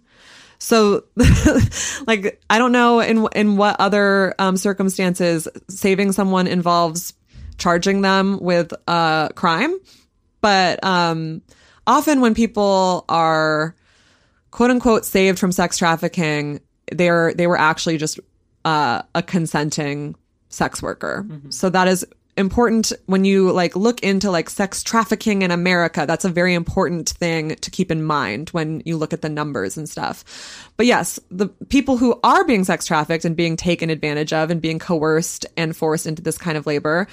[0.59, 1.03] So,
[2.07, 7.13] like, I don't know in in what other um, circumstances saving someone involves
[7.57, 9.77] charging them with a crime,
[10.41, 11.41] but um,
[11.85, 13.75] often when people are
[14.51, 16.61] quote unquote saved from sex trafficking,
[16.91, 18.19] they're they were actually just
[18.65, 20.15] uh, a consenting
[20.49, 21.25] sex worker.
[21.51, 22.05] So that is
[22.37, 26.05] important when you like look into like sex trafficking in America.
[26.07, 29.75] That's a very important thing to keep in mind when you look at the numbers
[29.75, 30.69] and stuff.
[30.77, 34.61] But yes, the people who are being sex trafficked and being taken advantage of and
[34.61, 37.07] being coerced and forced into this kind of labor,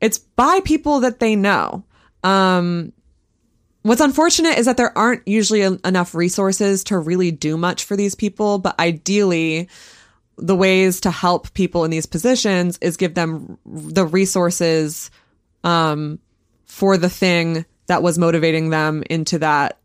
[0.00, 1.84] it's by people that they know.
[2.22, 2.92] Um,
[3.82, 8.14] What's unfortunate is that there aren't usually enough resources to really do much for these
[8.14, 9.70] people, but ideally,
[10.40, 15.10] the ways to help people in these positions is give them the resources
[15.64, 16.18] um,
[16.64, 19.78] for the thing that was motivating them into that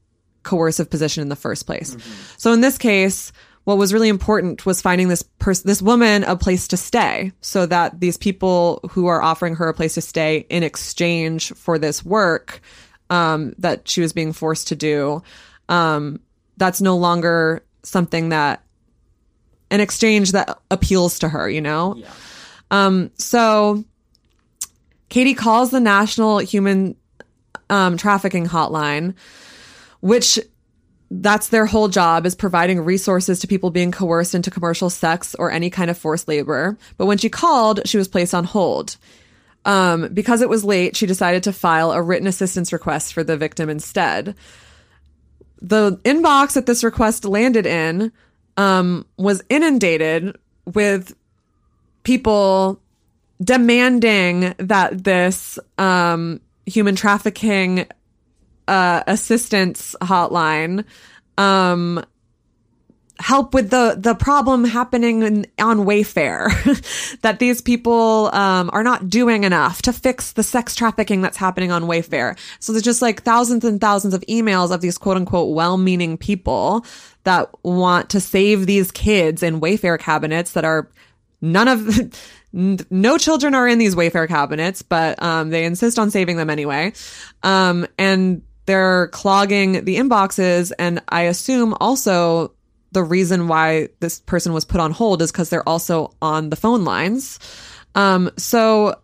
[0.44, 1.98] coercive position in the first place.
[2.38, 3.32] So in this case,
[3.66, 7.66] what was really important was finding this person, this woman, a place to stay, so
[7.66, 12.06] that these people who are offering her a place to stay in exchange for this
[12.06, 12.62] work
[13.10, 15.24] um, that she was being forced to do,
[15.68, 16.20] um,
[16.58, 18.62] that's no longer something that
[19.72, 21.96] an exchange that appeals to her, you know?
[21.96, 22.12] Yeah.
[22.72, 23.84] Um, so
[25.10, 26.96] Katie calls the National Human
[27.70, 29.16] um, Trafficking Hotline,
[30.02, 30.40] which
[31.12, 35.52] that's their whole job is providing resources to people being coerced into commercial sex or
[35.52, 36.78] any kind of forced labor.
[36.98, 38.98] But when she called, she was placed on hold.
[39.66, 43.38] Um, because it was late, she decided to file a written assistance request for the
[43.38, 44.36] victim instead.
[45.62, 48.12] The inbox that this request landed in
[48.58, 51.16] um, was inundated with
[52.04, 52.80] people
[53.44, 57.86] demanding that this um, human trafficking
[58.68, 60.86] uh, assistance hotline
[61.38, 62.04] um,
[63.20, 66.50] help with the the problem happening in, on Wayfair
[67.22, 71.72] that these people um, are not doing enough to fix the sex trafficking that's happening
[71.72, 72.38] on Wayfair.
[72.60, 76.86] So there's just like thousands and thousands of emails of these quote unquote well-meaning people
[77.26, 80.90] that want to save these kids in Wayfair cabinets that are
[81.42, 82.14] none of
[82.54, 86.94] no children are in these Wayfair cabinets, but um, they insist on saving them anyway.
[87.44, 92.54] Um, and they're clogging the inboxes, and I assume also
[92.94, 96.56] the reason why this person was put on hold is because they're also on the
[96.56, 97.40] phone lines.
[97.94, 98.96] Um, so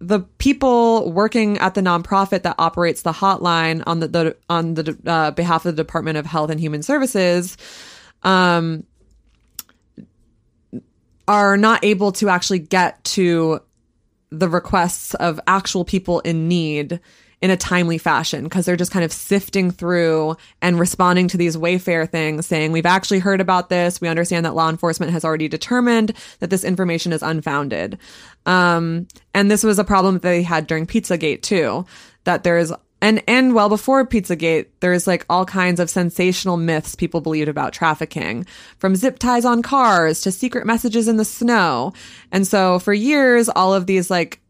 [0.00, 4.96] the people working at the nonprofit that operates the hotline on the, the on the
[5.06, 7.56] uh, behalf of the Department of Health and Human Services,
[8.22, 8.84] um,
[11.26, 13.60] are not able to actually get to
[14.30, 17.00] the requests of actual people in need
[17.40, 21.56] in a timely fashion because they're just kind of sifting through and responding to these
[21.56, 24.00] Wayfair things saying, We've actually heard about this.
[24.00, 27.98] We understand that law enforcement has already determined that this information is unfounded.
[28.46, 31.86] Um, and this was a problem that they had during Pizzagate too,
[32.24, 37.20] that there's and and well before Pizzagate, there's like all kinds of sensational myths people
[37.20, 38.46] believed about trafficking,
[38.78, 41.92] from zip ties on cars to secret messages in the snow.
[42.32, 44.40] And so for years, all of these like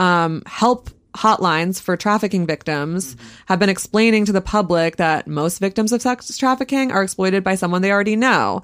[0.00, 3.16] um, help hotlines for trafficking victims
[3.46, 7.56] have been explaining to the public that most victims of sex trafficking are exploited by
[7.56, 8.62] someone they already know.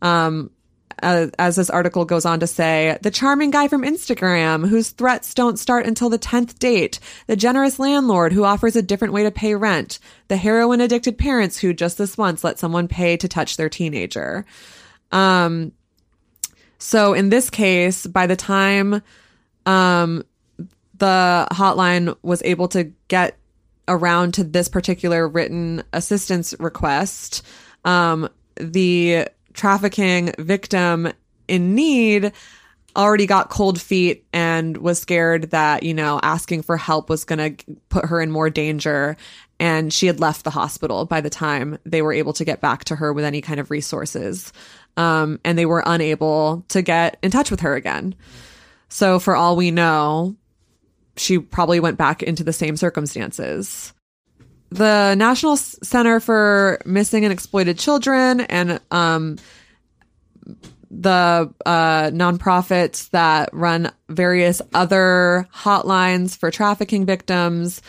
[0.00, 0.50] Um,
[0.98, 5.34] as, as this article goes on to say, the charming guy from Instagram whose threats
[5.34, 9.30] don't start until the 10th date, the generous landlord who offers a different way to
[9.30, 9.98] pay rent,
[10.28, 14.44] the heroin addicted parents who just this once let someone pay to touch their teenager.
[15.10, 15.72] Um,
[16.78, 19.02] so in this case, by the time
[19.66, 20.24] um,
[21.02, 23.36] the hotline was able to get
[23.88, 27.44] around to this particular written assistance request,
[27.84, 31.12] um, the trafficking victim
[31.48, 32.32] in need
[32.94, 37.56] already got cold feet and was scared that, you know, asking for help was going
[37.56, 39.16] to put her in more danger.
[39.58, 42.84] And she had left the hospital by the time they were able to get back
[42.84, 44.52] to her with any kind of resources.
[44.96, 48.14] Um, and they were unable to get in touch with her again.
[48.88, 50.36] So, for all we know,
[51.16, 53.92] she probably went back into the same circumstances.
[54.70, 59.36] The National Center for Missing and Exploited Children and um,
[60.90, 67.82] the uh, nonprofits that run various other hotlines for trafficking victims.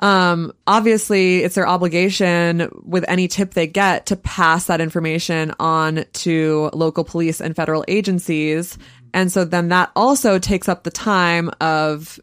[0.00, 6.04] Um, obviously, it's their obligation with any tip they get to pass that information on
[6.12, 8.78] to local police and federal agencies.
[9.14, 12.18] And so then that also takes up the time of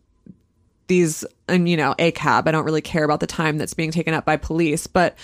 [0.88, 2.48] these, and you know, ACAB.
[2.48, 5.18] I don't really care about the time that's being taken up by police, but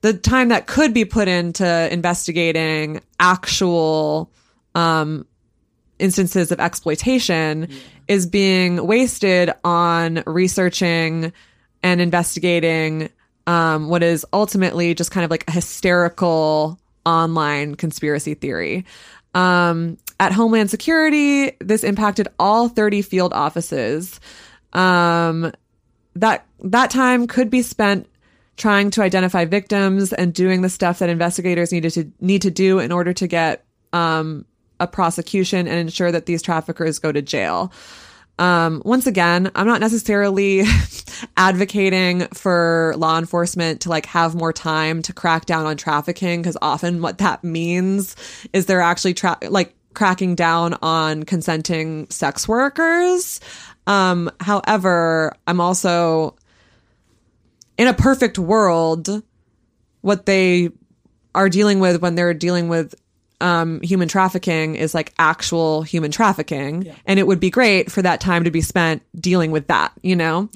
[0.00, 4.30] the time that could be put into investigating actual
[4.74, 5.26] um,
[5.98, 7.68] instances of exploitation
[8.08, 11.32] is being wasted on researching
[11.82, 13.08] and investigating
[13.46, 18.84] um, what is ultimately just kind of like a hysterical online conspiracy theory.
[19.34, 24.20] Um, at Homeland Security, this impacted all 30 field offices.
[24.72, 25.52] Um,
[26.16, 28.08] that that time could be spent
[28.56, 32.78] trying to identify victims and doing the stuff that investigators needed to need to do
[32.78, 34.44] in order to get um,
[34.78, 37.72] a prosecution and ensure that these traffickers go to jail.
[38.38, 40.64] Um, once again, I'm not necessarily
[41.36, 46.56] advocating for law enforcement to like have more time to crack down on trafficking because
[46.60, 48.16] often what that means
[48.52, 53.40] is they're actually tra- like cracking down on consenting sex workers.
[53.86, 56.36] Um, however, I'm also
[57.76, 59.22] in a perfect world,
[60.00, 60.70] what they
[61.34, 62.94] are dealing with when they're dealing with
[63.40, 66.94] um, human trafficking is like actual human trafficking.
[67.04, 70.16] And it would be great for that time to be spent dealing with that, you
[70.16, 70.48] know,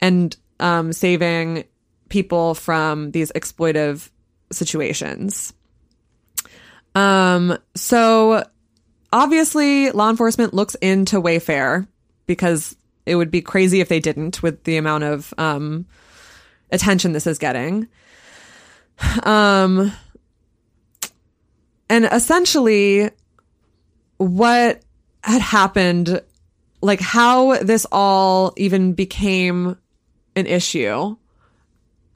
[0.00, 1.64] and um, saving
[2.08, 4.08] people from these exploitive
[4.52, 5.52] situations.
[6.94, 8.44] Um, so
[9.14, 11.86] obviously, law enforcement looks into Wayfair
[12.26, 12.76] because
[13.06, 15.86] it would be crazy if they didn't with the amount of um,
[16.70, 17.88] attention this is getting.
[19.22, 19.92] Um,
[21.88, 23.10] and essentially,
[24.16, 24.82] what
[25.22, 26.20] had happened,
[26.80, 29.76] like how this all even became
[30.34, 31.16] an issue,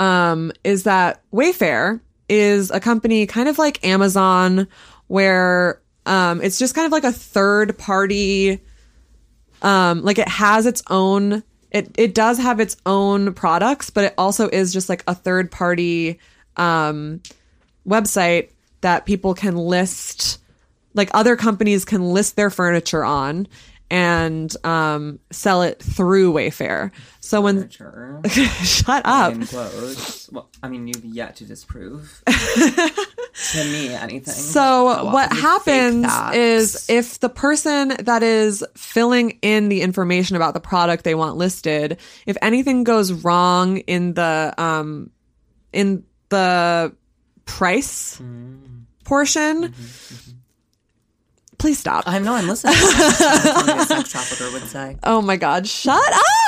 [0.00, 4.66] um, is that Wayfair is a company kind of like Amazon,
[5.06, 8.60] where um, it's just kind of like a third party
[9.62, 14.14] um like it has its own it it does have its own products but it
[14.16, 16.18] also is just like a third party
[16.56, 17.20] um
[17.86, 20.40] website that people can list
[20.94, 23.48] like other companies can list their furniture on
[23.90, 26.90] and um sell it through Wayfair.
[27.20, 27.68] So when
[28.28, 29.32] shut up.
[29.34, 30.30] In quotes.
[30.30, 34.34] Well, I mean, you've yet to disprove to me anything.
[34.34, 34.60] So
[34.94, 39.82] Go what of your fake happens is if the person that is filling in the
[39.82, 45.10] information about the product they want listed, if anything goes wrong in the um
[45.72, 46.94] in the
[47.44, 48.20] price
[49.04, 49.74] portion,
[51.58, 52.04] please stop.
[52.06, 52.74] I'm no, I'm listening.
[53.84, 54.96] Sex trafficker would say.
[55.02, 56.00] Oh my God, shut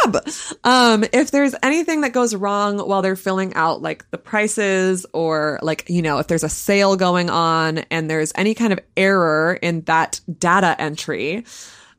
[0.04, 0.24] up.
[0.64, 5.58] Um, if there's anything that goes wrong while they're filling out like the prices or
[5.62, 9.58] like, you know, if there's a sale going on and there's any kind of error
[9.60, 11.44] in that data entry,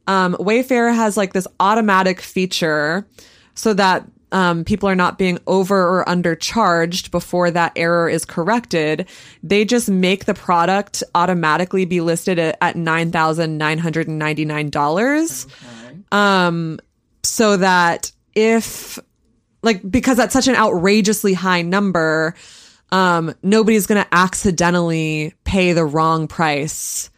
[0.07, 3.07] um, Wayfair has like this automatic feature
[3.53, 9.07] so that um, people are not being over or undercharged before that error is corrected.
[9.43, 14.17] They just make the product automatically be listed at, at nine thousand nine hundred and
[14.19, 15.47] ninety nine dollars
[16.11, 16.79] um
[17.23, 18.99] so that if
[19.61, 22.35] like because that's such an outrageously high number
[22.91, 27.09] um nobody's going to accidentally pay the wrong price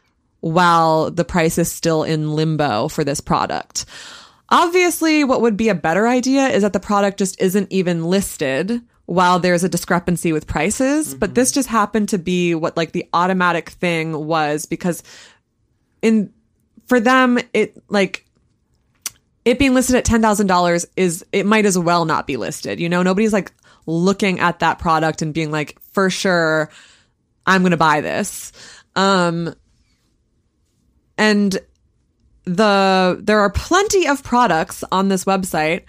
[0.41, 3.85] while the price is still in limbo for this product
[4.53, 8.81] obviously what would be a better idea is that the product just isn't even listed
[9.05, 13.09] while there's a discrepancy with prices but this just happened to be what like the
[13.13, 15.03] automatic thing was because
[16.01, 16.31] in
[16.85, 18.25] for them it like
[19.45, 22.79] it being listed at $10,000 is it might as well not be listed.
[22.79, 23.51] You know, nobody's like
[23.85, 26.69] looking at that product and being like for sure
[27.45, 28.51] I'm going to buy this.
[28.95, 29.53] Um
[31.17, 31.59] and
[32.45, 35.83] the there are plenty of products on this website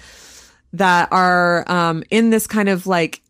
[0.73, 3.21] that are um in this kind of like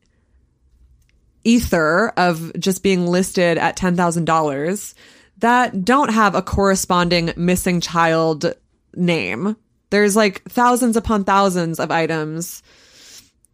[1.44, 4.94] ether of just being listed at $10,000
[5.38, 8.54] that don't have a corresponding missing child
[8.94, 9.54] name.
[9.90, 12.62] There's like thousands upon thousands of items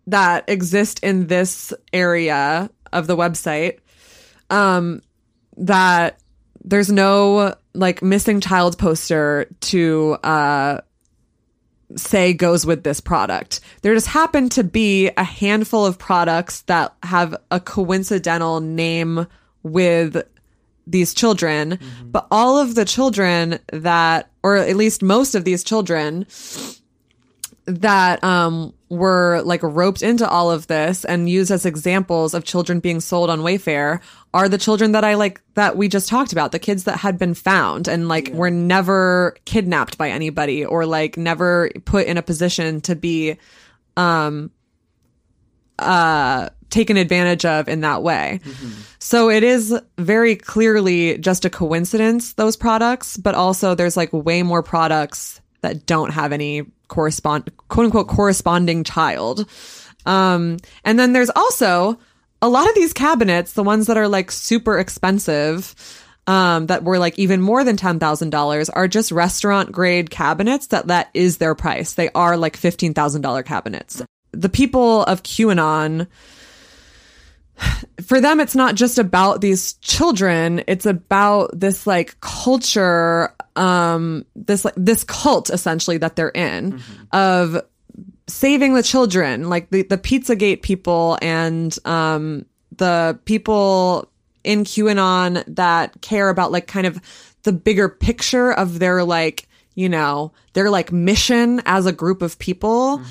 [0.07, 3.79] that exist in this area of the website
[4.51, 5.03] um
[5.57, 6.19] that
[6.65, 10.81] there's no like missing child poster to uh
[11.97, 13.61] say goes with this product.
[13.83, 19.27] There just happen to be a handful of products that have a coincidental name
[19.63, 20.23] with
[20.87, 26.27] these children, but all of the children that, or at least most of these children
[27.71, 32.81] that um, were like roped into all of this and used as examples of children
[32.81, 34.01] being sold on Wayfair
[34.35, 37.19] are the children that I like that we just talked about, the kids that had
[37.19, 42.23] been found and like were never kidnapped by anybody or like never put in a
[42.23, 43.37] position to be
[43.97, 44.51] um
[45.79, 48.41] uh taken advantage of in that way.
[48.99, 54.43] So it is very clearly just a coincidence those products, but also there's like way
[54.43, 59.49] more products that don't have any correspond quote unquote corresponding child.
[60.05, 61.99] Um and then there's also
[62.43, 65.75] a lot of these cabinets, the ones that are like super expensive,
[66.27, 70.69] um, that were like even more than ten thousand dollars, are just restaurant grade cabinets.
[70.69, 71.95] That that is their price.
[71.95, 74.03] They are like fifteen thousand dollar cabinets.
[74.33, 76.07] The people of QAnon,
[78.05, 80.63] for them, it's not just about these children.
[80.67, 86.81] It's about this like culture, um, this like this cult essentially that they're in
[87.13, 87.63] of
[88.29, 92.47] saving the children, like the, the Pizzagate people and um,
[92.77, 94.11] the people
[94.45, 97.01] in QAnon that care about like kind of
[97.43, 102.39] the bigger picture of their like, you know, their like mission as a group of
[102.39, 103.03] people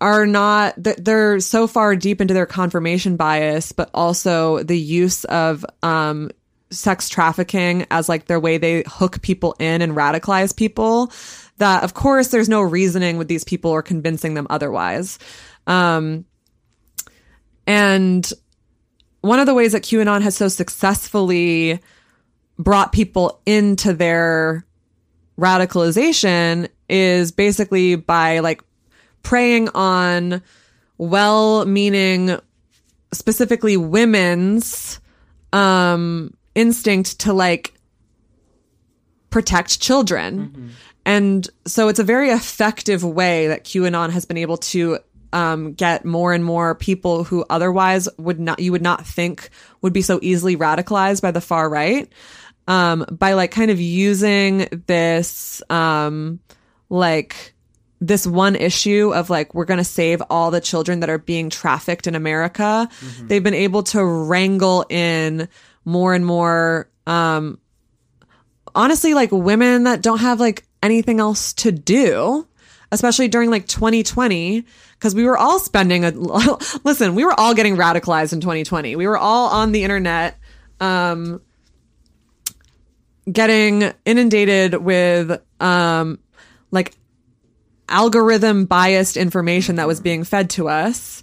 [0.00, 5.64] are not, they're so far deep into their confirmation bias, but also the use of,
[5.82, 6.30] um,
[6.70, 11.10] sex trafficking as like their way they hook people in and radicalize people
[11.56, 15.18] that of course there's no reasoning with these people or convincing them otherwise.
[15.66, 16.24] Um
[17.66, 18.30] and
[19.20, 21.80] one of the ways that qanon has so successfully
[22.58, 24.66] brought people into their
[25.38, 28.62] radicalization is basically by like
[29.28, 30.42] preying on
[30.96, 32.38] well-meaning
[33.12, 35.00] specifically women's
[35.52, 37.74] um instinct to like
[39.30, 40.72] protect children.
[41.04, 44.98] And so it's a very effective way that QAnon has been able to
[45.32, 49.50] um, get more and more people who otherwise would not, you would not think
[49.80, 52.12] would be so easily radicalized by the far right.
[52.66, 56.40] Um, by like kind of using this, um,
[56.90, 57.54] like,
[58.00, 61.50] this one issue of like we're going to save all the children that are being
[61.50, 62.88] trafficked in America.
[63.26, 65.48] They've been able to wrangle in
[65.84, 67.58] more and more um
[68.74, 72.46] honestly like women that don't have like anything else to do,
[72.92, 74.64] especially during like 2020
[74.94, 76.10] because we were all spending a
[76.84, 78.96] listen, we were all getting radicalized in 2020.
[78.96, 80.38] We were all on the internet
[80.80, 81.40] um
[83.30, 86.18] getting inundated with um
[86.70, 86.94] like
[87.88, 91.22] algorithm biased information that was being fed to us.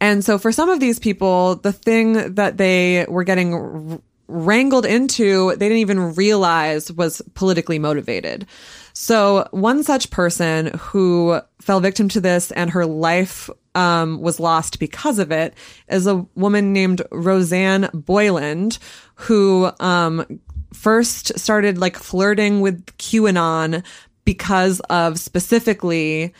[0.00, 4.86] And so for some of these people, the thing that they were getting r- wrangled
[4.86, 8.46] into, they didn't even realize was politically motivated.
[8.94, 14.78] So one such person who fell victim to this and her life um, was lost
[14.78, 15.54] because of it
[15.88, 18.78] is a woman named Rosanne Boyland,
[19.14, 20.40] who um,
[20.72, 23.84] first started like flirting with QAnon
[24.24, 26.32] because of specifically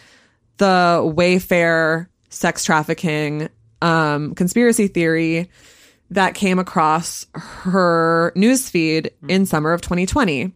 [0.59, 3.49] the Wayfair sex trafficking
[3.81, 5.51] um, conspiracy theory
[6.11, 10.53] that came across her newsfeed in summer of 2020.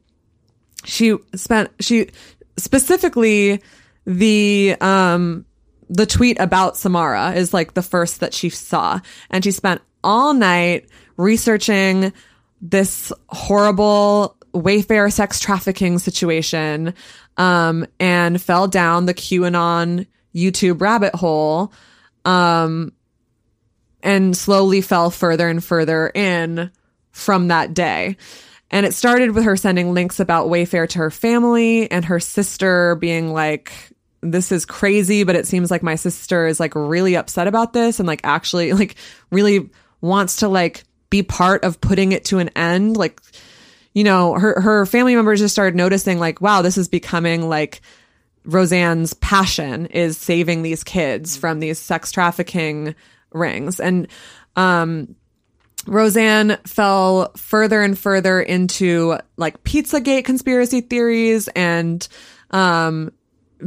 [0.85, 2.11] She spent she
[2.57, 3.63] specifically
[4.05, 5.45] the um
[5.89, 9.01] the tweet about Samara is like the first that she saw
[9.31, 12.13] and she spent all night researching
[12.61, 16.95] this horrible Wayfair sex trafficking situation
[17.37, 21.73] um, and fell down the QAnon YouTube rabbit hole
[22.25, 22.93] um,
[24.03, 26.71] and slowly fell further and further in
[27.13, 28.17] from that day.
[28.71, 32.97] And it started with her sending links about Wayfair to her family and her sister
[32.97, 33.73] being like,
[34.23, 38.01] this is crazy, but it seems like my sister is like really upset about this
[38.01, 38.97] and like actually like
[39.31, 39.71] really
[40.01, 42.97] wants to like be part of putting it to an end.
[42.97, 43.21] Like,
[43.97, 47.81] you know, her, her family members just started noticing like, wow, this is becoming like
[48.45, 52.95] Rosanne's passion is saving these kids from these sex trafficking
[53.33, 53.81] rings.
[53.81, 54.09] And,
[54.55, 55.17] um,
[55.87, 62.07] Rosanne fell further and further into like Pizzagate conspiracy theories and,
[62.51, 63.13] um,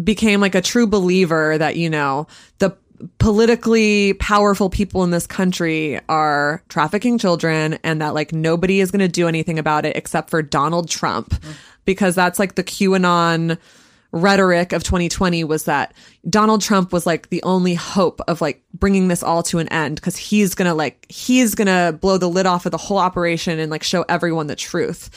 [0.03, 2.27] became like a true believer that, you know,
[2.59, 2.77] the
[3.17, 8.99] politically powerful people in this country are trafficking children and that like nobody is going
[8.99, 11.33] to do anything about it except for Donald Trump
[11.85, 13.57] because that's like the QAnon
[14.11, 15.93] rhetoric of 2020 was that
[16.27, 19.95] Donald Trump was like the only hope of like bringing this all to an end
[19.95, 23.69] because he's gonna like he's gonna blow the lid off of the whole operation and
[23.69, 25.09] like show everyone the truth.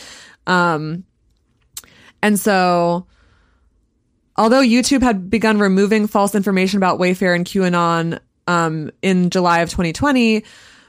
[0.46, 1.04] Um,
[2.22, 3.06] and so
[4.36, 9.70] although YouTube had begun removing false information about Wayfair and QAnon um, in July of
[9.70, 10.44] 2020,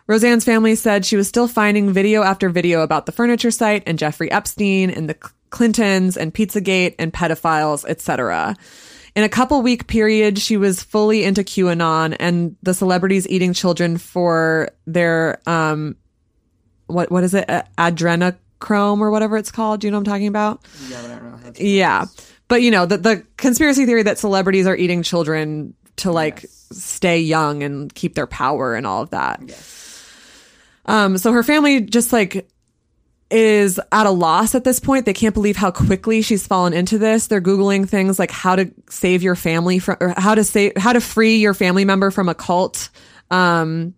[0.08, 3.98] Rosanne's family said she was still finding video after video about the furniture site and
[3.98, 5.16] Jeffrey Epstein and the
[5.50, 8.56] Clintons and Pizzagate and pedophiles, etc.
[9.16, 13.98] In a couple week period, she was fully into QAnon and the celebrities eating children
[13.98, 15.96] for their um,
[16.88, 17.48] what what is it,
[17.78, 19.82] adrenochrome or whatever it's called?
[19.82, 20.66] Do you know what I'm talking about?
[20.90, 21.66] Yeah, but I don't know how to.
[21.66, 22.06] Yeah.
[22.54, 27.18] But you know, the the conspiracy theory that celebrities are eating children to like stay
[27.18, 29.42] young and keep their power and all of that.
[29.44, 30.08] Yes.
[30.86, 32.48] Um so her family just like
[33.32, 35.08] is at a loss at this point.
[35.08, 37.26] They can't believe how quickly she's fallen into this.
[37.26, 40.94] They're googling things like how to save your family from or how to save how
[40.94, 42.92] to free your family member from a cult.
[43.32, 43.96] Um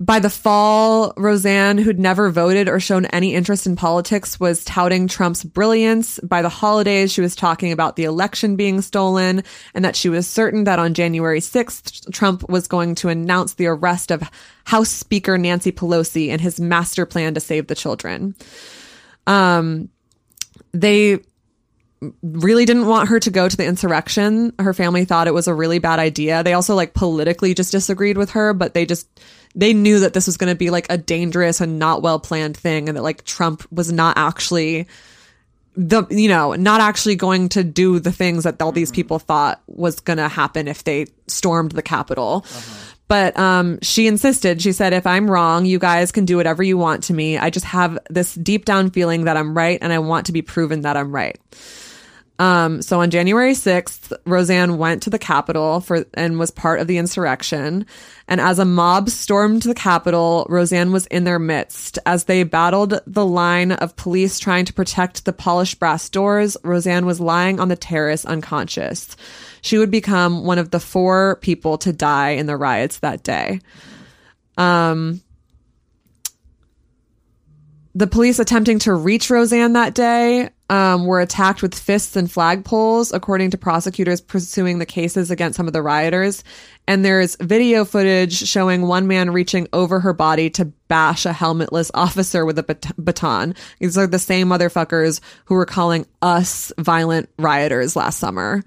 [0.00, 5.08] by the fall, Rosanne, who'd never voted or shown any interest in politics, was touting
[5.08, 6.20] Trump's brilliance.
[6.20, 9.42] By the holidays, she was talking about the election being stolen
[9.74, 13.66] and that she was certain that on January 6th, Trump was going to announce the
[13.66, 14.22] arrest of
[14.64, 18.36] House Speaker Nancy Pelosi and his master plan to save the children.
[19.26, 19.88] Um,
[20.72, 21.18] they
[22.22, 24.52] really didn't want her to go to the insurrection.
[24.60, 26.44] Her family thought it was a really bad idea.
[26.44, 29.08] They also like politically just disagreed with her, but they just
[29.58, 32.56] they knew that this was going to be like a dangerous and not well planned
[32.56, 34.86] thing and that like Trump was not actually
[35.76, 39.60] the you know, not actually going to do the things that all these people thought
[39.66, 42.44] was going to happen if they stormed the Capitol.
[43.06, 44.60] But um, she insisted.
[44.60, 47.38] She said, "If I'm wrong, you guys can do whatever you want to me.
[47.38, 50.42] I just have this deep down feeling that I'm right, and I want to be
[50.42, 51.38] proven that I'm right."
[52.40, 56.86] Um, so on January 6th, Rosanne went to the Capitol for and was part of
[56.86, 57.84] the insurrection.
[58.28, 61.98] And as a mob stormed the Capitol, Rosanne was in their midst.
[62.06, 67.06] As they battled the line of police trying to protect the polished brass doors, Rosanne
[67.06, 69.16] was lying on the terrace unconscious.
[69.60, 73.60] She would become one of the four people to die in the riots that day.
[77.94, 83.12] the police attempting to reach Rosanne that day um, were attacked with fists and flagpoles,
[83.14, 86.44] according to prosecutors pursuing the cases against some of the rioters.
[86.86, 91.90] And there's video footage showing one man reaching over her body to bash a helmetless
[91.94, 93.54] officer with a bat- baton.
[93.78, 98.62] These are the same motherfuckers who were calling us violent rioters last summer.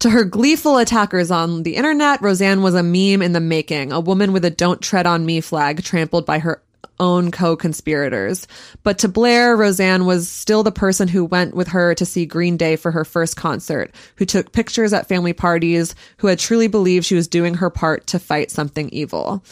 [0.00, 4.00] To her gleeful attackers on the internet, Rosanne was a meme in the making, a
[4.00, 6.60] woman with a don't tread on me flag trampled by her
[7.02, 8.46] own co-conspirators.
[8.84, 12.56] But to Blair, Rosanne was still the person who went with her to see Green
[12.56, 17.04] Day for her first concert, who took pictures at family parties, who had truly believed
[17.04, 19.44] she was doing her part to fight something evil.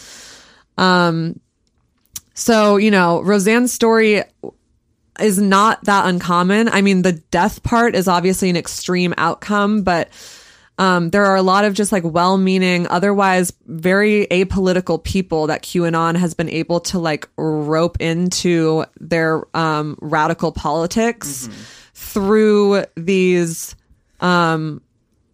[0.78, 1.40] Um,
[2.34, 4.22] so, you know, Rosanne's story
[5.18, 6.68] is not that uncommon.
[6.68, 10.08] I mean, the death part is obviously an extreme outcome, but
[10.80, 15.62] um, there are a lot of just like well meaning, otherwise very apolitical people that
[15.62, 21.50] QAnon has been able to like rope into their um, radical politics
[21.92, 23.76] through these,
[24.20, 24.80] um,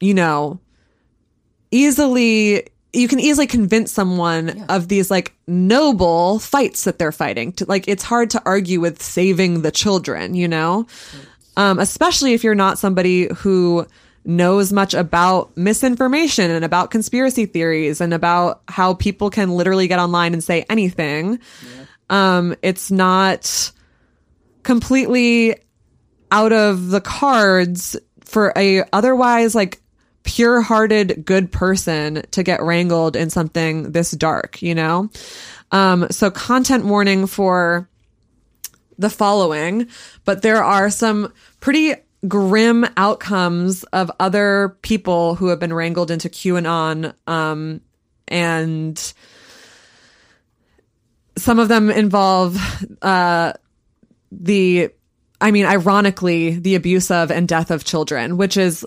[0.01, 0.59] you know,
[1.71, 7.53] easily you can easily convince someone of these like noble fights that they're fighting.
[7.53, 10.89] To like it's hard to argue with saving the children you know?
[11.57, 13.87] Um, especially if you're not somebody who
[14.27, 19.99] knows much about misinformation and about conspiracy theories and about how people can literally get
[19.99, 21.39] online and say anything.
[22.11, 23.73] Um, it's not
[24.63, 25.57] completely
[26.33, 29.81] out of the cards for a otherwise like
[30.25, 35.09] pure-hearted good person to get wrangled in something this dark you know?
[35.71, 37.89] Um so content warning for
[38.99, 39.87] the following
[40.25, 41.95] but there are some pretty
[42.29, 47.81] grim outcomes of other people who have been wrangled into qanon um
[48.29, 49.15] and
[51.37, 52.59] some of them involve
[53.03, 53.53] uh
[54.33, 54.91] the
[55.41, 58.87] I mean, ironically, the abuse of and death of children, which is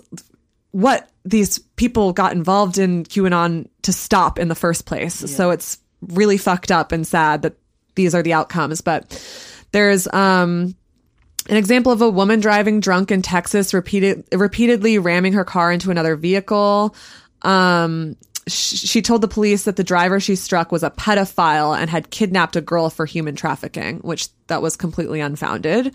[0.72, 5.14] what these people got involved in QAnon to stop in the first place.
[5.14, 7.56] So it's really fucked up and sad that
[7.94, 8.80] these are the outcomes.
[8.80, 9.22] But
[9.72, 10.74] there's um
[11.50, 15.90] an example of a woman driving drunk in Texas repeated repeatedly ramming her car into
[15.90, 16.94] another vehicle.
[17.42, 18.16] Um
[18.48, 22.56] she told the police that the driver she struck was a pedophile and had kidnapped
[22.56, 25.94] a girl for human trafficking, which that was completely unfounded.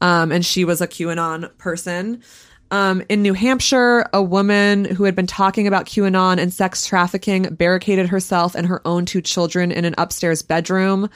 [0.00, 2.22] Um, and she was a QAnon person.
[2.70, 7.54] Um, in New Hampshire, a woman who had been talking about QAnon and sex trafficking
[7.54, 11.08] barricaded herself and her own two children in an upstairs bedroom.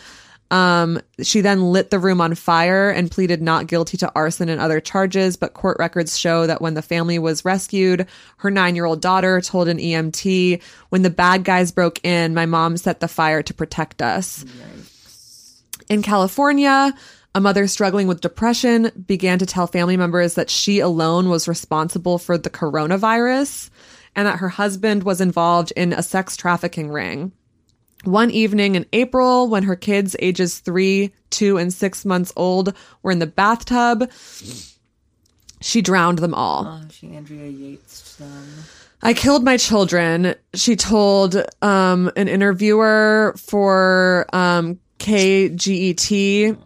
[0.50, 4.60] Um, she then lit the room on fire and pleaded not guilty to arson and
[4.60, 5.36] other charges.
[5.36, 8.06] But court records show that when the family was rescued,
[8.38, 12.46] her nine year old daughter told an EMT, When the bad guys broke in, my
[12.46, 14.44] mom set the fire to protect us.
[15.88, 16.94] In California,
[17.34, 22.18] a mother struggling with depression began to tell family members that she alone was responsible
[22.18, 23.70] for the coronavirus
[24.16, 27.32] and that her husband was involved in a sex trafficking ring.
[28.04, 33.10] One evening in April, when her kids, ages three, two, and six months old, were
[33.10, 34.10] in the bathtub,
[35.60, 36.66] she drowned them all.
[36.66, 38.48] Oh, she Andrea Yates them.
[39.02, 46.58] I killed my children, she told um, an interviewer for um, KGET.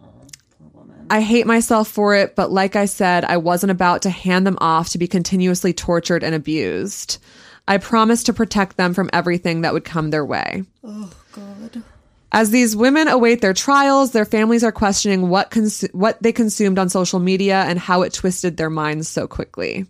[1.09, 4.57] I hate myself for it, but like I said, I wasn't about to hand them
[4.59, 7.19] off to be continuously tortured and abused.
[7.67, 10.63] I promised to protect them from everything that would come their way.
[10.83, 11.83] Oh God.
[12.31, 16.79] As these women await their trials, their families are questioning what cons- what they consumed
[16.79, 19.85] on social media and how it twisted their minds so quickly.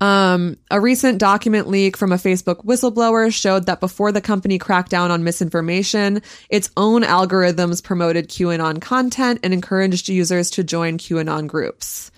[0.00, 4.90] Um, a recent document leak from a Facebook whistleblower showed that before the company cracked
[4.90, 6.20] down on misinformation,
[6.50, 12.10] its own algorithms promoted QAnon content and encouraged users to join QAnon groups.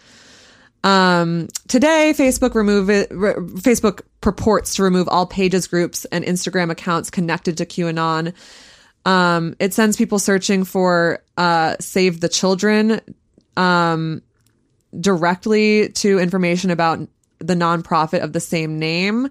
[0.87, 6.71] Um, today, Facebook remove it, re- Facebook purports to remove all pages, groups, and Instagram
[6.71, 8.33] accounts connected to QAnon.
[9.05, 13.01] Um, it sends people searching for uh, "Save the Children"
[13.57, 14.23] um,
[14.99, 17.01] directly to information about
[17.41, 19.29] the nonprofit of the same name.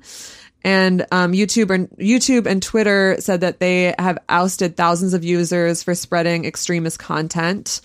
[0.62, 5.84] And um, YouTube and YouTube and Twitter said that they have ousted thousands of users
[5.84, 7.80] for spreading extremist content.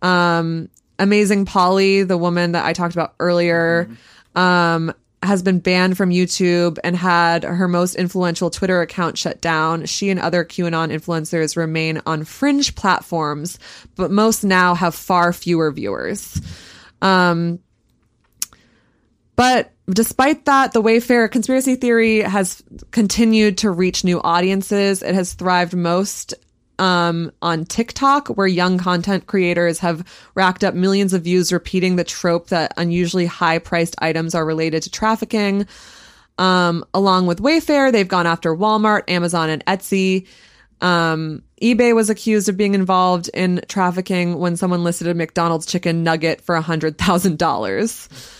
[0.00, 0.68] Um,
[1.00, 3.88] Amazing Polly, the woman that I talked about earlier,
[4.36, 9.84] um, has been banned from YouTube and had her most influential Twitter account shut down.
[9.86, 13.58] She and other QAnon influencers remain on fringe platforms,
[13.96, 16.40] but most now have far fewer viewers.
[17.02, 17.58] Um,
[19.36, 25.02] but despite that, the Wayfair conspiracy theory has continued to reach new audiences.
[25.02, 26.34] It has thrived most
[26.80, 30.02] um, on TikTok, where young content creators have
[30.34, 34.82] racked up millions of views repeating the trope that unusually high priced items are related
[34.84, 35.66] to trafficking.
[36.38, 40.26] Um, along with Wayfair, they've gone after Walmart, Amazon, and Etsy.
[40.80, 46.02] Um, eBay was accused of being involved in trafficking when someone listed a McDonald's chicken
[46.02, 48.39] nugget for $100,000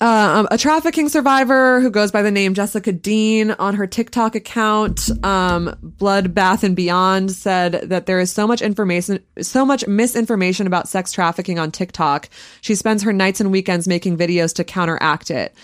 [0.00, 5.10] uh, a trafficking survivor who goes by the name Jessica Dean on her TikTok account,
[5.24, 10.66] um, Blood Bath and Beyond, said that there is so much information, so much misinformation
[10.66, 12.28] about sex trafficking on TikTok.
[12.60, 15.54] She spends her nights and weekends making videos to counteract it.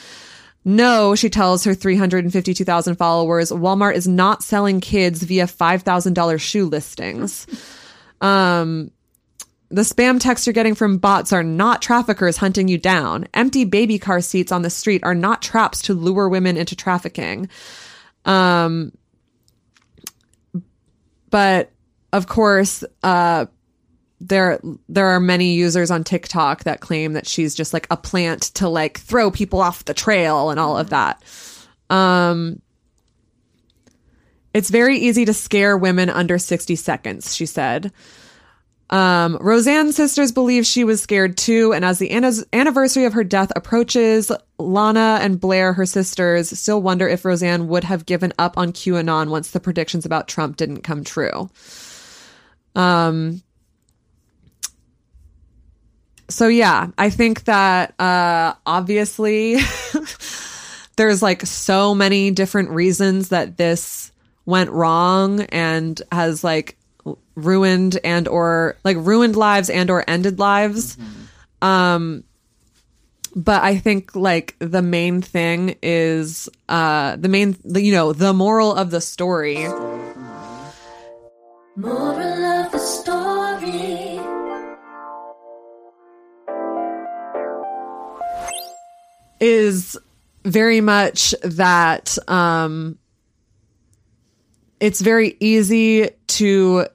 [0.64, 7.46] No, she tells her 352,000 followers, Walmart is not selling kids via $5,000 shoe listings.
[8.22, 8.90] Um,
[9.74, 13.26] the spam texts you're getting from bots are not traffickers hunting you down.
[13.34, 17.48] Empty baby car seats on the street are not traps to lure women into trafficking.
[18.24, 18.92] Um,
[21.28, 21.72] but
[22.12, 23.46] of course, uh,
[24.20, 28.42] there there are many users on TikTok that claim that she's just like a plant
[28.54, 31.20] to like throw people off the trail and all of that.
[31.90, 32.62] Um,
[34.54, 37.92] it's very easy to scare women under 60 seconds, she said.
[38.90, 43.24] Um, Rosanne's sisters believe she was scared too, and as the an- anniversary of her
[43.24, 48.58] death approaches, Lana and Blair, her sisters, still wonder if Rosanne would have given up
[48.58, 51.48] on QAnon once the predictions about Trump didn't come true.
[52.74, 53.42] Um,
[56.28, 59.56] so yeah, I think that uh, obviously
[60.96, 64.12] there's like so many different reasons that this
[64.46, 66.76] went wrong and has like
[67.34, 70.96] ruined and or like ruined lives and or ended lives.
[71.62, 72.24] Um
[73.36, 78.72] but i think like the main thing is uh the main you know the moral
[78.74, 79.56] of the story.
[81.76, 84.20] Moral of the story.
[89.40, 89.98] is
[90.44, 92.98] very much that um
[94.80, 96.86] it's very easy to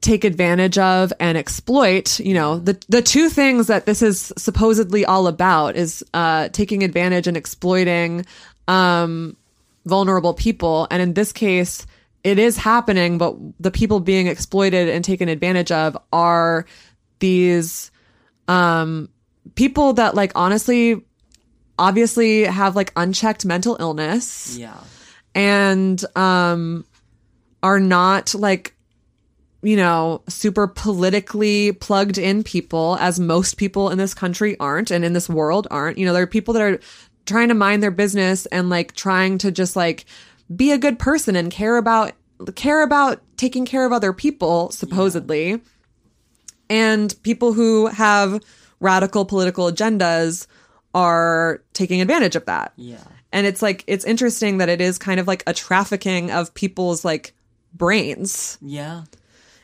[0.00, 5.04] take advantage of and exploit you know the the two things that this is supposedly
[5.04, 8.24] all about is uh taking advantage and exploiting
[8.66, 9.36] um
[9.86, 10.86] vulnerable people.
[10.90, 11.86] And in this case,
[12.24, 16.66] it is happening, but the people being exploited and taken advantage of are
[17.18, 17.90] these
[18.48, 19.08] um,
[19.54, 21.02] people that, like, honestly,
[21.78, 24.76] obviously have like unchecked mental illness Yeah.
[25.34, 26.84] And um
[27.62, 28.74] are not like
[29.62, 35.04] you know super politically plugged in people as most people in this country aren't and
[35.04, 35.98] in this world aren't.
[35.98, 36.80] You know there are people that are
[37.26, 40.04] trying to mind their business and like trying to just like
[40.54, 42.12] be a good person and care about
[42.54, 45.60] care about taking care of other people supposedly.
[46.68, 48.40] And people who have
[48.78, 50.46] radical political agendas
[50.94, 52.72] are taking advantage of that.
[52.76, 53.02] Yeah.
[53.32, 57.04] And it's like it's interesting that it is kind of like a trafficking of people's
[57.04, 57.34] like
[57.72, 59.04] brains Yeah.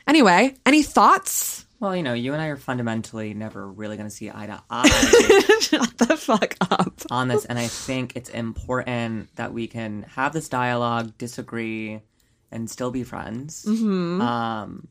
[0.07, 4.15] anyway any thoughts Well, you know, you and I are fundamentally never really going to
[4.15, 9.35] see eye to eye shut the fuck up on this, and I think it's important
[9.35, 12.01] that we can have this dialogue, disagree,
[12.51, 13.63] and still be friends.
[13.67, 14.21] Mm-hmm.
[14.21, 14.87] Um,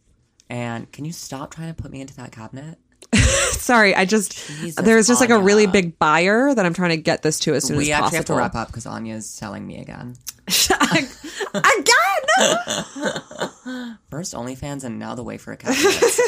[0.48, 2.78] and can you stop trying to put me into that cabinet?
[3.52, 6.96] sorry i just Jesus, there's just like a really big buyer that i'm trying to
[6.96, 9.28] get this to as soon we as actually have to possible wrap up because Anya's
[9.28, 10.14] selling me again.
[10.48, 11.08] again
[14.10, 15.80] First OnlyFans and now the way for a cabinet.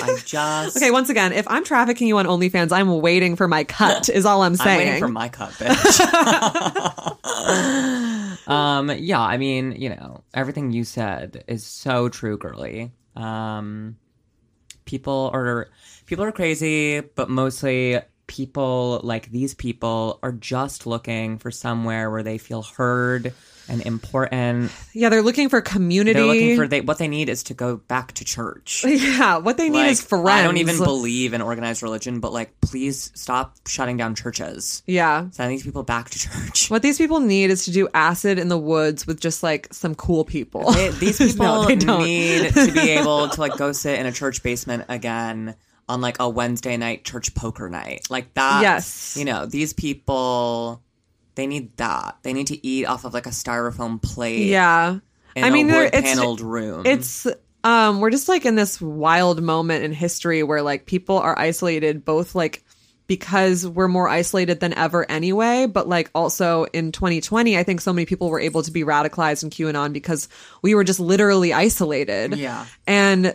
[0.03, 3.63] I just okay once again if i'm trafficking you on onlyfans i'm waiting for my
[3.63, 6.01] cut is all i'm I'm saying waiting for my cut, bitch.
[8.49, 12.91] um, yeah, I mean, you know, everything you said is so true, girly.
[13.15, 13.97] Um,
[14.85, 15.69] people are
[16.09, 22.23] people are crazy, but mostly people like these people are just looking for somewhere where
[22.23, 23.33] they feel heard
[23.71, 24.71] and important.
[24.93, 27.77] yeah they're looking for community They're looking for they what they need is to go
[27.77, 28.85] back to church.
[28.87, 32.33] yeah what they need Like, is friends I don't even believe in organized religion, but
[32.35, 34.83] like, please stop shutting down churches.
[34.87, 36.71] yeah Send these people back to church.
[36.71, 39.95] What these people need is to do acid in the woods with just like some
[39.95, 40.71] cool people.
[40.73, 44.43] They- these people No, need to be able to like go sit in a church
[44.43, 45.55] basement again
[45.89, 48.07] on like a Wednesday night church poker night.
[48.11, 48.63] Like that.
[48.63, 49.17] Yes.
[49.19, 50.83] You know, these people
[51.35, 52.19] they need that.
[52.23, 54.99] They need to eat off of like a styrofoam plate yeah.
[55.37, 56.83] in I mean, a there- wood it's- paneled room.
[56.85, 57.27] It's
[57.65, 62.05] um we're just like in this wild moment in history where like people are isolated
[62.05, 62.63] both like
[63.09, 67.93] because we're more isolated than ever anyway, but like also in 2020, I think so
[67.93, 70.29] many people were able to be radicalized in QAnon because
[70.61, 72.37] we were just literally isolated.
[72.37, 72.67] Yeah.
[72.87, 73.35] And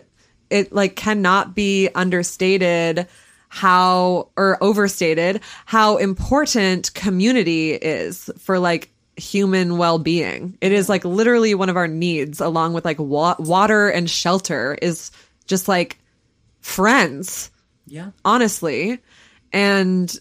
[0.53, 3.07] it like cannot be understated
[3.49, 10.57] how or overstated how important community is for like human well-being.
[10.61, 14.77] It is like literally one of our needs along with like wa- water and shelter
[14.81, 15.11] is
[15.45, 15.99] just like
[16.61, 17.51] friends
[17.87, 18.11] yeah.
[18.25, 18.99] honestly.
[19.51, 20.13] And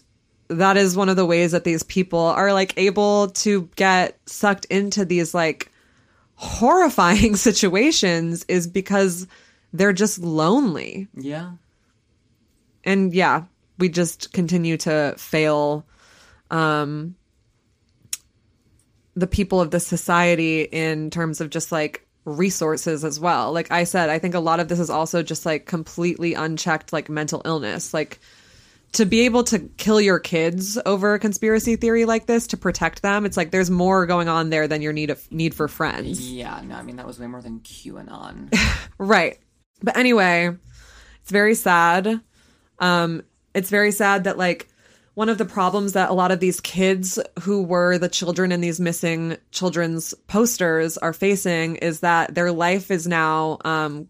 [0.47, 4.65] that is one of the ways that these people are like able to get sucked
[4.65, 5.71] into these like
[6.35, 9.27] horrifying situations is because
[9.73, 11.07] they're just lonely.
[11.15, 11.53] Yeah.
[12.83, 13.45] And yeah,
[13.77, 15.85] we just continue to fail
[16.51, 17.15] um
[19.15, 23.51] the people of the society in terms of just like resources as well.
[23.51, 26.93] Like I said, I think a lot of this is also just like completely unchecked
[26.93, 27.93] like mental illness.
[27.93, 28.19] Like
[28.93, 33.01] to be able to kill your kids over a conspiracy theory like this to protect
[33.01, 36.31] them, it's like there's more going on there than your need of need for friends.
[36.31, 36.61] Yeah.
[36.63, 38.53] No, I mean that was way more than QAnon.
[38.99, 39.39] Right.
[39.83, 40.55] But anyway,
[41.21, 42.21] it's very sad.
[42.79, 43.23] Um,
[43.53, 44.69] it's very sad that like
[45.13, 48.61] one of the problems that a lot of these kids who were the children in
[48.61, 54.07] these missing children's posters are facing is that their life is now um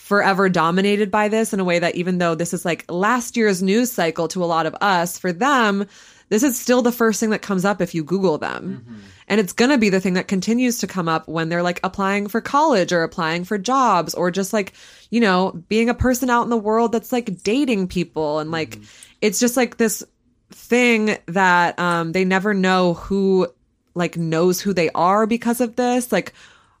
[0.00, 3.62] forever dominated by this in a way that even though this is like last year's
[3.62, 5.86] news cycle to a lot of us, for them,
[6.30, 8.84] this is still the first thing that comes up if you Google them.
[9.28, 11.80] And it's going to be the thing that continues to come up when they're like
[11.84, 14.72] applying for college or applying for jobs or just like,
[15.10, 18.38] you know, being a person out in the world that's like dating people.
[18.38, 18.78] And like,
[19.20, 20.04] it's just like this
[20.50, 23.48] thing that um, they never know who
[23.94, 26.12] like knows who they are because of this.
[26.12, 26.32] Like,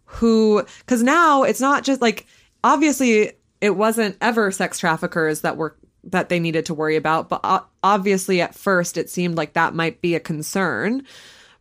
[0.04, 2.26] who, because now it's not just like,
[2.62, 7.68] obviously it wasn't ever sex traffickers that were that they needed to worry about but
[7.82, 11.02] obviously at first it seemed like that might be a concern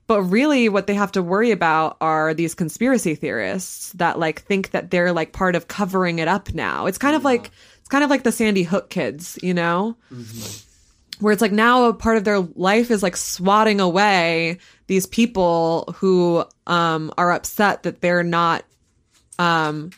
[0.10, 4.72] but really what they have to worry about are these conspiracy theorists that like think
[4.72, 6.88] that they're like part of covering it up now.
[6.88, 9.96] It's kind of like it's kind of like the sandy hook kids you know?
[11.20, 14.58] Where it's like now a part of their life is like swatting away
[14.88, 18.66] these people who um are upset that they're not
[19.38, 19.92] um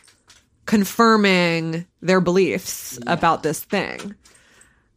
[0.66, 4.14] confirming their beliefs about this thing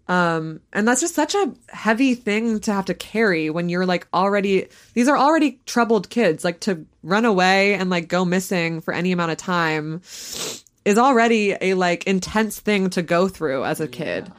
[0.08, 4.08] Um, and that's just such a heavy thing to have to carry when you're like
[4.14, 6.44] already, these are already troubled kids.
[6.44, 11.56] Like to run away and like go missing for any amount of time is already
[11.60, 14.32] a like intense thing to go through as a kid.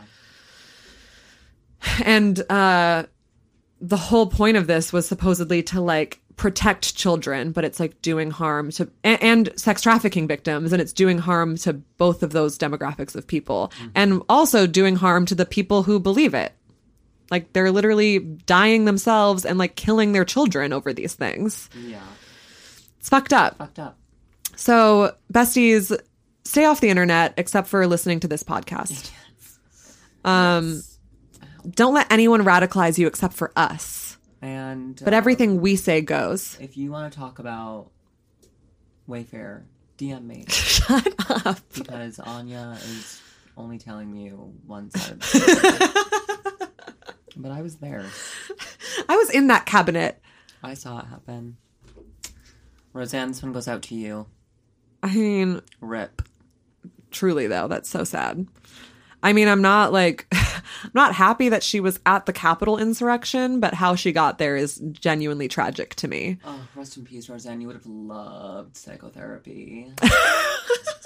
[2.04, 3.04] And, uh,
[3.80, 8.30] the whole point of this was supposedly to like protect children, but it's like doing
[8.30, 12.58] harm to and, and sex trafficking victims, and it's doing harm to both of those
[12.58, 16.52] demographics of people, and also doing harm to the people who believe it.
[17.30, 21.68] Like they're literally dying themselves and like killing their children over these things.
[21.74, 22.00] Yeah.
[23.00, 23.58] It's fucked up.
[23.58, 23.98] Fucked up.
[24.56, 25.96] So, besties,
[26.44, 29.10] stay off the internet except for listening to this podcast.
[30.26, 30.82] Um,
[31.70, 34.05] don't let anyone radicalize you except for us.
[34.46, 36.56] And But uh, everything we say goes.
[36.60, 37.90] if you want to talk about
[39.08, 39.62] Wayfair,
[39.98, 41.14] DM me Shut
[41.46, 41.58] up.
[41.74, 43.20] because Anya is
[43.56, 45.26] only telling you one side of the
[46.60, 46.68] story.
[47.36, 48.06] but I was there.
[49.08, 50.22] I was in that cabinet.
[50.62, 51.56] I saw it happen.
[52.92, 54.26] Rosanne, this one goes out to you.
[55.02, 56.22] I mean, Rip.
[57.10, 58.46] truly though, that's so sad.
[59.26, 63.58] I mean, I'm not like I'm not happy that she was at the Capitol insurrection,
[63.58, 66.38] but how she got there is genuinely tragic to me.
[66.44, 67.60] Oh, rest in peace, Rosanne.
[67.60, 69.90] You would have loved psychotherapy.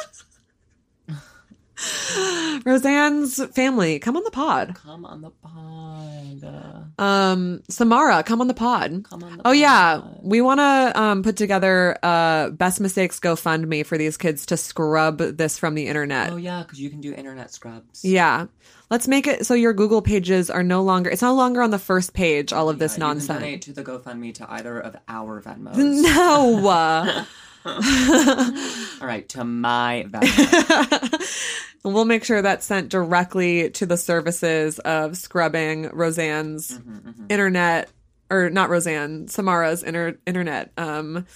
[2.64, 4.74] Rosanne's family, come on the pod.
[4.74, 6.96] Come on the pod.
[6.98, 9.04] Um, Samara, come on the pod.
[9.08, 13.84] Come on the oh yeah, we want to um put together uh best mistakes GoFundMe
[13.86, 16.32] for these kids to scrub this from the internet.
[16.32, 18.04] Oh yeah, because you can do internet scrubs.
[18.04, 18.46] Yeah.
[18.90, 21.78] Let's make it so your Google pages are no longer it's no longer on the
[21.78, 23.38] first page all of this Yeah, you can nonsense.
[23.40, 25.76] donate to the GoFundMe to either of our Venmos.
[26.02, 27.24] No.
[29.00, 31.60] All right, to my Venmo.
[31.84, 37.90] we'll make sure that's sent directly to the services of scrubbing Rosanne's Mm-hmm, internet
[38.30, 41.26] or not Rosanne, Samara's inter- internet um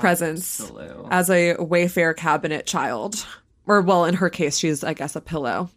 [0.00, 1.06] presence Absolute.
[1.10, 3.24] as a Wayfair cabinet child.
[3.66, 5.70] Or well, in her case, she's I guess a pillow.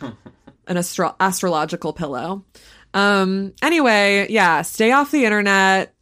[0.00, 2.44] An astro- astrological pillow.
[2.94, 5.94] Um anyway, yeah, stay off the internet.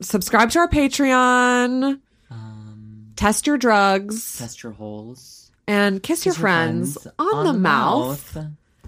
[0.00, 2.00] Subscribe to our Patreon.
[2.30, 4.38] Um, Test your drugs.
[4.38, 5.50] test your holes.
[5.66, 8.34] and kiss, your, friends, on, the, mouth.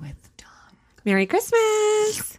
[0.01, 0.51] with tongue.
[1.05, 2.39] Merry Christmas.